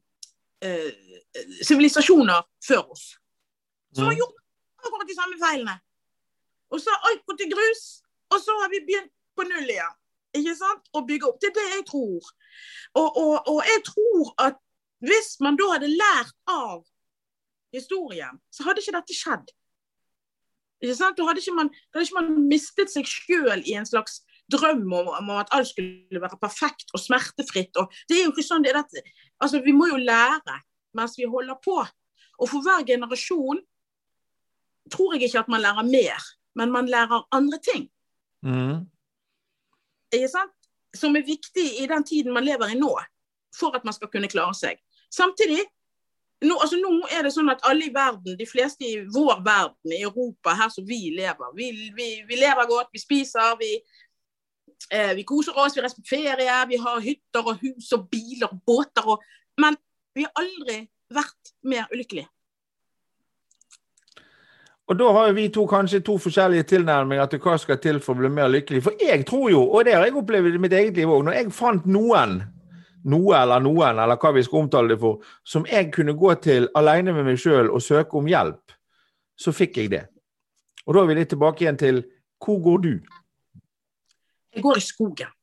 eh, 0.64 1.62
sivilisasjoner 1.68 2.47
før 2.68 2.91
oss 2.95 3.05
som 3.95 4.08
har 4.08 4.16
Mm. 4.16 4.20
gjort 4.24 4.36
akkurat 4.88 5.08
de 5.08 5.16
samme 5.16 5.38
feilene. 5.43 5.80
Og 6.72 6.82
så 6.82 6.91
har 6.91 7.12
alt 7.12 7.24
gått 7.28 7.43
i 7.43 7.51
grus, 7.51 8.03
og 8.32 8.39
så 8.43 8.55
har 8.62 8.70
vi 8.72 8.86
begynt 8.88 9.12
på 9.36 9.43
null 9.47 9.70
igjen. 9.70 9.95
Ikke 10.38 10.56
sant? 10.60 10.90
og 10.94 11.08
bygge 11.10 11.30
opp. 11.30 11.40
Det 11.42 11.52
er 11.52 11.58
det 11.58 11.68
jeg 11.76 11.86
tror. 11.90 12.32
Og, 13.00 13.08
og, 13.08 13.36
og 13.54 13.60
jeg 13.66 13.84
tror 13.90 14.34
at 14.48 14.62
hvis 15.06 15.36
man 15.46 15.58
da 15.60 15.74
hadde 15.76 15.94
lært 15.94 16.34
av 16.50 16.86
historien, 17.76 18.40
så 18.54 18.66
hadde 18.66 18.82
ikke 18.82 18.96
dette 18.98 19.18
skjedd. 19.18 19.52
Ikke 20.82 20.96
sant? 20.98 21.18
Da 21.18 21.26
hadde 21.28 21.42
ikke 21.42 21.58
man, 21.58 21.70
hadde 21.94 22.06
ikke 22.06 22.22
man 22.22 22.48
mistet 22.50 22.94
seg 22.94 23.10
sjøl 23.10 23.62
i 23.66 23.76
en 23.78 23.88
slags 23.90 24.22
drøm 24.52 24.86
om, 24.94 25.32
at 25.36 25.52
alt 25.56 25.70
skulle 25.70 26.22
være 26.22 26.40
perfekt 26.42 26.94
og 26.94 27.02
smertefritt. 27.04 27.78
Og 27.82 27.92
det 28.10 28.20
er 28.20 28.28
jo 28.28 28.34
ikke 28.34 28.46
sånn 28.46 28.66
det 28.66 28.74
er 28.74 28.82
dette. 28.82 29.04
Altså, 29.44 29.62
vi 29.66 29.76
må 29.76 29.90
jo 29.92 30.02
lære. 30.02 30.64
mens 30.98 31.14
vi 31.18 31.28
holder 31.30 31.58
på. 31.62 31.78
Og 32.42 32.50
for 32.50 32.64
hver 32.66 32.86
generasjon 32.86 33.60
tror 34.90 35.14
jeg 35.14 35.28
ikke 35.28 35.44
at 35.44 35.50
man 35.52 35.62
lærer 35.62 35.86
mer, 35.86 36.24
men 36.58 36.72
man 36.72 36.88
lærer 36.90 37.28
andre 37.32 37.60
ting. 37.62 37.84
Mm. 38.42 38.88
Som 40.95 41.16
er 41.16 41.26
viktig 41.28 41.66
i 41.82 41.88
den 41.89 42.03
tiden 42.08 42.34
man 42.34 42.45
lever 42.45 42.72
i 42.74 42.78
nå, 42.80 42.93
for 43.55 43.76
at 43.76 43.84
man 43.86 43.93
skal 43.93 44.10
kunne 44.12 44.30
klare 44.32 44.55
seg. 44.58 44.80
Samtidig, 45.14 45.60
nå, 46.45 46.58
altså 46.62 46.80
nå 46.80 46.91
er 47.12 47.26
det 47.26 47.34
sånn 47.36 47.51
at 47.51 47.64
alle 47.68 47.88
i 47.88 47.93
verden, 47.93 48.38
de 48.39 48.47
fleste 48.47 48.86
i 48.86 49.01
vår 49.14 49.41
verden, 49.45 49.93
i 49.93 50.03
Europa, 50.05 50.55
her 50.58 50.72
som 50.74 50.86
vi 50.88 51.12
lever, 51.16 51.53
vi, 51.58 51.72
vi, 51.97 52.10
vi 52.28 52.39
lever 52.39 52.70
godt, 52.70 52.91
vi 52.93 53.01
spiser, 53.01 53.55
vi, 53.60 53.72
eh, 54.93 55.14
vi 55.18 55.26
koser 55.28 55.58
oss, 55.58 55.76
vi 55.78 55.84
reiser 55.86 56.01
på 56.01 56.16
ferie, 56.16 56.60
vi 56.72 56.80
har 56.82 57.03
hytter 57.03 57.51
og 57.51 57.64
hus 57.64 57.91
og 57.97 58.08
biler 58.12 58.51
og 58.51 58.64
båter. 58.68 59.12
Og, 59.16 59.24
men 59.62 59.78
vi 60.18 60.28
har 60.28 60.43
aldri 60.43 60.82
vært 61.14 61.55
mer 61.68 61.88
ulykkelige. 61.93 62.30
Og 64.88 64.96
da 65.00 65.08
har 65.12 65.34
vi 65.36 65.50
to 65.52 65.66
kanskje 65.68 66.00
to 66.00 66.16
forskjellige 66.18 66.64
tilnærminger 66.64 67.26
til 67.28 67.42
hva 67.44 67.58
skal 67.60 67.80
til 67.84 68.00
for 68.04 68.16
å 68.16 68.22
bli 68.22 68.30
mer 68.32 68.48
lykkelig. 68.48 68.80
For 68.86 69.02
jeg 69.04 69.26
tror 69.28 69.50
jo, 69.52 69.66
og 69.68 69.84
det 69.84 69.98
har 69.98 70.06
jeg 70.08 70.16
opplevd 70.16 70.56
i 70.56 70.62
mitt 70.64 70.76
eget 70.78 70.96
liv 70.96 71.12
òg, 71.12 71.26
når 71.28 71.36
jeg 71.36 71.56
fant 71.56 71.90
noen, 71.92 72.38
noe 73.12 73.34
eller 73.36 73.64
noen, 73.64 74.00
eller 74.00 74.20
hva 74.22 74.32
vi 74.36 74.46
skal 74.48 74.64
omtale 74.64 74.94
det 74.94 75.00
for, 75.02 75.20
som 75.44 75.68
jeg 75.68 75.92
kunne 75.96 76.16
gå 76.16 76.32
til 76.44 76.70
alene 76.80 77.16
med 77.16 77.28
meg 77.28 77.42
sjøl 77.44 77.68
og 77.68 77.84
søke 77.84 78.16
om 78.20 78.30
hjelp, 78.32 78.78
så 79.38 79.52
fikk 79.52 79.82
jeg 79.82 79.92
det. 79.92 80.06
Og 80.88 80.96
da 80.96 81.04
er 81.04 81.12
vi 81.12 81.20
litt 81.20 81.34
tilbake 81.36 81.66
igjen 81.66 81.82
til 81.82 82.00
hvor 82.44 82.62
går 82.64 82.80
du? 82.86 82.94
Jeg 84.56 84.64
går 84.64 84.80
i 84.80 84.86
skogen. 84.86 85.36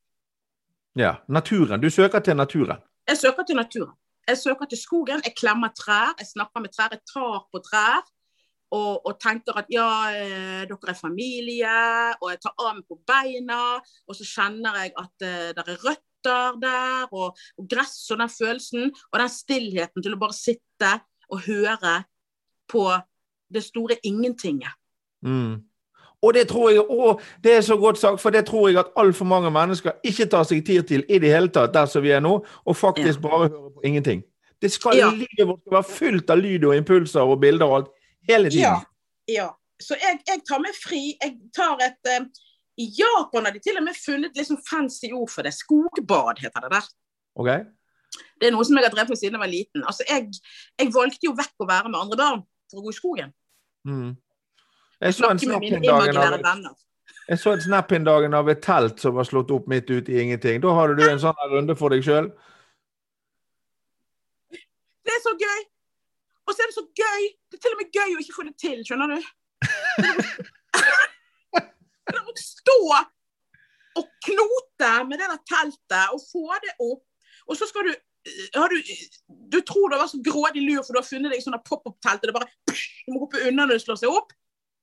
Ja, 0.97 1.19
naturen. 1.27 1.81
Du 1.81 1.89
søker 1.89 2.19
til 2.19 2.35
naturen. 2.35 2.81
Jeg 3.07 3.17
søker 3.17 3.45
til 3.45 3.61
naturen. 3.61 3.93
Jeg 4.25 4.37
søker 4.41 4.65
til 4.65 4.79
skogen, 4.81 5.21
jeg 5.21 5.35
klemmer 5.37 5.69
trær, 5.77 6.15
jeg 6.17 6.25
snakker 6.27 6.63
med 6.63 6.71
trær, 6.73 6.89
jeg 6.95 7.03
tar 7.05 7.43
på 7.53 7.59
trær. 7.61 8.01
Og, 8.75 9.05
og, 9.05 9.13
tenker 9.21 9.59
at 9.61 9.69
ja, 9.71 9.87
eh, 10.11 10.63
dere 10.67 10.91
er 10.91 10.97
familie, 10.99 11.75
og 12.19 12.31
jeg 12.31 12.41
tar 12.43 12.55
av 12.59 12.73
meg 12.73 12.85
på 12.89 12.99
beina. 13.07 13.61
Og 14.09 14.17
så 14.17 14.27
kjenner 14.27 14.81
jeg 14.81 14.95
at 15.01 15.27
eh, 15.27 15.51
det 15.55 15.65
er 15.65 15.83
røtter 15.85 16.57
der, 16.61 17.05
og, 17.11 17.37
og, 17.57 17.67
gress 17.69 17.99
og 18.11 18.23
den 18.23 18.33
følelsen. 18.33 18.89
Og 19.11 19.21
den 19.21 19.31
stillheten 19.31 20.05
til 20.05 20.17
å 20.17 20.21
bare 20.21 20.37
sitte 20.37 20.97
og 21.29 21.45
høre 21.45 22.01
på 22.71 22.89
det 23.53 23.63
store 23.63 23.97
ingentinget. 24.03 24.73
Mm. 25.25 25.63
Og 26.25 26.33
det 26.33 26.47
tror 26.49 26.71
jeg, 26.71 26.81
å, 26.81 27.17
det 27.43 27.57
er 27.59 27.65
så 27.65 27.77
godt 27.77 27.99
sagt, 28.01 28.21
for 28.21 28.33
det 28.33 28.45
tror 28.47 28.69
jeg 28.69 28.79
at 28.81 28.93
altfor 28.97 29.27
mange 29.29 29.51
mennesker 29.53 29.99
ikke 30.05 30.25
tar 30.31 30.47
seg 30.47 30.63
tid 30.65 30.87
til 30.89 31.03
i 31.05 31.19
det 31.21 31.33
hele 31.33 31.51
tatt, 31.53 31.73
der 31.75 31.89
som 31.89 32.01
vi 32.03 32.15
er 32.15 32.23
nå, 32.23 32.39
og 32.41 32.77
faktisk 32.77 33.19
ja. 33.19 33.27
bare 33.27 33.49
hører 33.49 33.75
på 33.75 33.85
ingenting. 33.85 34.23
Det 34.61 34.71
skal, 34.71 34.97
ja. 34.97 35.11
Livet 35.13 35.45
vårt 35.45 35.61
skal 35.61 35.75
være 35.75 35.89
fullt 35.91 36.31
av 36.33 36.39
lyd 36.41 36.65
og 36.65 36.77
impulser 36.77 37.21
og 37.21 37.41
bilder 37.43 37.69
og 37.69 37.77
alt 37.77 37.91
hele 38.27 38.51
tiden. 38.51 38.63
Ja. 38.63 38.75
ja. 39.31 39.47
Så 39.81 39.97
jeg, 39.99 40.19
jeg, 40.27 40.41
tar 40.47 40.61
meg 40.63 40.75
fri. 40.77 41.01
Jeg 41.21 41.35
tar 41.55 41.81
et 41.83 42.11
uh, 42.11 42.27
I 42.79 42.85
Japan 42.99 43.47
har 43.47 43.55
de 43.55 43.63
til 43.63 43.79
og 43.79 43.85
med 43.87 43.97
funnet 43.97 44.37
liksom 44.37 44.59
fancy 44.69 45.11
ord 45.11 45.31
for 45.31 45.47
det. 45.47 45.53
Skogbad 45.55 46.43
heter 46.43 46.67
det 46.67 46.71
der. 46.77 46.87
Okay. 47.35 47.65
Det 48.39 48.47
er 48.47 48.55
noe 48.55 48.65
som 48.67 48.77
jeg 48.79 48.87
har 48.87 48.93
drevet 48.93 49.11
med 49.11 49.19
siden 49.19 49.35
jeg 49.37 49.43
var 49.43 49.51
liten. 49.51 49.83
Altså, 49.83 50.05
jeg, 50.07 50.31
jeg 50.79 50.93
valgte 50.95 51.27
jo 51.27 51.35
vekk 51.35 51.65
å 51.65 51.69
være 51.69 51.91
med 51.91 51.99
andre 51.99 52.19
barn 52.19 52.41
for 52.71 52.79
å 52.79 52.85
gå 52.85 52.93
i 52.93 52.97
skogen. 52.97 53.35
Mm. 53.87 54.15
Jeg 55.03 55.13
så 55.13 55.27
av, 55.27 55.39
jeg 57.27 57.39
så 57.41 57.51
en 57.51 57.61
snap 57.61 57.91
en 57.91 58.05
dagen 58.07 58.35
av 58.37 58.49
et 58.49 58.61
telt 58.63 59.01
som 59.01 59.15
var 59.17 59.27
slått 59.27 59.51
opp 59.53 59.67
midt 59.69 59.89
ute 59.91 60.13
i 60.13 60.21
ingenting. 60.23 60.61
Da 60.63 60.73
hadde 60.77 60.95
du 60.99 61.03
en 61.07 61.21
sånn 61.21 61.47
runde 61.51 61.75
for 61.77 61.93
deg 61.93 62.05
sjøl? 62.05 62.29
Det 65.05 65.13
er 65.13 65.21
så 65.23 65.35
gøy! 65.35 65.65
Og 66.45 66.53
så 66.53 66.61
er 66.61 66.69
det 66.69 66.77
så 66.77 66.85
gøy! 66.85 67.27
Det 67.49 67.57
er 67.57 67.63
til 67.63 67.75
og 67.75 67.81
med 67.81 67.91
gøy 67.95 68.15
å 68.15 68.21
ikke 68.21 68.37
få 68.37 68.45
det 68.47 68.55
til, 68.61 68.79
skjønner 68.85 69.15
du? 69.15 69.19
Det 72.05 72.21
å 72.21 72.33
stå 72.37 72.79
og 73.95 74.09
knote 74.27 74.89
med 75.09 75.17
det 75.21 75.27
der 75.31 75.39
teltet 75.49 76.13
og 76.13 76.21
få 76.21 76.57
det 76.61 76.73
opp, 76.83 77.01
og 77.47 77.57
så 77.57 77.65
skal 77.69 77.87
du 77.87 77.93
har 78.55 78.69
du, 78.69 78.77
du 79.27 79.59
tror 79.61 79.89
du 79.89 79.95
har 79.95 80.01
vært 80.01 80.13
så 80.15 80.21
grådig 80.25 80.63
lur 80.65 80.81
for 80.81 80.95
du 80.95 80.99
har 80.99 81.07
funnet 81.07 81.33
deg 81.33 81.43
sånne 81.43 81.61
pop-opp-telt, 81.65 82.23
og 82.23 82.29
det 82.29 82.35
bare 82.35 82.49
du 83.05 83.13
må 83.13 83.21
hoppe 83.21 83.43
unna 83.45 83.67
når 83.67 83.77
du 83.77 83.83
slår 83.83 83.99
seg 84.01 84.13
opp. 84.13 84.33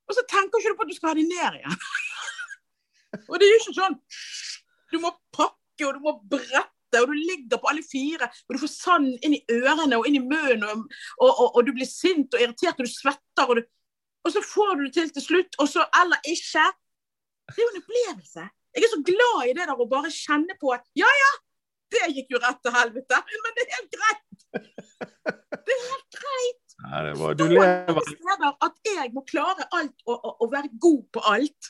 Og 0.06 0.14
så 0.14 0.22
tenker 0.30 0.60
ikke 0.60 0.72
du 0.72 0.78
på 0.78 0.86
at 0.86 0.92
du 0.92 0.96
skal 0.96 1.10
ha 1.10 1.16
dem 1.18 1.30
ned 1.30 1.58
igjen. 1.58 1.78
og 3.30 3.34
det 3.40 3.48
er 3.48 3.52
jo 3.52 3.60
ikke 3.60 3.74
sånn. 3.80 3.98
Du 4.92 4.98
må 5.02 5.10
pakke, 5.34 5.88
og 5.88 5.96
du 5.96 6.04
må 6.04 6.14
brette, 6.30 6.62
og 7.00 7.08
du 7.08 7.16
ligger 7.16 7.60
på 7.60 7.70
alle 7.72 7.84
fire. 7.86 8.28
Og 8.46 8.56
du 8.56 8.62
får 8.62 8.72
sand 8.74 9.10
inn 9.24 9.36
i 9.38 9.42
ørene 9.54 9.98
og 9.98 10.08
inn 10.08 10.18
i 10.20 10.24
munnen, 10.24 10.64
og, 10.68 10.82
og, 11.18 11.30
og, 11.30 11.46
og, 11.56 11.60
du 11.66 11.72
blir 11.76 11.88
sint 11.88 12.34
og 12.36 12.44
irritert, 12.44 12.78
og 12.78 12.88
du 12.88 12.92
svetter. 12.92 13.54
Du, 13.58 13.62
og 14.22 14.34
så 14.34 14.42
får 14.46 14.74
du 14.78 14.84
det 14.86 14.92
til 14.96 15.14
til 15.14 15.26
slutt, 15.28 15.60
og 15.62 15.70
så 15.70 15.86
eller 16.02 16.20
ikke. 16.28 16.66
Det 17.52 17.58
er 17.58 17.64
jo 17.66 17.72
en 17.72 17.82
opplevelse. 17.82 18.48
Jeg 18.72 18.86
er 18.86 18.92
så 18.92 19.02
glad 19.04 19.48
i 19.48 19.56
det 19.56 19.64
der 19.68 19.80
å 19.80 19.88
bare 19.88 20.12
kjenne 20.12 20.56
på 20.60 20.70
at 20.72 20.84
ja, 20.96 21.08
ja, 21.22 21.32
det 21.92 22.08
gikk 22.16 22.30
jo 22.32 22.40
rett 22.40 22.60
til 22.64 22.72
helvete, 22.72 23.18
men 23.44 23.56
det 23.56 23.64
er 23.64 23.74
helt 23.76 23.96
greit. 23.96 24.22
Det 25.52 25.74
er 25.74 25.82
helt 25.90 26.16
greit. 26.16 26.76
Nei, 26.82 27.02
det 27.06 27.12
var, 27.20 27.36
du 27.38 27.44
lever 27.46 28.48
At 28.66 28.88
jeg 28.88 29.12
må 29.14 29.22
klare 29.28 29.68
alt 29.76 30.00
og, 30.08 30.16
og, 30.16 30.32
og 30.42 30.48
være 30.54 30.72
god 30.82 31.02
på 31.14 31.22
alt. 31.30 31.68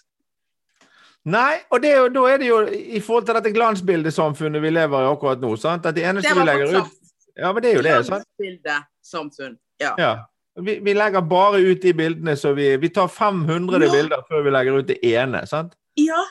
Nei, 1.25 1.61
og 1.71 1.83
det, 1.83 1.93
da 2.15 2.23
er 2.27 2.41
det 2.43 2.49
jo 2.49 2.57
i 2.67 3.01
forhold 3.01 3.29
til 3.29 3.37
dette 3.39 3.53
glansbildesamfunnet 3.55 4.63
vi 4.63 4.73
lever 4.73 5.05
i 5.05 5.11
akkurat 5.13 5.43
nå. 5.43 5.53
sant? 5.61 5.87
At 5.87 5.95
det 5.95 6.07
eneste 6.09 6.33
det 6.33 6.41
vi 6.41 6.47
legger 6.49 6.75
ut 6.81 6.99
Ja, 7.39 7.53
men 7.53 7.63
det 7.63 7.71
er 7.71 7.77
jo 7.77 7.85
det. 7.87 7.93
sant? 8.09 8.27
Glansbildesamfunn, 8.41 9.55
ja. 9.81 9.93
ja. 9.99 10.13
Vi, 10.59 10.81
vi, 10.85 10.95
legger 10.97 11.23
bare 11.25 11.63
ut 11.63 11.83
de 11.83 11.95
bildene 11.97 12.35
så 12.37 12.53
vi 12.53 12.67
Vi 12.77 12.91
tar 12.93 13.09
500 13.09 13.87
ja. 13.87 13.93
bilder 13.93 14.27
før 14.29 14.43
vi 14.45 14.51
legger 14.57 14.81
ut 14.81 14.91
det 14.91 14.99
ene, 15.13 15.47
sant? 15.47 15.79
Ja. 15.97 16.25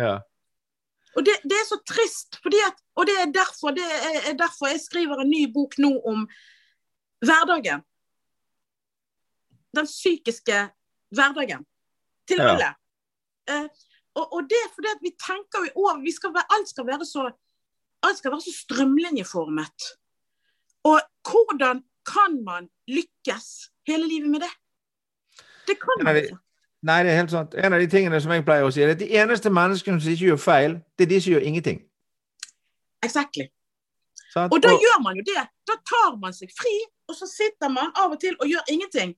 ja. 0.00 0.16
Og 1.16 1.26
det, 1.26 1.36
det, 1.44 1.58
er 1.58 1.68
så 1.68 1.78
trist, 1.86 2.40
at, 2.46 2.80
og 2.96 3.06
det 3.06 3.18
er, 3.20 3.28
derfor, 3.34 3.76
det 3.76 3.84
er 4.30 4.34
derfor 4.38 4.72
jeg 4.72 4.80
skriver 4.80 5.20
en 5.20 5.30
ny 5.30 5.44
bok 5.52 5.76
nå 5.82 5.92
om 6.06 6.24
hverdagen 7.20 7.84
den 9.76 9.86
psykiske 9.86 10.68
hverdagen 11.14 11.64
til 12.28 12.40
alle. 12.40 12.72
Ja. 13.48 13.62
Og, 14.18 14.24
og, 14.34 14.40
det 14.50 14.58
er 14.58 14.70
fordi 14.74 14.90
at 14.90 15.02
vi 15.06 15.12
tenker 15.28 15.66
jo 15.66 15.70
over 15.84 16.00
vi 16.02 16.12
skal 16.12 16.32
være, 16.34 16.48
Alt 16.56 16.68
skal 16.68 16.86
være 16.86 17.06
så 17.06 17.30
alt 18.02 18.18
skal 18.18 18.32
være 18.32 18.40
så 18.40 18.54
strømlinjeformet. 18.64 19.78
Og 20.84 21.00
hvordan 21.30 21.82
kan 22.12 22.44
man 22.44 22.68
lykkes 22.88 23.46
hele 23.86 24.08
livet 24.08 24.30
med 24.30 24.40
det? 24.40 24.52
Det 25.68 25.76
kan 25.80 26.04
man 26.04 26.16
ikke. 26.16 26.38
Nei, 26.82 27.02
det 27.04 27.12
er 27.12 27.16
helt 27.16 27.30
sant. 27.30 27.54
En 27.54 27.72
av 27.76 27.80
de 27.80 27.86
tingene 27.92 28.20
som 28.24 28.32
jeg 28.32 28.44
pleier 28.44 28.64
å 28.64 28.70
si, 28.72 28.80
er 28.80 28.94
at 28.94 29.00
de 29.02 29.10
eneste 29.20 29.52
menneskene 29.52 30.00
som 30.00 30.12
ikke 30.12 30.30
gjør 30.30 30.38
feil, 30.40 30.76
det 30.96 31.04
er 31.04 31.10
de 31.10 31.18
som 31.20 31.34
gjør 31.34 31.48
ingenting. 31.50 31.82
Exactly. 33.04 33.50
Sånn, 34.32 34.48
Og 34.48 34.62
da 34.64 34.72
og, 34.72 34.80
gjør 34.80 35.02
man 35.04 35.18
jo 35.20 35.24
det. 35.28 35.42
Da 35.68 35.76
tar 35.90 36.16
man 36.22 36.32
seg 36.32 36.52
fri, 36.56 36.72
og 37.10 37.18
så 37.18 37.28
sitter 37.28 37.68
man 37.72 37.92
av 38.00 38.14
og 38.14 38.20
til 38.22 38.36
og 38.38 38.48
gjør 38.48 38.72
ingenting. 38.72 39.12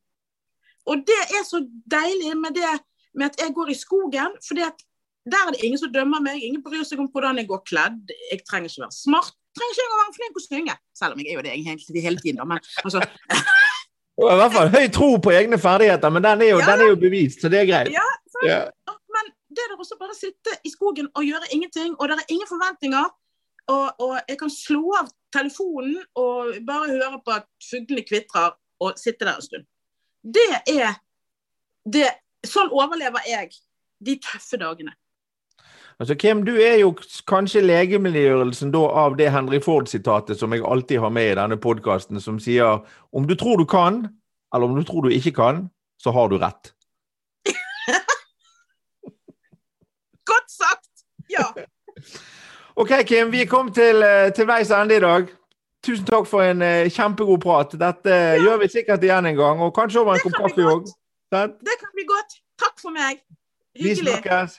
Og 0.91 1.05
det 1.07 1.21
er 1.39 1.45
så 1.47 1.63
deilig 1.95 2.35
med 2.41 2.59
det 2.59 2.73
med 3.19 3.31
at 3.31 3.41
jeg 3.43 3.55
går 3.57 3.73
i 3.73 3.77
skogen, 3.77 4.35
for 4.47 4.59
der 4.59 5.43
er 5.47 5.55
det 5.55 5.63
ingen 5.63 5.79
som 5.79 5.93
dømmer 5.93 6.23
meg. 6.25 6.43
Ingen 6.43 6.63
bryr 6.65 6.85
seg 6.87 7.01
om 7.03 7.11
hvordan 7.13 7.39
jeg 7.41 7.49
går 7.51 7.63
kledd. 7.69 8.13
Jeg 8.31 8.43
trenger 8.49 8.73
ikke 8.73 8.85
være 8.87 8.97
smart. 8.97 9.35
Jeg 9.53 9.61
trenger 9.61 9.79
ikke 9.79 10.01
være 10.01 10.17
flink 10.17 10.39
å 10.39 10.45
synge. 10.47 10.77
Selv 10.99 11.15
om 11.15 11.23
jeg 11.23 11.31
er 11.31 11.39
jo 11.39 11.45
det 11.47 11.53
egentlig 11.55 12.05
hele 12.07 12.23
tiden. 12.25 12.43
Men 12.49 12.63
altså 12.83 13.05
I 14.33 14.39
hvert 14.41 14.55
fall 14.55 14.73
høy 14.73 14.87
tro 14.93 15.09
på 15.25 15.33
egne 15.33 15.59
ferdigheter, 15.61 16.13
men 16.13 16.25
den 16.25 16.45
er 16.45 16.53
jo, 16.53 16.59
ja. 16.61 16.67
den 16.73 16.85
er 16.85 16.91
jo 16.93 16.99
bevist, 17.01 17.41
så 17.41 17.49
det 17.53 17.63
er 17.63 17.69
greit. 17.71 17.93
Ja, 17.95 18.05
ja. 18.45 18.61
Men 19.13 19.31
det 19.49 19.65
er 19.65 19.73
også 19.77 19.97
bare 20.01 20.17
sitte 20.17 20.57
i 20.69 20.73
skogen 20.73 21.09
og 21.17 21.25
gjøre 21.25 21.49
ingenting, 21.57 21.95
og 21.97 22.11
det 22.11 22.19
er 22.21 22.35
ingen 22.35 22.49
forventninger. 22.51 23.09
Og, 23.73 23.87
og, 24.03 24.17
jeg 24.29 24.37
kan 24.41 24.51
slå 24.51 24.83
av 24.99 25.09
telefonen 25.33 26.01
og 26.19 26.57
bare 26.67 26.91
høre 26.91 27.21
på 27.25 27.35
at 27.39 27.47
fuglene 27.71 28.05
kvitrer, 28.07 28.57
og 28.83 28.99
sitte 28.99 29.25
der 29.25 29.39
en 29.39 29.45
stund. 29.47 29.67
Det 30.23 30.51
er 30.67 30.97
det, 31.87 32.09
Sånn 32.47 32.73
overlever 32.75 33.23
jeg 33.29 33.53
de 34.03 34.17
tøffe 34.23 34.59
dagene. 34.59 34.95
Altså, 36.01 36.15
Kim, 36.19 36.41
du 36.47 36.57
er 36.59 36.81
jo 36.81 36.95
kanskje 37.31 37.63
legemiddelgjørelsen 37.63 38.73
av 38.75 39.17
det 39.19 39.29
Henry 39.31 39.61
Ford-sitatet 39.63 40.41
som 40.41 40.55
jeg 40.55 40.65
alltid 40.67 40.99
har 41.05 41.13
med 41.15 41.31
i 41.31 41.37
denne 41.39 41.59
podkasten, 41.61 42.21
som 42.21 42.41
sier 42.43 42.81
om 43.13 43.29
du 43.29 43.37
tror 43.39 43.61
du 43.61 43.67
kan, 43.69 44.07
eller 44.55 44.67
om 44.67 44.75
du 44.79 44.83
tror 44.89 45.07
du 45.07 45.15
ikke 45.15 45.35
kan, 45.37 45.69
så 46.03 46.11
har 46.11 46.33
du 46.33 46.39
rett. 46.43 46.73
Godt 50.33 50.51
sagt! 50.51 50.91
Ja. 51.31 51.53
OK, 52.75 53.07
Kim. 53.07 53.31
Vi 53.31 53.47
kom 53.47 53.71
til, 53.73 54.03
eh, 54.03 54.33
til 54.35 54.49
veis 54.49 54.71
ende 54.75 54.97
i 54.97 55.05
dag. 55.05 55.31
Tusen 55.87 56.07
takk 56.07 56.27
for 56.31 56.43
en 56.47 56.63
uh, 56.63 56.89
kjempegod 56.91 57.41
prat. 57.43 57.73
Dette 57.79 58.11
ja. 58.11 58.37
gjør 58.39 58.61
vi 58.63 58.69
sikkert 58.71 59.03
igjen 59.03 59.27
en 59.27 59.39
gang, 59.39 59.63
og 59.63 59.75
kanskje 59.75 60.01
over 60.01 60.15
en 60.15 60.23
kopp 60.23 60.37
kaffe 60.39 60.67
òg. 60.67 60.91
Det 61.33 61.77
kan 61.81 61.93
bli 61.97 62.05
godt. 62.09 62.39
Takk 62.61 62.81
for 62.81 62.95
meg. 62.95 63.23
Hyggelig. 63.77 63.99
Vi 63.99 64.11
snakkes. 64.11 64.59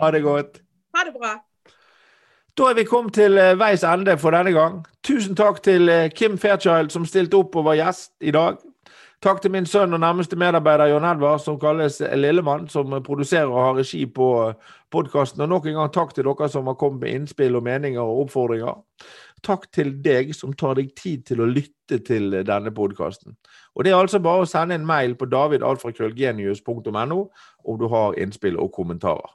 Ha 0.00 0.10
det 0.10 0.22
godt. 0.22 0.60
Ha 0.94 1.04
det 1.04 1.14
bra. 1.16 1.38
Da 2.58 2.70
er 2.70 2.74
vi 2.74 2.84
kommet 2.84 3.14
til 3.14 3.38
eh, 3.38 3.54
veis 3.58 3.84
ende 3.86 4.18
for 4.18 4.34
denne 4.34 4.52
gang. 4.52 4.80
Tusen 5.06 5.36
takk 5.38 5.62
til 5.62 5.88
eh, 5.88 6.10
Kim 6.10 6.38
Fairchild 6.38 6.90
som 6.90 7.06
stilte 7.06 7.38
opp 7.38 7.56
og 7.56 7.68
var 7.70 7.78
gjest 7.78 8.12
i 8.20 8.34
dag. 8.34 8.58
Takk 9.22 9.40
til 9.42 9.50
min 9.50 9.66
sønn 9.66 9.94
og 9.94 10.00
nærmeste 10.00 10.36
medarbeider 10.38 10.92
Jon 10.92 11.06
Edvard, 11.06 11.40
som 11.42 11.56
kalles 11.58 11.96
Lillemann, 12.14 12.68
som 12.68 12.92
produserer 13.02 13.50
og 13.50 13.64
har 13.64 13.78
regi 13.80 14.04
på 14.06 14.28
podkasten. 14.90 15.42
Og 15.42 15.48
nok 15.48 15.66
en 15.66 15.74
gang 15.80 15.92
takk 15.94 16.14
til 16.14 16.28
dere 16.28 16.48
som 16.48 16.66
har 16.70 16.76
kommet 16.78 17.00
med 17.00 17.14
innspill 17.14 17.56
og 17.58 17.64
meninger 17.66 18.00
og 18.00 18.20
oppfordringer. 18.26 18.76
Takk 19.42 19.68
til 19.72 19.92
deg 20.02 20.34
som 20.34 20.52
tar 20.52 20.74
deg 20.78 20.92
tid 20.98 21.24
til 21.28 21.40
å 21.40 21.48
lytte 21.48 21.98
til 22.04 22.30
denne 22.46 22.72
podkasten. 22.74 23.36
Og 23.74 23.84
det 23.84 23.92
er 23.92 23.98
altså 23.98 24.20
bare 24.22 24.44
å 24.44 24.50
sende 24.50 24.74
en 24.74 24.86
mail 24.86 25.14
på 25.18 25.28
davidalfrakrøllgenius.no 25.30 27.20
om 27.64 27.78
du 27.78 27.86
har 27.88 28.18
innspill 28.18 28.58
og 28.58 28.72
kommentarer. 28.74 29.34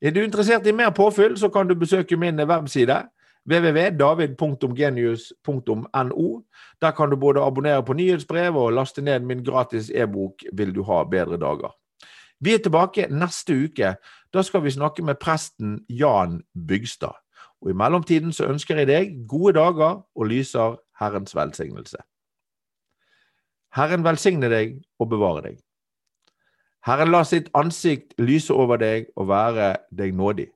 Er 0.00 0.14
du 0.16 0.22
interessert 0.24 0.66
i 0.66 0.72
mer 0.72 0.94
påfyll, 0.96 1.36
så 1.36 1.50
kan 1.52 1.68
du 1.68 1.74
besøke 1.76 2.16
min 2.16 2.40
webside 2.48 3.02
www.david.genius.no. 3.50 6.42
Der 6.82 6.90
kan 6.90 7.10
du 7.10 7.16
både 7.16 7.40
abonnere 7.40 7.82
på 7.82 7.92
nyhetsbrev 7.92 8.56
og 8.56 8.72
laste 8.72 9.02
ned 9.02 9.20
min 9.20 9.44
gratis 9.44 9.90
e-bok 9.90 10.34
'Vil 10.52 10.74
du 10.74 10.82
ha 10.82 11.04
bedre 11.04 11.36
dager'. 11.36 11.76
Vi 12.40 12.54
er 12.54 12.58
tilbake 12.58 13.06
neste 13.10 13.64
uke. 13.64 13.94
Da 14.32 14.42
skal 14.42 14.64
vi 14.64 14.70
snakke 14.70 15.02
med 15.02 15.14
presten 15.20 15.84
Jan 15.88 16.42
Bygstad. 16.68 17.14
Og 17.60 17.70
I 17.70 17.76
mellomtiden 17.76 18.32
så 18.32 18.48
ønsker 18.48 18.80
jeg 18.80 18.88
deg 18.88 19.16
gode 19.28 19.52
dager 19.58 20.00
og 20.14 20.26
lyser 20.26 20.78
Herrens 21.00 21.36
velsignelse. 21.36 21.98
Herren 23.76 24.04
velsigne 24.04 24.48
deg 24.50 24.78
og 24.98 25.10
bevare 25.12 25.42
deg. 25.44 25.58
Herren 26.86 27.12
la 27.12 27.20
sitt 27.28 27.50
ansikt 27.54 28.16
lyse 28.18 28.54
over 28.54 28.80
deg 28.80 29.10
og 29.16 29.28
være 29.28 29.74
deg 29.92 30.14
nådig. 30.16 30.48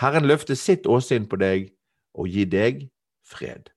Herren 0.00 0.24
løfte 0.24 0.56
sitt 0.56 0.88
åsyn 0.88 1.28
på 1.28 1.36
deg 1.36 1.68
og 2.16 2.28
gi 2.32 2.46
deg 2.48 2.86
fred. 3.28 3.68